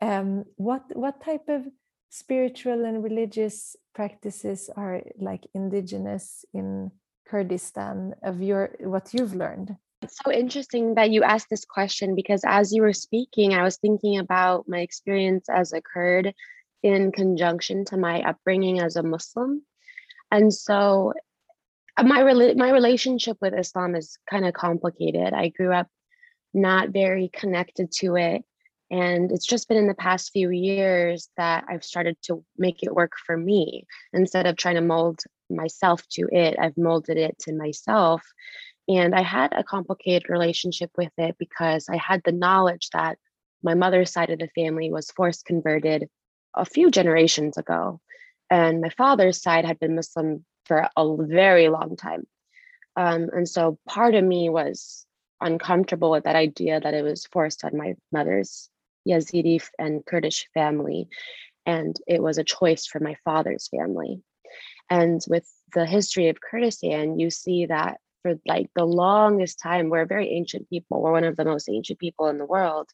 um, 0.00 0.44
what 0.56 0.84
what 0.94 1.20
type 1.20 1.48
of 1.48 1.66
spiritual 2.10 2.84
and 2.84 3.02
religious 3.02 3.76
practices 3.94 4.70
are 4.76 5.02
like 5.18 5.46
indigenous 5.54 6.44
in 6.54 6.90
Kurdistan 7.28 8.14
of 8.22 8.42
your 8.42 8.70
what 8.80 9.12
you've 9.12 9.34
learned? 9.34 9.76
It's 10.02 10.18
so 10.24 10.30
interesting 10.30 10.94
that 10.94 11.10
you 11.10 11.22
asked 11.22 11.48
this 11.50 11.64
question 11.64 12.14
because 12.14 12.42
as 12.46 12.72
you 12.72 12.82
were 12.82 12.92
speaking, 12.92 13.54
I 13.54 13.62
was 13.62 13.76
thinking 13.76 14.18
about 14.18 14.68
my 14.68 14.80
experience 14.80 15.48
as 15.48 15.72
a 15.72 15.80
Kurd 15.80 16.34
in 16.82 17.12
conjunction 17.12 17.84
to 17.86 17.96
my 17.96 18.22
upbringing 18.22 18.80
as 18.80 18.96
a 18.96 19.02
Muslim. 19.02 19.62
And 20.30 20.52
so 20.52 21.12
uh, 21.96 22.02
my 22.02 22.22
my 22.54 22.70
relationship 22.70 23.38
with 23.40 23.58
Islam 23.58 23.94
is 23.96 24.18
kind 24.30 24.46
of 24.46 24.54
complicated. 24.54 25.32
I 25.32 25.48
grew 25.48 25.72
up 25.72 25.88
not 26.54 26.90
very 26.90 27.28
connected 27.32 27.90
to 27.92 28.16
it 28.16 28.44
and 28.90 29.32
it's 29.32 29.46
just 29.46 29.68
been 29.68 29.78
in 29.78 29.88
the 29.88 29.94
past 29.94 30.32
few 30.32 30.50
years 30.50 31.28
that 31.36 31.64
I've 31.68 31.84
started 31.84 32.16
to 32.22 32.44
make 32.56 32.82
it 32.82 32.94
work 32.94 33.12
for 33.24 33.36
me. 33.36 33.84
Instead 34.12 34.46
of 34.46 34.56
trying 34.56 34.76
to 34.76 34.80
mold 34.80 35.20
myself 35.50 36.06
to 36.10 36.28
it, 36.30 36.56
I've 36.58 36.76
molded 36.76 37.16
it 37.16 37.38
to 37.40 37.52
myself. 37.52 38.22
And 38.88 39.14
I 39.14 39.22
had 39.22 39.52
a 39.52 39.64
complicated 39.64 40.28
relationship 40.28 40.90
with 40.96 41.12
it 41.18 41.36
because 41.38 41.88
I 41.88 41.96
had 41.96 42.22
the 42.24 42.32
knowledge 42.32 42.90
that 42.92 43.18
my 43.62 43.74
mother's 43.74 44.12
side 44.12 44.30
of 44.30 44.38
the 44.38 44.48
family 44.54 44.92
was 44.92 45.10
forced 45.10 45.44
converted 45.44 46.08
a 46.54 46.64
few 46.64 46.90
generations 46.90 47.56
ago. 47.56 48.00
And 48.48 48.80
my 48.80 48.90
father's 48.90 49.42
side 49.42 49.64
had 49.64 49.80
been 49.80 49.96
Muslim 49.96 50.44
for 50.66 50.88
a 50.96 51.16
very 51.18 51.68
long 51.68 51.96
time. 51.96 52.26
Um, 52.96 53.28
and 53.32 53.48
so 53.48 53.78
part 53.88 54.14
of 54.14 54.24
me 54.24 54.48
was 54.48 55.04
uncomfortable 55.40 56.10
with 56.10 56.24
that 56.24 56.36
idea 56.36 56.80
that 56.80 56.94
it 56.94 57.02
was 57.02 57.26
forced 57.26 57.64
on 57.64 57.76
my 57.76 57.94
mother's 58.10 58.70
Yazidi 59.06 59.62
and 59.78 60.04
Kurdish 60.04 60.48
family, 60.54 61.08
and 61.64 61.96
it 62.06 62.22
was 62.22 62.38
a 62.38 62.44
choice 62.44 62.86
for 62.86 63.00
my 63.00 63.16
father's 63.24 63.68
family. 63.68 64.22
And 64.90 65.22
with 65.28 65.48
the 65.74 65.86
history 65.86 66.28
of 66.28 66.40
Kurdistan, 66.40 67.18
you 67.18 67.30
see 67.30 67.66
that 67.66 67.98
for 68.22 68.34
like 68.46 68.70
the 68.74 68.84
longest 68.84 69.58
time, 69.60 69.88
we're 69.88 70.06
very 70.06 70.30
ancient 70.30 70.68
people. 70.70 71.02
We're 71.02 71.12
one 71.12 71.24
of 71.24 71.36
the 71.36 71.44
most 71.44 71.68
ancient 71.68 71.98
people 71.98 72.28
in 72.28 72.38
the 72.38 72.44
world. 72.44 72.88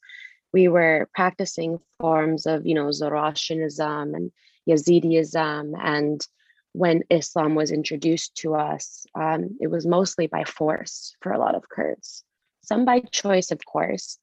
We 0.52 0.68
were 0.68 1.08
practicing 1.14 1.78
forms 1.98 2.46
of, 2.46 2.66
you 2.66 2.74
know, 2.74 2.90
Zoroastrianism 2.90 4.14
and 4.14 4.32
Yazidism. 4.68 5.72
And 5.82 6.26
when 6.72 7.02
Islam 7.10 7.54
was 7.54 7.70
introduced 7.70 8.34
to 8.36 8.54
us, 8.54 9.06
um, 9.14 9.56
it 9.60 9.68
was 9.68 9.86
mostly 9.86 10.26
by 10.26 10.44
force 10.44 11.14
for 11.20 11.32
a 11.32 11.38
lot 11.38 11.54
of 11.54 11.68
Kurds. 11.68 12.24
Some 12.62 12.84
by 12.84 13.00
choice, 13.00 13.50
of 13.50 13.64
course, 13.64 14.18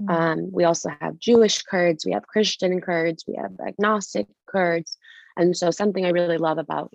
Mm. 0.00 0.10
Um, 0.10 0.50
we 0.52 0.64
also 0.64 0.90
have 1.00 1.18
Jewish 1.18 1.62
Kurds, 1.62 2.06
we 2.06 2.12
have 2.12 2.26
Christian 2.26 2.80
Kurds, 2.80 3.24
we 3.26 3.34
have 3.34 3.52
agnostic 3.66 4.26
Kurds. 4.46 4.96
And 5.36 5.56
so, 5.56 5.70
something 5.70 6.04
I 6.04 6.10
really 6.10 6.38
love 6.38 6.58
about 6.58 6.92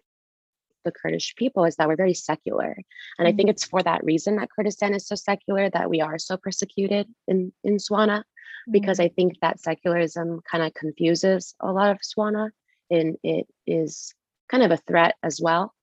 the 0.85 0.91
Kurdish 0.91 1.35
people 1.35 1.65
is 1.65 1.75
that 1.75 1.87
we're 1.87 1.97
very 1.97 2.13
secular. 2.13 2.77
And 3.19 3.27
I 3.27 3.33
think 3.33 3.47
mm. 3.47 3.51
it's 3.51 3.65
for 3.65 3.83
that 3.83 4.05
reason 4.05 4.37
that 4.37 4.49
Kurdistan 4.55 4.93
is 4.93 5.07
so 5.07 5.15
secular 5.15 5.69
that 5.69 5.89
we 5.89 5.99
are 5.99 6.17
so 6.17 6.37
persecuted 6.37 7.07
in, 7.27 7.51
in 7.63 7.77
Swana, 7.77 8.23
because 8.71 8.99
mm. 8.99 9.05
I 9.05 9.07
think 9.09 9.33
that 9.41 9.59
secularism 9.59 10.41
kind 10.49 10.63
of 10.63 10.73
confuses 10.73 11.55
a 11.59 11.71
lot 11.71 11.91
of 11.91 11.99
Swana 11.99 12.51
and 12.89 13.17
it 13.23 13.47
is 13.67 14.13
kind 14.49 14.63
of 14.63 14.71
a 14.71 14.77
threat 14.77 15.15
as 15.23 15.41
well. 15.41 15.73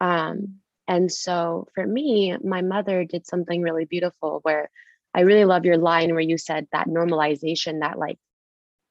Um, 0.00 0.60
and 0.88 1.10
so 1.10 1.66
for 1.74 1.86
me, 1.86 2.36
my 2.42 2.62
mother 2.62 3.04
did 3.04 3.26
something 3.26 3.62
really 3.62 3.84
beautiful 3.84 4.40
where 4.42 4.70
I 5.14 5.22
really 5.22 5.44
love 5.44 5.64
your 5.64 5.78
line 5.78 6.12
where 6.12 6.20
you 6.20 6.38
said 6.38 6.68
that 6.72 6.88
normalization 6.88 7.80
that 7.80 7.98
like 7.98 8.18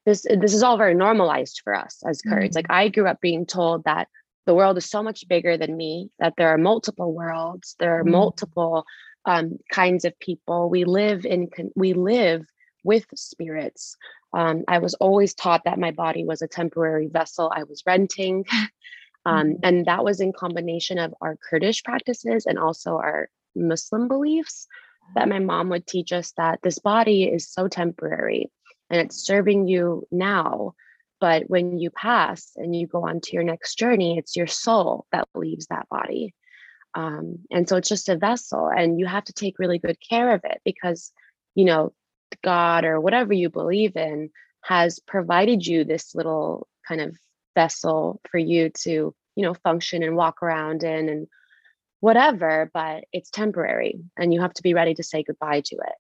this 0.06 0.24
this 0.24 0.54
is 0.54 0.64
all 0.64 0.78
very 0.78 0.96
normalized 0.96 1.62
for 1.64 1.74
us 1.74 2.02
as 2.06 2.22
Kurds. 2.22 2.56
Mm-hmm. 2.56 2.56
Like 2.56 2.66
I 2.70 2.90
grew 2.90 3.08
up 3.08 3.22
being 3.22 3.46
told 3.46 3.86
that 3.86 4.08
the 4.46 4.54
world 4.54 4.78
is 4.78 4.86
so 4.86 5.02
much 5.04 5.28
bigger 5.28 5.58
than 5.58 5.76
me, 5.76 6.10
that 6.20 6.34
there 6.38 6.50
are 6.50 6.58
multiple 6.58 7.14
worlds, 7.14 7.76
there 7.80 8.00
are 8.00 8.04
mm-hmm. 8.04 8.12
multiple 8.12 8.86
um, 9.26 9.58
kinds 9.72 10.06
of 10.06 10.18
people. 10.20 10.70
We 10.70 10.86
live 10.86 11.26
in 11.26 11.50
we 11.76 11.94
live 11.94 12.46
with 12.84 13.06
spirits. 13.16 13.98
Um, 14.34 14.64
I 14.68 14.80
was 14.80 14.94
always 14.96 15.34
taught 15.34 15.64
that 15.66 15.80
my 15.80 15.92
body 15.92 16.24
was 16.24 16.42
a 16.42 16.48
temporary 16.48 17.08
vessel 17.08 17.52
I 17.54 17.64
was 17.64 17.84
renting. 17.86 18.46
Um, 19.28 19.48
mm-hmm. 19.48 19.60
And 19.64 19.86
that 19.88 20.04
was 20.04 20.22
in 20.22 20.34
combination 20.34 21.00
of 21.00 21.16
our 21.20 21.36
Kurdish 21.50 21.84
practices 21.84 22.46
and 22.46 22.60
also 22.60 22.98
our 22.98 23.28
Muslim 23.56 24.08
beliefs 24.08 24.68
that 25.16 25.30
my 25.30 25.40
mom 25.40 25.70
would 25.70 25.86
teach 25.86 26.12
us 26.12 26.32
that 26.38 26.60
this 26.64 26.80
body 26.80 27.24
is 27.24 27.52
so 27.52 27.68
temporary 27.68 28.52
and 28.90 29.00
it's 29.00 29.26
serving 29.26 29.68
you 29.68 30.08
now. 30.12 30.74
But 31.20 31.44
when 31.50 31.78
you 31.78 31.90
pass 31.92 32.52
and 32.56 32.76
you 32.76 32.88
go 32.88 33.08
on 33.08 33.22
to 33.22 33.34
your 33.34 33.44
next 33.44 33.78
journey, 33.78 34.18
it's 34.18 34.36
your 34.36 34.48
soul 34.48 35.06
that 35.12 35.28
leaves 35.34 35.68
that 35.68 35.88
body. 35.90 36.34
Um, 36.94 37.40
and 37.52 37.68
so 37.68 37.78
it's 37.78 37.90
just 37.90 38.10
a 38.10 38.18
vessel, 38.18 38.68
and 38.68 39.00
you 39.00 39.06
have 39.06 39.26
to 39.26 39.34
take 39.34 39.60
really 39.60 39.80
good 39.80 39.98
care 40.00 40.34
of 40.34 40.42
it 40.44 40.62
because, 40.64 41.12
you 41.54 41.66
know, 41.66 41.94
God 42.44 42.86
or 42.86 43.02
whatever 43.02 43.34
you 43.34 43.50
believe 43.50 43.96
in 43.96 44.30
has 44.62 45.00
provided 45.00 45.66
you 45.66 45.84
this 45.84 46.16
little 46.16 46.68
kind 46.88 47.02
of 47.02 47.18
vessel 47.54 48.22
for 48.30 48.38
you 48.38 48.70
to, 48.82 49.14
you 49.36 49.44
know, 49.44 49.54
function 49.54 50.04
and 50.04 50.16
walk 50.16 50.42
around 50.42 50.84
in 50.84 51.10
and 51.10 51.28
whatever, 52.00 52.70
but 52.74 53.04
it's 53.12 53.30
temporary 53.30 54.00
and 54.18 54.34
you 54.34 54.42
have 54.42 54.54
to 54.54 54.64
be 54.64 54.74
ready 54.74 54.94
to 54.94 55.04
say 55.04 55.24
goodbye 55.24 55.62
to 55.62 55.76
it. 55.76 55.96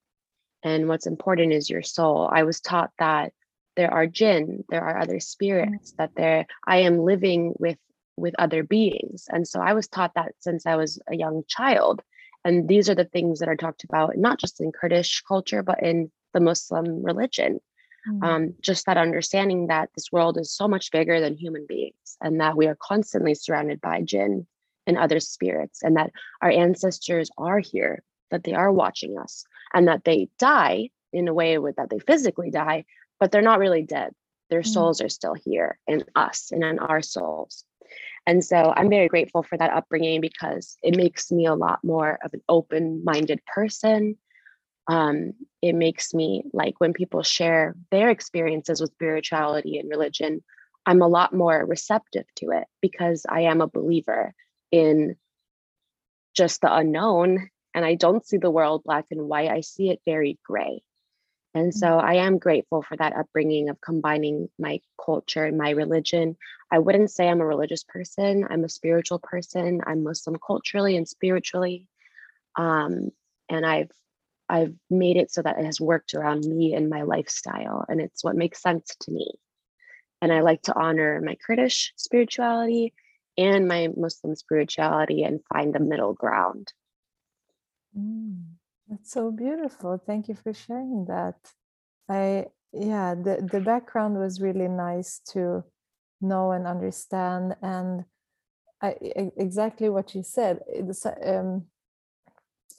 And 0.63 0.88
what's 0.88 1.07
important 1.07 1.53
is 1.53 1.70
your 1.70 1.84
soul. 1.84 2.30
I 2.32 2.43
was 2.43 2.59
taught 2.59 2.91
that 2.99 3.34
there 3.76 3.93
are 3.93 4.07
jinn, 4.07 4.63
there 4.69 4.84
are 4.84 4.97
other 4.99 5.19
spirits, 5.19 5.93
that 5.97 6.11
there 6.15 6.45
I 6.65 6.78
am 6.78 6.99
living 6.99 7.53
with 7.59 7.78
with 8.17 8.34
other 8.39 8.63
beings. 8.63 9.26
And 9.30 9.45
so 9.47 9.59
I 9.59 9.73
was 9.73 9.88
taught 9.88 10.13
that 10.15 10.34
since 10.39 10.65
I 10.65 10.76
was 10.76 10.99
a 11.07 11.15
young 11.15 11.43
child. 11.47 12.01
And 12.45 12.67
these 12.67 12.89
are 12.89 12.95
the 12.95 13.05
things 13.05 13.39
that 13.39 13.49
are 13.49 13.57
talked 13.57 13.84
about, 13.84 14.17
not 14.17 14.39
just 14.39 14.61
in 14.61 14.71
Kurdish 14.71 15.21
culture, 15.28 15.63
but 15.63 15.84
in 15.84 16.11
the 16.34 16.39
Muslim 16.39 17.03
religion. 17.03 17.59
Mm. 18.07 18.23
Um, 18.23 18.53
just 18.61 18.86
that 18.86 18.97
understanding 18.97 19.67
that 19.67 19.89
this 19.95 20.11
world 20.11 20.38
is 20.38 20.51
so 20.51 20.67
much 20.67 20.91
bigger 20.91 21.19
than 21.19 21.36
human 21.36 21.65
beings 21.67 22.17
and 22.21 22.39
that 22.39 22.55
we 22.55 22.67
are 22.67 22.78
constantly 22.80 23.34
surrounded 23.34 23.82
by 23.82 24.01
jinn 24.01 24.45
and 24.88 24.97
other 24.97 25.19
spirits, 25.19 25.82
and 25.82 25.97
that 25.97 26.11
our 26.43 26.51
ancestors 26.51 27.32
are 27.39 27.57
here, 27.57 28.03
that 28.30 28.43
they 28.43 28.53
are 28.53 28.71
watching 28.71 29.17
us, 29.17 29.43
and 29.73 29.88
that 29.88 30.03
they 30.03 30.30
die 30.38 30.89
in 31.11 31.28
a 31.28 31.34
way 31.34 31.57
with 31.57 31.78
that 31.78 31.89
they 31.89 31.97
physically 31.97 32.51
die, 32.51 32.86
but 33.20 33.32
they're 33.32 33.41
not 33.41 33.59
really 33.59 33.84
dead. 33.84 34.13
Their 34.49 34.61
mm. 34.61 34.68
souls 34.68 35.01
are 35.01 35.09
still 35.09 35.34
here 35.34 35.80
in 35.88 36.03
us 36.16 36.51
and 36.51 36.63
in 36.63 36.80
our 36.80 37.01
souls. 37.01 37.63
And 38.28 38.43
so 38.43 38.74
I'm 38.76 38.89
very 38.89 39.07
grateful 39.07 39.43
for 39.43 39.57
that 39.57 39.72
upbringing 39.72 40.20
because 40.20 40.78
it 40.82 40.97
makes 40.97 41.32
me 41.32 41.45
a 41.45 41.53
lot 41.53 41.84
more 41.84 42.18
of 42.24 42.34
an 42.34 42.41
open 42.49 43.03
minded 43.03 43.39
person. 43.45 44.18
Um, 44.88 45.34
it 45.61 45.74
makes 45.74 46.13
me 46.13 46.43
like 46.53 46.76
when 46.80 46.93
people 46.93 47.24
share 47.24 47.76
their 47.91 48.09
experiences 48.09 48.82
with 48.82 48.91
spirituality 48.91 49.78
and 49.78 49.89
religion, 49.89 50.43
I'm 50.86 51.01
a 51.01 51.07
lot 51.07 51.34
more 51.34 51.66
receptive 51.66 52.26
to 52.38 52.51
it 52.51 52.66
because 52.82 53.26
I 53.30 53.41
am 53.41 53.61
a 53.61 53.68
believer 53.68 54.34
in 54.72 55.16
just 56.36 56.61
the 56.61 56.74
unknown 56.74 57.49
and 57.74 57.86
I 57.86 57.95
don't 57.95 58.26
see 58.26 58.38
the 58.38 58.51
world 58.51 58.84
black 58.86 59.05
and 59.11 59.28
white. 59.28 59.49
I 59.49 59.61
see 59.61 59.89
it 59.89 60.01
very 60.05 60.39
gray. 60.45 60.82
And 61.55 61.73
so 61.73 61.87
mm. 61.87 62.03
I 62.03 62.15
am 62.15 62.37
grateful 62.37 62.83
for 62.83 62.97
that 62.97 63.15
upbringing 63.15 63.69
of 63.69 63.79
combining 63.79 64.49
my 64.59 64.81
culture 65.03 65.45
and 65.45 65.57
my 65.57 65.69
religion. 65.69 66.35
I 66.69 66.79
wouldn't 66.79 67.11
say 67.11 67.29
I'm 67.29 67.39
a 67.39 67.45
religious 67.45 67.83
person, 67.83 68.45
I'm 68.47 68.65
a 68.65 68.69
spiritual 68.69 69.19
person. 69.19 69.81
I'm 69.87 70.03
Muslim 70.03 70.37
culturally 70.45 70.97
and 70.97 71.07
spiritually. 71.07 71.87
Um, 72.57 73.09
and 73.49 73.65
I've 73.65 73.91
I've 74.47 74.75
made 74.91 75.17
it 75.17 75.31
so 75.31 75.41
that 75.41 75.57
it 75.57 75.65
has 75.65 75.81
worked 75.81 76.13
around 76.13 76.45
me 76.45 76.75
and 76.75 76.89
my 76.89 77.01
lifestyle, 77.01 77.83
and 77.87 77.99
it's 77.99 78.23
what 78.23 78.35
makes 78.35 78.61
sense 78.61 78.95
to 79.01 79.11
me. 79.11 79.31
And 80.21 80.31
I 80.31 80.41
like 80.41 80.61
to 80.63 80.77
honor 80.77 81.19
my 81.23 81.35
Kurdish 81.35 81.93
spirituality 81.95 82.93
and 83.37 83.67
my 83.67 83.89
Muslim 83.95 84.35
spirituality 84.35 85.23
and 85.23 85.41
find 85.51 85.73
the 85.73 85.79
middle 85.79 86.13
ground. 86.13 86.71
Mm. 87.97 88.43
That's 88.89 89.11
so 89.11 89.31
beautiful. 89.31 89.97
Thank 90.05 90.27
you 90.27 90.36
for 90.36 90.53
sharing 90.53 91.05
that. 91.05 91.36
I 92.09 92.47
yeah, 92.73 93.15
the 93.15 93.47
the 93.51 93.61
background 93.61 94.19
was 94.19 94.41
really 94.41 94.67
nice 94.67 95.19
to 95.33 95.63
know 96.21 96.51
and 96.51 96.67
understand, 96.67 97.55
and 97.61 98.05
I, 98.81 98.95
exactly 99.38 99.89
what 99.89 100.15
you 100.15 100.23
said. 100.23 100.61
It's 100.67 101.05
um, 101.05 101.65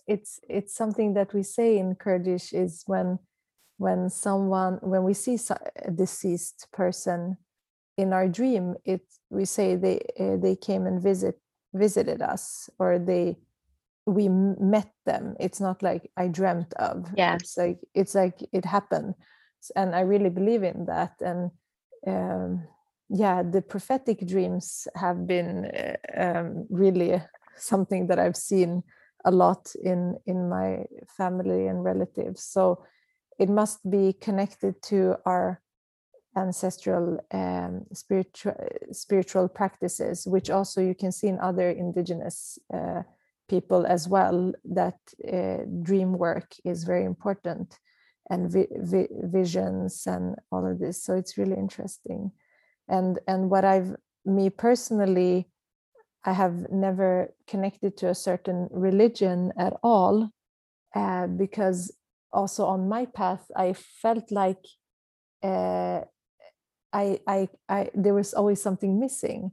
it's 0.07 0.41
it's 0.49 0.75
something 0.75 1.15
that 1.15 1.35
we 1.35 1.43
say 1.43 1.79
in 1.79 1.95
Kurdish 1.97 2.53
is 2.53 2.85
when 2.87 3.19
when 3.79 4.11
someone 4.11 4.79
when 4.83 5.05
we 5.05 5.15
see 5.15 5.39
a 5.85 5.91
deceased 5.91 6.69
person 6.73 7.37
in 7.97 8.13
our 8.13 8.29
dream, 8.29 8.77
it 8.85 9.03
we 9.31 9.45
say 9.45 9.77
they 9.77 10.01
uh, 10.21 10.37
they 10.37 10.57
came 10.57 10.87
and 10.87 11.03
visit 11.03 11.41
visited 11.75 12.23
us 12.23 12.71
or 12.79 12.99
they 12.99 13.37
we 14.07 14.29
met 14.29 14.91
them 15.05 15.35
it's 15.41 15.61
not 15.61 15.83
like 15.83 16.11
i 16.17 16.29
dreamt 16.29 16.73
of. 16.75 17.07
Yeah. 17.17 17.35
It's 17.35 17.57
like 17.57 17.79
it's 17.95 18.15
like 18.15 18.39
it 18.53 18.65
happened. 18.65 19.15
And 19.75 19.95
i 19.95 20.01
really 20.01 20.31
believe 20.31 20.63
in 20.63 20.87
that 20.87 21.15
and 21.21 21.51
um, 22.07 22.63
yeah 23.09 23.43
the 23.43 23.63
prophetic 23.63 24.27
dreams 24.27 24.87
have 24.95 25.27
been 25.27 25.67
uh, 25.67 25.97
um, 26.17 26.67
really 26.71 27.21
something 27.57 28.07
that 28.07 28.19
i've 28.19 28.37
seen 28.37 28.83
a 29.27 29.31
lot 29.31 29.75
in 29.83 30.17
in 30.27 30.49
my 30.49 30.85
family 31.17 31.67
and 31.67 31.85
relatives. 31.85 32.43
So 32.43 32.85
it 33.39 33.49
must 33.49 33.91
be 33.91 34.15
connected 34.15 34.81
to 34.83 35.17
our 35.27 35.61
ancestral 36.37 37.19
um, 37.33 37.87
spiritual 37.93 38.55
spiritual 38.93 39.49
practices 39.49 40.27
which 40.27 40.51
also 40.51 40.81
you 40.81 40.95
can 40.95 41.11
see 41.11 41.29
in 41.29 41.41
other 41.41 41.71
indigenous 41.71 42.59
uh, 42.73 43.03
people 43.49 43.87
as 43.87 44.09
well 44.09 44.53
that 44.65 44.99
uh, 45.33 45.65
dream 45.83 46.13
work 46.13 46.53
is 46.65 46.85
very 46.85 47.05
important 47.05 47.79
and 48.31 48.51
vi 48.51 48.67
vi 48.81 49.07
visions 49.25 50.07
and 50.07 50.37
all 50.51 50.67
of 50.67 50.79
this. 50.79 51.03
So 51.03 51.15
it's 51.15 51.39
really 51.39 51.57
interesting. 51.57 52.33
And 52.89 53.19
and 53.27 53.51
what 53.51 53.65
i've 53.65 53.95
me 54.25 54.51
personally 54.51 55.49
i 56.25 56.33
have 56.33 56.71
never 56.71 57.33
connected 57.47 57.97
to 57.97 58.09
a 58.09 58.15
certain 58.15 58.69
religion 58.73 59.53
at 59.57 59.75
all 59.83 60.31
uh, 60.95 61.27
because 61.27 61.93
also 62.33 62.65
on 62.65 62.89
my 62.89 63.07
path 63.07 63.45
i 63.57 63.73
felt 63.73 64.31
like 64.31 64.65
uh, 65.43 66.01
I, 66.93 67.21
I 67.27 67.49
i 67.69 67.91
there 67.95 68.15
was 68.15 68.35
always 68.35 68.63
something 68.63 68.99
missing. 68.99 69.53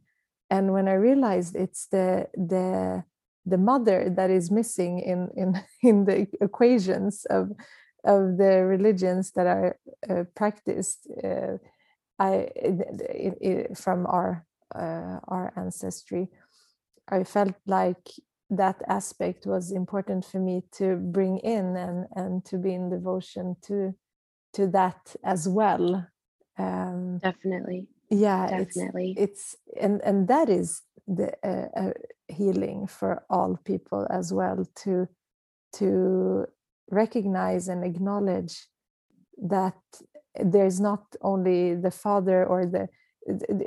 And 0.50 0.72
when 0.74 0.88
i 0.88 0.94
realized 0.94 1.56
it's 1.56 1.88
the 1.88 2.28
the 2.34 3.04
the 3.46 3.58
mother 3.58 4.10
that 4.10 4.30
is 4.30 4.52
missing 4.52 5.00
in 5.00 5.30
in 5.36 5.62
in 5.82 6.06
the 6.06 6.28
equations 6.42 7.26
of 7.30 7.52
of 8.06 8.38
the 8.38 8.66
religions 8.66 9.32
that 9.32 9.48
are 9.48 9.78
uh, 10.10 10.24
practiced 10.36 11.08
uh, 11.24 11.58
I 12.20 12.50
it, 12.56 13.38
it, 13.42 13.78
from 13.78 14.06
our 14.06 14.46
uh, 14.76 15.20
our 15.28 15.54
ancestry. 15.56 16.30
I 17.10 17.24
felt 17.24 17.56
like 17.66 18.10
that 18.50 18.82
aspect 18.88 19.46
was 19.46 19.72
important 19.72 20.26
for 20.26 20.40
me 20.40 20.64
to 20.74 20.96
bring 20.96 21.40
in 21.40 21.76
and 21.76 22.08
and 22.16 22.46
to 22.46 22.58
be 22.58 22.74
in 22.74 22.90
devotion 22.90 23.56
to 23.64 23.94
to 24.54 24.68
that 24.68 25.16
as 25.24 25.48
well. 25.48 26.08
Um, 26.58 27.20
Definitely. 27.20 27.88
Yeah, 28.10 28.48
definitely. 28.48 29.16
It's, 29.18 29.56
it's 29.56 29.82
and 29.82 30.02
and 30.04 30.28
that 30.28 30.50
is 30.50 30.82
the 31.08 31.32
uh, 31.44 31.68
uh, 31.80 31.94
healing 32.28 32.88
for 32.88 33.24
all 33.30 33.58
people 33.66 34.08
as 34.10 34.32
well 34.34 34.66
to 34.84 35.08
to 35.74 36.46
recognize 36.92 37.68
and 37.68 37.84
acknowledge 37.84 38.68
that 39.38 39.78
there's 40.36 40.80
not 40.80 41.04
only 41.22 41.76
the 41.76 41.92
father 41.92 42.46
or 42.46 42.66
the 42.66 42.88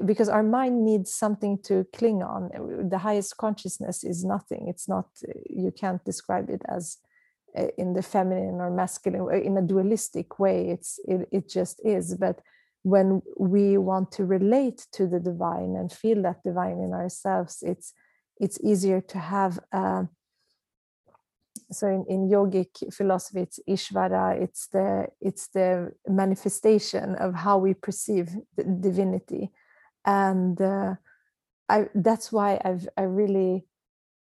because 0.04 0.28
our 0.28 0.42
mind 0.42 0.84
needs 0.84 1.12
something 1.12 1.58
to 1.62 1.86
cling 1.94 2.22
on. 2.22 2.50
The 2.90 2.98
highest 2.98 3.38
consciousness 3.38 4.04
is 4.04 4.24
nothing. 4.24 4.66
It's 4.68 4.88
not 4.88 5.06
you 5.48 5.70
can't 5.70 6.04
describe 6.04 6.50
it 6.50 6.62
as 6.68 6.98
uh, 7.56 7.68
in 7.78 7.94
the 7.94 8.02
feminine 8.02 8.60
or 8.60 8.70
masculine 8.70 9.42
in 9.42 9.56
a 9.56 9.62
dualistic 9.62 10.38
way. 10.38 10.68
It's 10.68 11.00
it, 11.08 11.28
it 11.32 11.48
just 11.48 11.80
is. 11.84 12.14
But 12.16 12.40
when 12.92 13.08
we 13.36 13.76
want 13.76 14.12
to 14.12 14.24
relate 14.24 14.86
to 14.92 15.02
the 15.12 15.18
divine 15.18 15.72
and 15.78 15.90
feel 15.92 16.22
that 16.22 16.42
divine 16.44 16.78
in 16.86 16.92
ourselves 16.92 17.54
it's 17.62 17.92
it's 18.38 18.58
easier 18.62 19.00
to 19.00 19.18
have 19.18 19.58
uh, 19.72 20.04
so 21.70 21.88
in, 21.88 22.04
in 22.08 22.28
yogic 22.28 22.70
philosophy 22.94 23.40
it's 23.40 23.60
ishvara 23.68 24.40
it's 24.40 24.68
the 24.68 25.06
it's 25.20 25.48
the 25.48 25.90
manifestation 26.08 27.16
of 27.16 27.34
how 27.34 27.58
we 27.58 27.74
perceive 27.74 28.28
divinity. 28.80 29.50
And 30.04 30.60
uh, 30.60 30.94
I, 31.68 31.88
that's 31.94 32.30
why 32.30 32.60
I've 32.64 32.88
I 32.96 33.02
really 33.02 33.66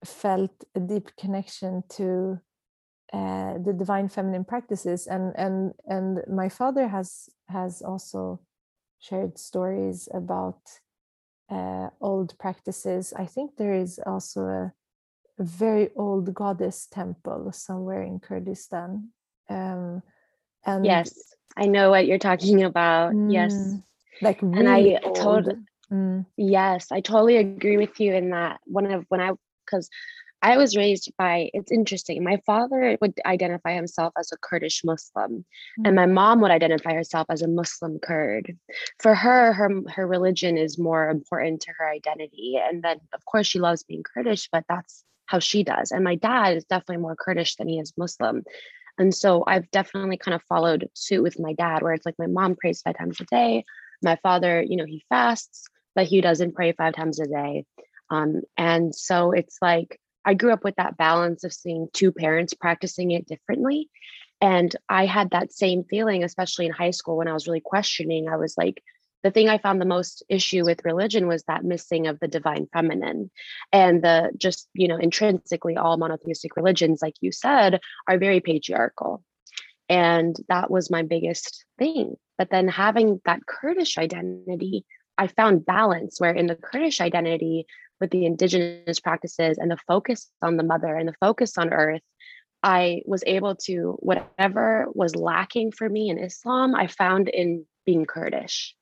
felt 0.05 0.51
a 0.75 0.81
deep 0.81 1.11
connection 1.17 1.85
to 1.91 2.41
uh, 3.13 3.55
the 3.65 3.73
divine 3.73 4.09
feminine 4.09 4.45
practices. 4.45 5.07
And 5.07 5.33
and 5.37 5.73
and 5.87 6.19
my 6.29 6.49
father 6.49 6.89
has 6.89 7.29
has 7.49 7.83
also 7.83 8.41
shared 8.99 9.39
stories 9.39 10.09
about 10.13 10.61
uh, 11.51 11.89
old 12.01 12.39
practices. 12.39 13.13
I 13.17 13.27
think 13.27 13.57
there 13.57 13.75
is 13.75 13.99
also 14.05 14.41
a, 14.43 14.73
a, 15.39 15.45
very 15.45 15.91
old 15.97 16.35
goddess 16.35 16.87
temple 16.91 17.51
somewhere 17.53 18.03
in 18.03 18.21
Kurdistan. 18.21 19.11
Um, 19.49 20.03
and 20.67 20.85
yes, 20.85 21.15
I 21.57 21.67
know 21.67 21.91
what 21.91 22.07
you're 22.07 22.19
talking 22.19 22.63
about. 22.71 23.13
Mm, 23.13 23.33
yes, 23.33 23.75
like 24.21 24.43
really 24.43 24.95
and 24.95 25.07
I 25.07 25.11
told 25.13 25.57
mm. 25.91 26.27
yes, 26.37 26.93
I 26.93 27.01
totally 27.01 27.37
agree 27.37 27.77
with 27.77 27.99
you 28.01 28.15
in 28.15 28.31
that. 28.31 28.61
One 28.65 28.91
of 28.91 29.05
when 29.09 29.21
I 29.21 29.33
because 29.65 29.89
I 30.41 30.57
was 30.57 30.77
raised 30.77 31.13
by, 31.19 31.51
it's 31.53 31.73
interesting. 31.73 32.23
My 32.23 32.41
father 32.47 32.97
would 33.01 33.15
identify 33.27 33.75
himself 33.75 34.13
as 34.19 34.31
a 34.31 34.37
Kurdish 34.37 34.85
Muslim, 34.85 35.33
mm-hmm. 35.33 35.85
and 35.85 35.95
mm. 35.95 35.97
my 35.97 36.07
mom 36.07 36.41
would 36.41 36.51
identify 36.51 36.95
herself 36.95 37.27
as 37.29 37.43
a 37.43 37.49
Muslim 37.49 37.99
Kurd. 37.99 38.57
For 39.01 39.15
her, 39.15 39.53
her, 39.53 39.71
her 39.89 40.07
religion 40.07 40.57
is 40.57 40.79
more 40.79 41.09
important 41.09 41.63
to 41.63 41.73
her 41.79 41.89
identity. 41.89 42.59
And 42.63 42.83
then, 42.83 42.99
of 43.13 43.25
course, 43.25 43.47
she 43.47 43.59
loves 43.59 43.83
being 43.83 44.03
Kurdish, 44.03 44.49
but 44.53 44.65
that's 44.69 45.05
how 45.27 45.41
she 45.41 45.65
does. 45.65 45.91
And 45.91 46.05
my 46.05 46.15
dad 46.15 46.57
is 46.57 46.65
definitely 46.65 47.03
more 47.03 47.17
Kurdish 47.17 47.57
than 47.57 47.69
he 47.69 47.79
is 47.79 47.93
Muslim. 47.97 48.45
And 48.97 49.15
so 49.15 49.45
I've 49.47 49.71
definitely 49.71 50.17
kind 50.17 50.35
of 50.35 50.43
followed 50.49 50.89
suit 50.95 51.23
with 51.23 51.39
my 51.39 51.53
dad, 51.53 51.83
where 51.83 51.95
it's 51.95 52.07
like 52.07 52.19
my 52.19 52.27
mom 52.27 52.57
prays 52.57 52.83
five 52.83 52.97
times 52.97 53.21
a 53.21 53.25
day. 53.25 53.65
My 54.03 54.17
father, 54.23 54.63
you 54.63 54.77
know, 54.77 54.85
he 54.85 55.05
fasts, 55.09 55.65
but 55.95 56.07
he 56.07 56.21
doesn't 56.21 56.55
pray 56.55 56.73
five 56.73 56.95
times 56.95 57.19
a 57.21 57.27
day. 57.27 57.65
Um, 58.11 58.43
and 58.57 58.95
so 58.95 59.33
it's 59.33 59.59
like 59.61 60.01
I 60.29 60.35
grew 60.35 60.53
up 60.53 60.63
with 60.63 60.77
that 60.77 60.99
balance 60.99 61.43
of 61.45 61.55
seeing 61.55 61.89
two 61.95 62.13
parents 62.13 62.53
practicing 62.53 63.13
it 63.13 63.27
differently. 63.27 63.89
And 64.43 64.77
I 64.87 65.07
had 65.07 65.31
that 65.31 65.55
same 65.55 65.85
feeling, 65.85 66.23
especially 66.23 66.67
in 66.67 66.73
high 66.73 66.91
school 66.91 67.17
when 67.17 67.29
I 67.29 67.33
was 67.33 67.47
really 67.47 67.63
questioning. 67.63 68.29
I 68.29 68.37
was 68.37 68.55
like, 68.59 68.83
the 69.23 69.31
thing 69.31 69.49
I 69.49 69.57
found 69.57 69.81
the 69.81 69.87
most 69.87 70.23
issue 70.29 70.67
with 70.67 70.85
religion 70.85 71.29
was 71.29 71.45
that 71.45 71.65
missing 71.65 72.09
of 72.09 72.21
the 72.21 72.29
divine 72.29 72.69
feminine 72.75 73.31
and 73.73 74.03
the 74.05 74.31
just, 74.37 74.69
you 74.75 74.87
know, 74.87 74.99
intrinsically 74.99 75.79
all 75.79 75.97
monotheistic 75.97 76.57
religions, 76.57 77.01
like 77.01 77.15
you 77.23 77.33
said, 77.33 77.81
are 78.07 78.19
very 78.19 78.41
patriarchal. 78.41 79.25
And 79.89 80.37
that 80.51 80.71
was 80.71 80.91
my 80.91 81.05
biggest 81.05 81.65
thing. 81.79 82.17
But 82.37 82.51
then 82.51 82.69
having 82.69 83.23
that 83.25 83.47
Kurdish 83.47 83.97
identity, 83.97 84.85
I 85.17 85.29
found 85.29 85.65
balance 85.65 86.21
where 86.21 86.35
in 86.35 86.49
the 86.49 86.55
Kurdish 86.55 87.01
identity, 87.01 87.67
with 88.01 88.11
the 88.11 88.25
indigenous 88.25 89.01
practices 89.01 89.59
and 89.59 89.71
the 89.71 89.79
focus 89.87 90.29
on 90.43 90.57
the 90.57 90.63
mother 90.63 90.95
and 90.95 91.09
the 91.09 91.15
focus 91.21 91.59
on 91.59 91.73
earth, 91.73 92.03
I 92.63 93.03
was 93.07 93.23
able 93.27 93.57
to, 93.67 93.97
whatever 94.01 94.87
was 94.93 95.15
lacking 95.15 95.73
for 95.73 95.89
me 95.89 96.11
in 96.11 96.19
Islam, 96.19 96.75
I 96.75 96.87
found 96.89 97.29
in 97.29 97.67
being 97.87 98.05
Kurdish. 98.05 98.75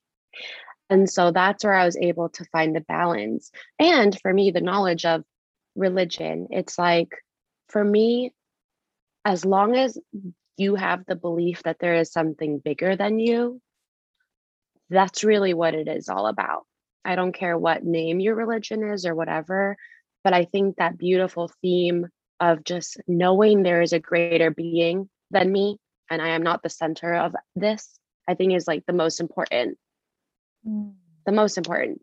And 0.88 1.10
so 1.10 1.30
that's 1.30 1.64
where 1.64 1.74
I 1.74 1.84
was 1.84 1.96
able 1.96 2.28
to 2.30 2.44
find 2.46 2.74
the 2.74 2.80
balance. 2.80 3.50
And 3.78 4.18
for 4.20 4.32
me, 4.32 4.50
the 4.50 4.60
knowledge 4.60 5.04
of 5.04 5.24
religion, 5.74 6.48
it's 6.50 6.78
like 6.78 7.10
for 7.68 7.84
me, 7.84 8.32
as 9.24 9.44
long 9.44 9.76
as 9.76 9.98
you 10.56 10.76
have 10.76 11.04
the 11.06 11.16
belief 11.16 11.62
that 11.64 11.78
there 11.80 11.96
is 11.96 12.12
something 12.12 12.58
bigger 12.58 12.96
than 12.96 13.18
you, 13.18 13.60
that's 14.88 15.24
really 15.24 15.52
what 15.52 15.74
it 15.74 15.88
is 15.88 16.08
all 16.08 16.28
about. 16.28 16.64
I 17.06 17.14
don't 17.14 17.32
care 17.32 17.56
what 17.56 17.84
name 17.84 18.20
your 18.20 18.34
religion 18.34 18.82
is 18.82 19.06
or 19.06 19.14
whatever, 19.14 19.76
but 20.24 20.32
I 20.32 20.44
think 20.44 20.76
that 20.76 20.98
beautiful 20.98 21.50
theme 21.62 22.08
of 22.40 22.64
just 22.64 23.00
knowing 23.06 23.62
there 23.62 23.80
is 23.80 23.92
a 23.92 24.00
greater 24.00 24.50
being 24.50 25.08
than 25.30 25.50
me 25.50 25.78
and 26.10 26.20
I 26.20 26.28
am 26.28 26.42
not 26.42 26.62
the 26.62 26.68
center 26.68 27.14
of 27.14 27.34
this, 27.54 27.98
I 28.28 28.34
think 28.34 28.52
is 28.52 28.68
like 28.68 28.84
the 28.86 28.92
most 28.92 29.20
important. 29.20 29.78
Mm. 30.66 30.94
the 31.26 31.32
most 31.32 31.58
important 31.58 32.00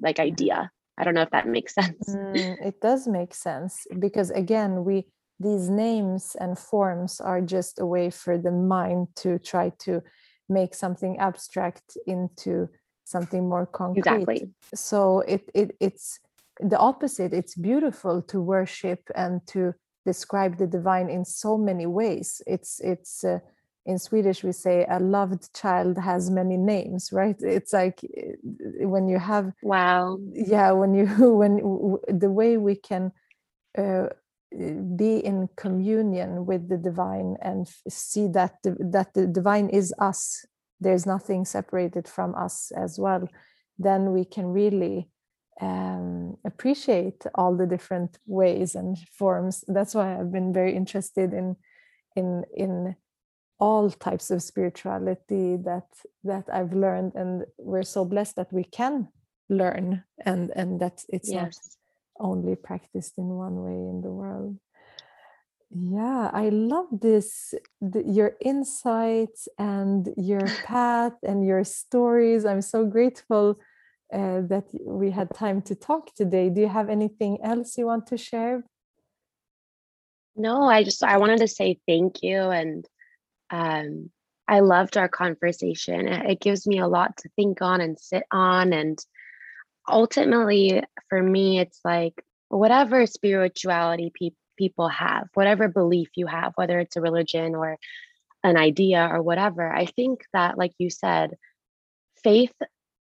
like 0.00 0.20
idea. 0.20 0.70
I 0.98 1.04
don't 1.04 1.14
know 1.14 1.22
if 1.22 1.30
that 1.30 1.48
makes 1.48 1.74
sense. 1.74 2.08
Mm, 2.08 2.64
it 2.64 2.80
does 2.80 3.08
make 3.08 3.34
sense 3.34 3.86
because 3.98 4.30
again 4.30 4.84
we 4.84 5.06
these 5.38 5.68
names 5.68 6.36
and 6.40 6.58
forms 6.58 7.20
are 7.20 7.40
just 7.40 7.78
a 7.78 7.86
way 7.86 8.10
for 8.10 8.38
the 8.38 8.50
mind 8.50 9.08
to 9.16 9.38
try 9.38 9.72
to 9.80 10.02
make 10.48 10.74
something 10.74 11.18
abstract 11.18 11.96
into 12.06 12.68
something 13.06 13.48
more 13.48 13.66
concrete 13.66 14.00
exactly 14.00 14.50
so 14.74 15.20
it, 15.20 15.48
it 15.54 15.76
it's 15.80 16.20
the 16.60 16.78
opposite 16.78 17.32
it's 17.32 17.54
beautiful 17.54 18.22
to 18.22 18.40
worship 18.40 19.00
and 19.14 19.46
to 19.46 19.72
describe 20.04 20.56
the 20.58 20.66
divine 20.66 21.08
in 21.08 21.24
so 21.24 21.56
many 21.58 21.86
ways 21.86 22.42
it's 22.46 22.80
it's 22.80 23.24
uh, 23.24 23.38
in 23.86 23.98
Swedish 23.98 24.42
we 24.42 24.52
say 24.52 24.84
a 24.90 24.98
loved 24.98 25.54
child 25.54 25.96
has 25.96 26.28
many 26.28 26.56
names, 26.56 27.12
right? 27.12 27.36
It's 27.40 27.72
like 27.72 28.00
eh, 28.16 28.32
when 28.84 29.08
you 29.08 29.18
have 29.18 29.52
wow, 29.62 30.18
yeah, 30.32 30.72
when 30.72 30.92
you 30.94 31.06
when 31.40 31.56
the 32.08 32.30
way 32.30 32.56
we 32.56 32.74
can 32.74 33.12
uh, 33.78 34.08
be 34.96 35.18
in 35.18 35.48
communion 35.56 36.46
with 36.46 36.68
the 36.68 36.76
divine 36.76 37.36
and 37.42 37.68
see 37.88 38.26
that 38.28 38.56
the, 38.62 38.76
that 38.80 39.14
the 39.14 39.26
divine 39.26 39.68
is 39.68 39.92
us. 39.98 40.44
There's 40.80 41.06
nothing 41.06 41.44
separated 41.44 42.08
from 42.08 42.34
us 42.34 42.72
as 42.76 42.98
well. 42.98 43.28
Then 43.78 44.12
we 44.12 44.24
can 44.24 44.46
really 44.46 45.08
um, 45.60 46.36
appreciate 46.44 47.24
all 47.34 47.56
the 47.56 47.66
different 47.66 48.18
ways 48.26 48.74
and 48.74 48.96
forms. 49.12 49.64
That's 49.68 49.94
why 49.94 50.18
I've 50.18 50.32
been 50.32 50.52
very 50.52 50.74
interested 50.74 51.32
in 51.32 51.56
in 52.14 52.44
in 52.54 52.96
all 53.58 53.90
types 53.90 54.30
of 54.30 54.42
spirituality 54.42 55.56
that 55.56 55.86
that 56.24 56.44
I've 56.52 56.72
learned 56.72 57.14
and 57.14 57.44
we're 57.58 57.82
so 57.82 58.04
blessed 58.04 58.36
that 58.36 58.52
we 58.52 58.64
can 58.64 59.08
learn 59.48 60.04
and 60.24 60.50
and 60.54 60.80
that 60.80 61.04
it's 61.08 61.30
yes. 61.30 61.42
not 61.42 62.28
only 62.28 62.56
practiced 62.56 63.18
in 63.18 63.28
one 63.28 63.62
way 63.62 63.72
in 63.72 64.02
the 64.02 64.10
world 64.10 64.58
yeah 65.70 66.30
i 66.32 66.48
love 66.48 66.86
this 66.92 67.54
the, 67.80 68.02
your 68.04 68.34
insights 68.40 69.48
and 69.58 70.08
your 70.16 70.46
path 70.64 71.14
and 71.22 71.44
your 71.46 71.64
stories 71.64 72.44
i'm 72.44 72.62
so 72.62 72.84
grateful 72.86 73.58
uh, 74.12 74.40
that 74.42 74.64
we 74.84 75.10
had 75.10 75.28
time 75.34 75.60
to 75.60 75.74
talk 75.74 76.14
today 76.14 76.48
do 76.48 76.60
you 76.60 76.68
have 76.68 76.88
anything 76.88 77.38
else 77.42 77.76
you 77.76 77.86
want 77.86 78.06
to 78.06 78.16
share 78.16 78.64
no 80.36 80.64
i 80.64 80.84
just 80.84 81.02
i 81.02 81.16
wanted 81.16 81.38
to 81.38 81.48
say 81.48 81.78
thank 81.86 82.22
you 82.22 82.42
and 82.42 82.86
um, 83.50 84.10
I 84.48 84.60
loved 84.60 84.96
our 84.96 85.08
conversation. 85.08 86.08
It 86.08 86.40
gives 86.40 86.66
me 86.66 86.78
a 86.78 86.88
lot 86.88 87.16
to 87.18 87.28
think 87.36 87.60
on 87.62 87.80
and 87.80 87.98
sit 87.98 88.24
on. 88.30 88.72
And 88.72 88.98
ultimately, 89.88 90.82
for 91.08 91.22
me, 91.22 91.58
it's 91.58 91.80
like 91.84 92.22
whatever 92.48 93.06
spirituality 93.06 94.12
pe- 94.14 94.36
people 94.56 94.88
have, 94.88 95.28
whatever 95.34 95.68
belief 95.68 96.08
you 96.16 96.26
have, 96.26 96.52
whether 96.56 96.78
it's 96.78 96.96
a 96.96 97.00
religion 97.00 97.54
or 97.54 97.78
an 98.42 98.56
idea 98.56 99.08
or 99.10 99.22
whatever, 99.22 99.72
I 99.72 99.86
think 99.86 100.24
that, 100.32 100.58
like 100.58 100.72
you 100.78 100.90
said, 100.90 101.36
faith 102.22 102.54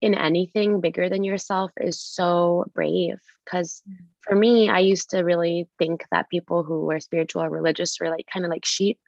in 0.00 0.14
anything 0.14 0.80
bigger 0.80 1.08
than 1.08 1.24
yourself 1.24 1.70
is 1.80 2.00
so 2.00 2.64
brave. 2.74 3.18
Because 3.44 3.82
mm. 3.88 3.96
for 4.22 4.34
me, 4.34 4.68
I 4.68 4.80
used 4.80 5.10
to 5.10 5.20
really 5.20 5.68
think 5.78 6.04
that 6.10 6.30
people 6.30 6.64
who 6.64 6.86
were 6.86 7.00
spiritual 7.00 7.42
or 7.42 7.50
religious 7.50 7.98
were 8.00 8.10
like 8.10 8.26
kind 8.32 8.44
of 8.44 8.50
like 8.50 8.64
sheep 8.64 8.98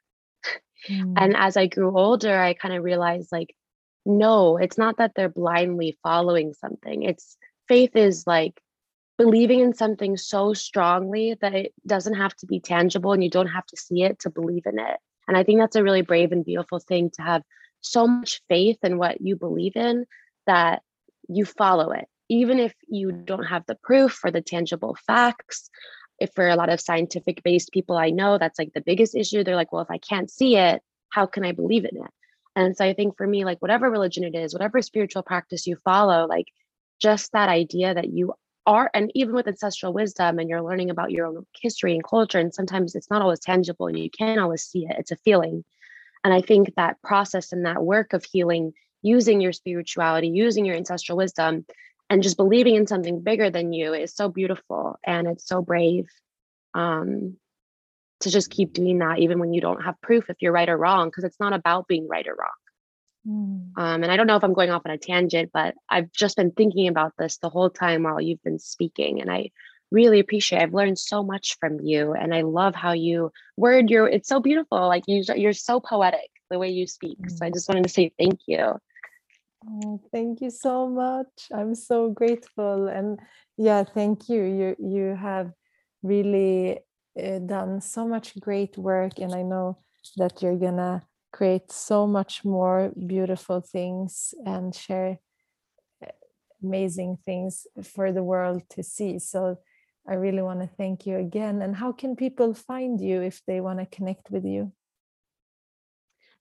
Mm. 0.88 1.14
And 1.16 1.36
as 1.36 1.57
I 1.57 1.66
grew 1.66 1.97
older, 1.97 2.38
I 2.38 2.55
kind 2.55 2.74
of 2.74 2.84
realized 2.84 3.32
like, 3.32 3.55
no, 4.05 4.59
it's 4.59 4.78
not 4.78 4.99
that 4.99 5.12
they're 5.14 5.28
blindly 5.28 5.99
following 6.03 6.53
something. 6.53 7.03
It's 7.03 7.36
faith 7.68 7.97
is 7.97 8.26
like 8.26 8.61
believing 9.16 9.60
in 9.60 9.74
something 9.74 10.16
so 10.16 10.54
strongly 10.54 11.36
that 11.40 11.54
it 11.54 11.72
doesn't 11.86 12.14
have 12.14 12.34
to 12.36 12.46
be 12.46 12.60
tangible 12.60 13.12
and 13.12 13.22
you 13.22 13.30
don't 13.30 13.48
have 13.48 13.66
to 13.66 13.76
see 13.76 14.02
it 14.02 14.18
to 14.20 14.30
believe 14.30 14.66
in 14.66 14.78
it. 14.78 14.98
And 15.28 15.36
I 15.36 15.44
think 15.44 15.60
that's 15.60 15.76
a 15.76 15.82
really 15.82 16.02
brave 16.02 16.32
and 16.32 16.44
beautiful 16.44 16.78
thing 16.78 17.10
to 17.14 17.22
have 17.22 17.42
so 17.80 18.06
much 18.06 18.42
faith 18.48 18.78
in 18.82 18.98
what 18.98 19.20
you 19.20 19.36
believe 19.36 19.76
in 19.76 20.06
that 20.46 20.82
you 21.28 21.44
follow 21.44 21.92
it, 21.92 22.06
even 22.28 22.58
if 22.58 22.74
you 22.88 23.12
don't 23.12 23.44
have 23.44 23.64
the 23.66 23.76
proof 23.76 24.20
or 24.24 24.30
the 24.30 24.42
tangible 24.42 24.96
facts 25.06 25.70
if 26.18 26.30
for 26.34 26.48
a 26.48 26.56
lot 26.56 26.68
of 26.68 26.80
scientific 26.80 27.42
based 27.42 27.72
people 27.72 27.96
I 27.96 28.10
know, 28.10 28.38
that's 28.38 28.58
like 28.58 28.72
the 28.72 28.80
biggest 28.80 29.14
issue. 29.14 29.42
They're 29.42 29.56
like, 29.56 29.72
well, 29.72 29.82
if 29.82 29.90
I 29.90 29.98
can't 29.98 30.30
see 30.30 30.56
it, 30.56 30.82
how 31.10 31.26
can 31.26 31.44
I 31.44 31.52
believe 31.52 31.84
in 31.84 31.96
it? 32.02 32.10
And 32.56 32.76
so 32.76 32.84
I 32.84 32.94
think 32.94 33.16
for 33.16 33.26
me, 33.26 33.44
like 33.44 33.60
whatever 33.60 33.90
religion 33.90 34.24
it 34.24 34.34
is, 34.34 34.52
whatever 34.52 34.80
spiritual 34.80 35.22
practice 35.22 35.66
you 35.66 35.76
follow, 35.76 36.26
like 36.26 36.46
just 37.00 37.32
that 37.32 37.48
idea 37.48 37.94
that 37.94 38.10
you 38.10 38.34
are, 38.66 38.90
and 38.94 39.10
even 39.14 39.34
with 39.34 39.48
ancestral 39.48 39.92
wisdom 39.92 40.38
and 40.38 40.48
you're 40.48 40.62
learning 40.62 40.90
about 40.90 41.10
your 41.10 41.26
own 41.26 41.46
history 41.60 41.94
and 41.94 42.04
culture, 42.04 42.38
and 42.38 42.54
sometimes 42.54 42.94
it's 42.94 43.10
not 43.10 43.22
always 43.22 43.40
tangible 43.40 43.86
and 43.86 43.98
you 43.98 44.10
can't 44.10 44.40
always 44.40 44.62
see 44.62 44.86
it, 44.88 44.96
it's 44.98 45.10
a 45.12 45.16
feeling. 45.16 45.64
And 46.22 46.32
I 46.32 46.40
think 46.40 46.74
that 46.76 47.02
process 47.02 47.52
and 47.52 47.66
that 47.66 47.82
work 47.82 48.12
of 48.12 48.24
healing 48.24 48.72
using 49.02 49.40
your 49.40 49.52
spirituality, 49.52 50.28
using 50.28 50.64
your 50.64 50.76
ancestral 50.76 51.18
wisdom, 51.18 51.66
and 52.10 52.22
just 52.22 52.36
believing 52.36 52.74
in 52.74 52.86
something 52.86 53.20
bigger 53.20 53.50
than 53.50 53.72
you 53.72 53.92
is 53.92 54.14
so 54.14 54.28
beautiful 54.28 54.98
and 55.04 55.26
it's 55.26 55.46
so 55.46 55.62
brave 55.62 56.06
um, 56.74 57.36
to 58.20 58.30
just 58.30 58.50
keep 58.50 58.72
doing 58.72 58.98
that 58.98 59.18
even 59.18 59.38
when 59.38 59.52
you 59.52 59.60
don't 59.60 59.82
have 59.82 60.00
proof 60.00 60.30
if 60.30 60.36
you're 60.40 60.52
right 60.52 60.68
or 60.68 60.76
wrong 60.76 61.08
because 61.08 61.24
it's 61.24 61.40
not 61.40 61.52
about 61.52 61.88
being 61.88 62.08
right 62.08 62.26
or 62.26 62.34
wrong 62.34 62.48
mm. 63.26 63.70
um, 63.76 64.02
and 64.02 64.10
i 64.10 64.16
don't 64.16 64.26
know 64.26 64.36
if 64.36 64.44
i'm 64.44 64.54
going 64.54 64.70
off 64.70 64.82
on 64.84 64.92
a 64.92 64.98
tangent 64.98 65.50
but 65.52 65.74
i've 65.88 66.10
just 66.12 66.36
been 66.36 66.50
thinking 66.50 66.88
about 66.88 67.12
this 67.18 67.38
the 67.38 67.50
whole 67.50 67.70
time 67.70 68.02
while 68.02 68.20
you've 68.20 68.42
been 68.42 68.58
speaking 68.58 69.20
and 69.20 69.30
i 69.30 69.50
really 69.90 70.18
appreciate 70.18 70.60
i've 70.60 70.74
learned 70.74 70.98
so 70.98 71.22
much 71.22 71.56
from 71.58 71.78
you 71.80 72.12
and 72.12 72.34
i 72.34 72.40
love 72.40 72.74
how 72.74 72.92
you 72.92 73.30
word 73.56 73.90
your 73.90 74.08
it's 74.08 74.28
so 74.28 74.40
beautiful 74.40 74.88
like 74.88 75.04
you 75.06 75.22
you're 75.36 75.52
so 75.52 75.78
poetic 75.78 76.30
the 76.50 76.58
way 76.58 76.68
you 76.68 76.86
speak 76.86 77.18
mm. 77.18 77.30
so 77.30 77.44
i 77.44 77.50
mm. 77.50 77.54
just 77.54 77.68
wanted 77.68 77.84
to 77.84 77.88
say 77.88 78.12
thank 78.18 78.40
you 78.46 78.74
Oh, 79.66 80.00
thank 80.12 80.40
you 80.40 80.50
so 80.50 80.88
much. 80.88 81.48
I'm 81.52 81.74
so 81.74 82.10
grateful. 82.10 82.88
And 82.88 83.18
yeah, 83.56 83.84
thank 83.84 84.28
you. 84.28 84.42
You 84.42 84.76
you 84.78 85.16
have 85.16 85.52
really 86.02 86.80
uh, 87.18 87.38
done 87.38 87.80
so 87.80 88.06
much 88.06 88.38
great 88.40 88.76
work, 88.76 89.18
and 89.18 89.34
I 89.34 89.42
know 89.42 89.78
that 90.16 90.42
you're 90.42 90.58
gonna 90.58 91.02
create 91.35 91.72
so 91.72 92.07
much 92.07 92.45
more 92.45 92.93
beautiful 93.07 93.61
things 93.61 94.35
and 94.47 94.72
share 94.72 95.18
uh, 96.01 96.11
amazing 96.62 97.18
things 97.26 97.66
for 97.82 98.12
the 98.12 98.22
world 98.22 98.62
to 98.70 98.85
see. 98.85 99.18
So 99.18 99.59
I 100.09 100.14
really 100.14 100.43
want 100.43 100.61
to 100.61 100.76
thank 100.78 101.07
you 101.07 101.16
again. 101.16 101.61
And 101.61 101.74
how 101.74 101.91
can 101.91 102.14
people 102.14 102.55
find 102.55 103.01
you 103.01 103.20
if 103.20 103.43
they 103.49 103.61
want 103.61 103.80
to 103.80 103.97
connect 103.97 104.30
with 104.30 104.45
you? 104.45 104.72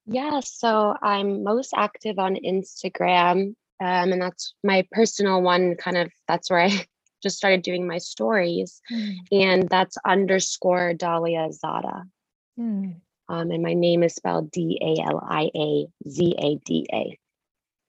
Yeah, 0.06 0.40
so 0.44 0.94
I'm 1.02 1.42
most 1.42 1.72
active 1.74 2.18
on 2.18 2.36
Instagram, 2.36 3.54
um, 3.80 4.12
and 4.12 4.20
that's 4.20 4.54
my 4.62 4.86
personal 4.92 5.40
one. 5.40 5.76
Kind 5.76 5.96
of 5.96 6.12
that's 6.28 6.50
where 6.50 6.60
I 6.60 6.86
just 7.22 7.38
started 7.38 7.62
doing 7.62 7.88
my 7.88 7.96
stories, 7.96 8.82
mm. 8.92 9.16
and 9.32 9.66
that's 9.70 9.96
underscore 10.04 10.92
Dalia 10.92 11.50
Zada. 11.52 12.04
Mm. 12.60 13.00
Um, 13.28 13.50
and 13.50 13.62
my 13.62 13.74
name 13.74 14.02
is 14.02 14.14
spelled 14.14 14.50
D 14.50 14.78
A 14.82 15.02
L 15.02 15.22
I 15.26 15.50
A 15.54 15.86
Z 16.08 16.34
A 16.38 16.56
D 16.64 16.86
A. 16.92 17.18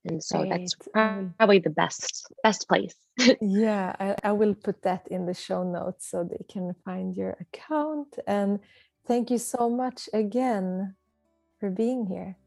And 0.06 0.24
so 0.24 0.40
Great. 0.40 0.50
that's 0.50 0.76
probably 0.94 1.60
the 1.60 1.72
best 1.72 2.28
best 2.44 2.68
place. 2.68 2.96
Yeah 3.42 3.96
I, 4.00 4.16
I, 4.24 4.32
will 4.34 4.54
put 4.54 4.82
that 4.84 5.08
in 5.10 5.26
the 5.26 5.34
show 5.34 5.64
notes 5.64 6.12
so 6.12 6.24
they 6.24 6.44
can 6.52 6.76
find 6.86 7.16
your 7.16 7.38
account. 7.40 8.18
And 8.28 8.60
thank 9.08 9.32
you 9.32 9.38
so 9.38 9.70
much 9.70 10.10
again 10.14 10.96
for 11.60 11.70
being 11.70 12.06
here. 12.06 12.38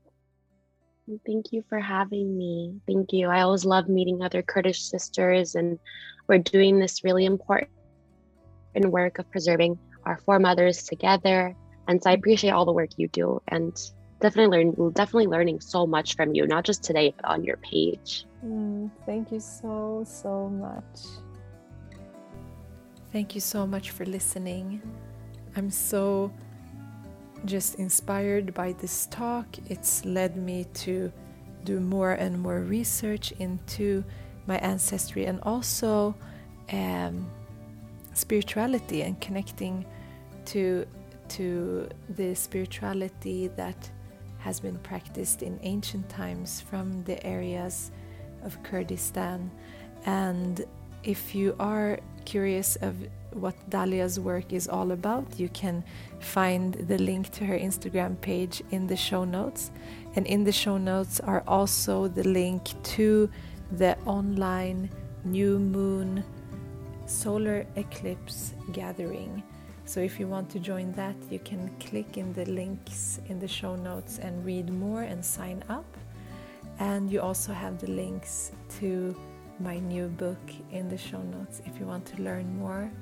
Thank 1.26 1.52
you 1.52 1.64
for 1.68 1.80
having 1.80 2.36
me. 2.36 2.80
Thank 2.86 3.12
you. 3.12 3.28
I 3.28 3.40
always 3.40 3.64
love 3.64 3.88
meeting 3.88 4.22
other 4.22 4.42
kurdish 4.42 4.82
sisters 4.82 5.54
and 5.54 5.78
we're 6.28 6.38
doing 6.38 6.78
this 6.78 7.02
really 7.02 7.24
important 7.24 7.70
work 8.84 9.18
of 9.18 9.30
preserving 9.30 9.78
our 10.04 10.18
foremothers 10.18 10.84
together 10.84 11.56
and 11.88 12.02
so 12.02 12.10
i 12.10 12.12
appreciate 12.12 12.50
all 12.50 12.64
the 12.64 12.72
work 12.72 12.90
you 12.96 13.08
do 13.08 13.40
and 13.48 13.90
definitely 14.20 14.64
learn 14.64 14.92
definitely 14.92 15.26
learning 15.26 15.60
so 15.60 15.86
much 15.86 16.16
from 16.16 16.34
you 16.34 16.46
not 16.46 16.64
just 16.64 16.82
today 16.82 17.12
but 17.16 17.24
on 17.24 17.44
your 17.44 17.56
page. 17.58 18.24
Mm, 18.44 18.90
thank 19.06 19.32
you 19.32 19.40
so 19.40 20.04
so 20.06 20.48
much. 20.48 21.22
Thank 23.12 23.34
you 23.34 23.40
so 23.40 23.66
much 23.66 23.90
for 23.90 24.04
listening. 24.04 24.82
I'm 25.56 25.70
so 25.70 26.30
just 27.44 27.76
inspired 27.76 28.52
by 28.52 28.72
this 28.72 29.06
talk. 29.06 29.46
It's 29.66 30.04
led 30.04 30.36
me 30.36 30.66
to 30.84 31.10
do 31.64 31.80
more 31.80 32.12
and 32.12 32.38
more 32.38 32.60
research 32.60 33.32
into 33.38 34.04
my 34.46 34.58
ancestry 34.58 35.26
and 35.26 35.40
also 35.42 36.14
um, 36.72 37.30
spirituality 38.12 39.02
and 39.02 39.20
connecting 39.20 39.86
to 40.46 40.86
to 41.30 41.88
the 42.10 42.34
spirituality 42.34 43.48
that 43.56 43.90
has 44.38 44.60
been 44.60 44.78
practiced 44.78 45.42
in 45.42 45.58
ancient 45.62 46.08
times 46.08 46.60
from 46.60 47.02
the 47.04 47.24
areas 47.26 47.90
of 48.44 48.62
Kurdistan. 48.62 49.50
And 50.06 50.64
if 51.02 51.34
you 51.34 51.54
are 51.58 51.98
curious 52.24 52.76
of 52.76 52.94
what 53.32 53.54
Dalia's 53.70 54.18
work 54.18 54.52
is 54.52 54.68
all 54.68 54.92
about, 54.92 55.38
you 55.38 55.48
can 55.48 55.84
find 56.20 56.74
the 56.74 56.98
link 56.98 57.30
to 57.32 57.44
her 57.44 57.58
Instagram 57.58 58.20
page 58.20 58.62
in 58.70 58.86
the 58.86 58.96
show 58.96 59.24
notes. 59.24 59.70
And 60.16 60.26
in 60.26 60.44
the 60.44 60.52
show 60.52 60.78
notes 60.78 61.20
are 61.20 61.42
also 61.46 62.08
the 62.08 62.24
link 62.24 62.70
to 62.94 63.30
the 63.72 63.98
online 64.06 64.88
new 65.24 65.58
moon 65.58 66.24
solar 67.06 67.66
eclipse 67.76 68.54
gathering 68.72 69.42
so 69.88 70.00
if 70.00 70.20
you 70.20 70.28
want 70.28 70.50
to 70.50 70.58
join 70.58 70.92
that, 70.92 71.16
you 71.30 71.38
can 71.38 71.70
click 71.80 72.18
in 72.18 72.34
the 72.34 72.44
links 72.44 73.20
in 73.30 73.38
the 73.38 73.48
show 73.48 73.74
notes 73.74 74.18
and 74.18 74.44
read 74.44 74.68
more 74.70 75.00
and 75.00 75.24
sign 75.24 75.64
up. 75.70 75.96
And 76.78 77.10
you 77.10 77.22
also 77.22 77.54
have 77.54 77.78
the 77.78 77.90
links 77.90 78.52
to 78.80 79.16
my 79.58 79.78
new 79.78 80.08
book 80.08 80.44
in 80.72 80.90
the 80.90 80.98
show 80.98 81.22
notes 81.22 81.62
if 81.64 81.80
you 81.80 81.86
want 81.86 82.04
to 82.04 82.22
learn 82.22 82.58
more. 82.58 82.92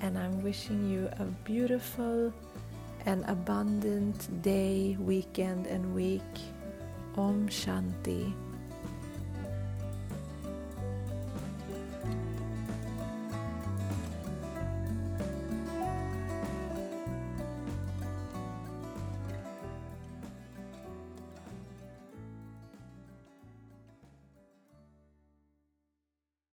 And 0.00 0.18
I'm 0.18 0.42
wishing 0.42 0.90
you 0.90 1.08
a 1.20 1.24
beautiful 1.44 2.32
and 3.06 3.24
abundant 3.28 4.42
day, 4.42 4.96
weekend, 4.98 5.68
and 5.68 5.94
week. 5.94 6.34
Om 7.16 7.48
Shanti. 7.48 8.43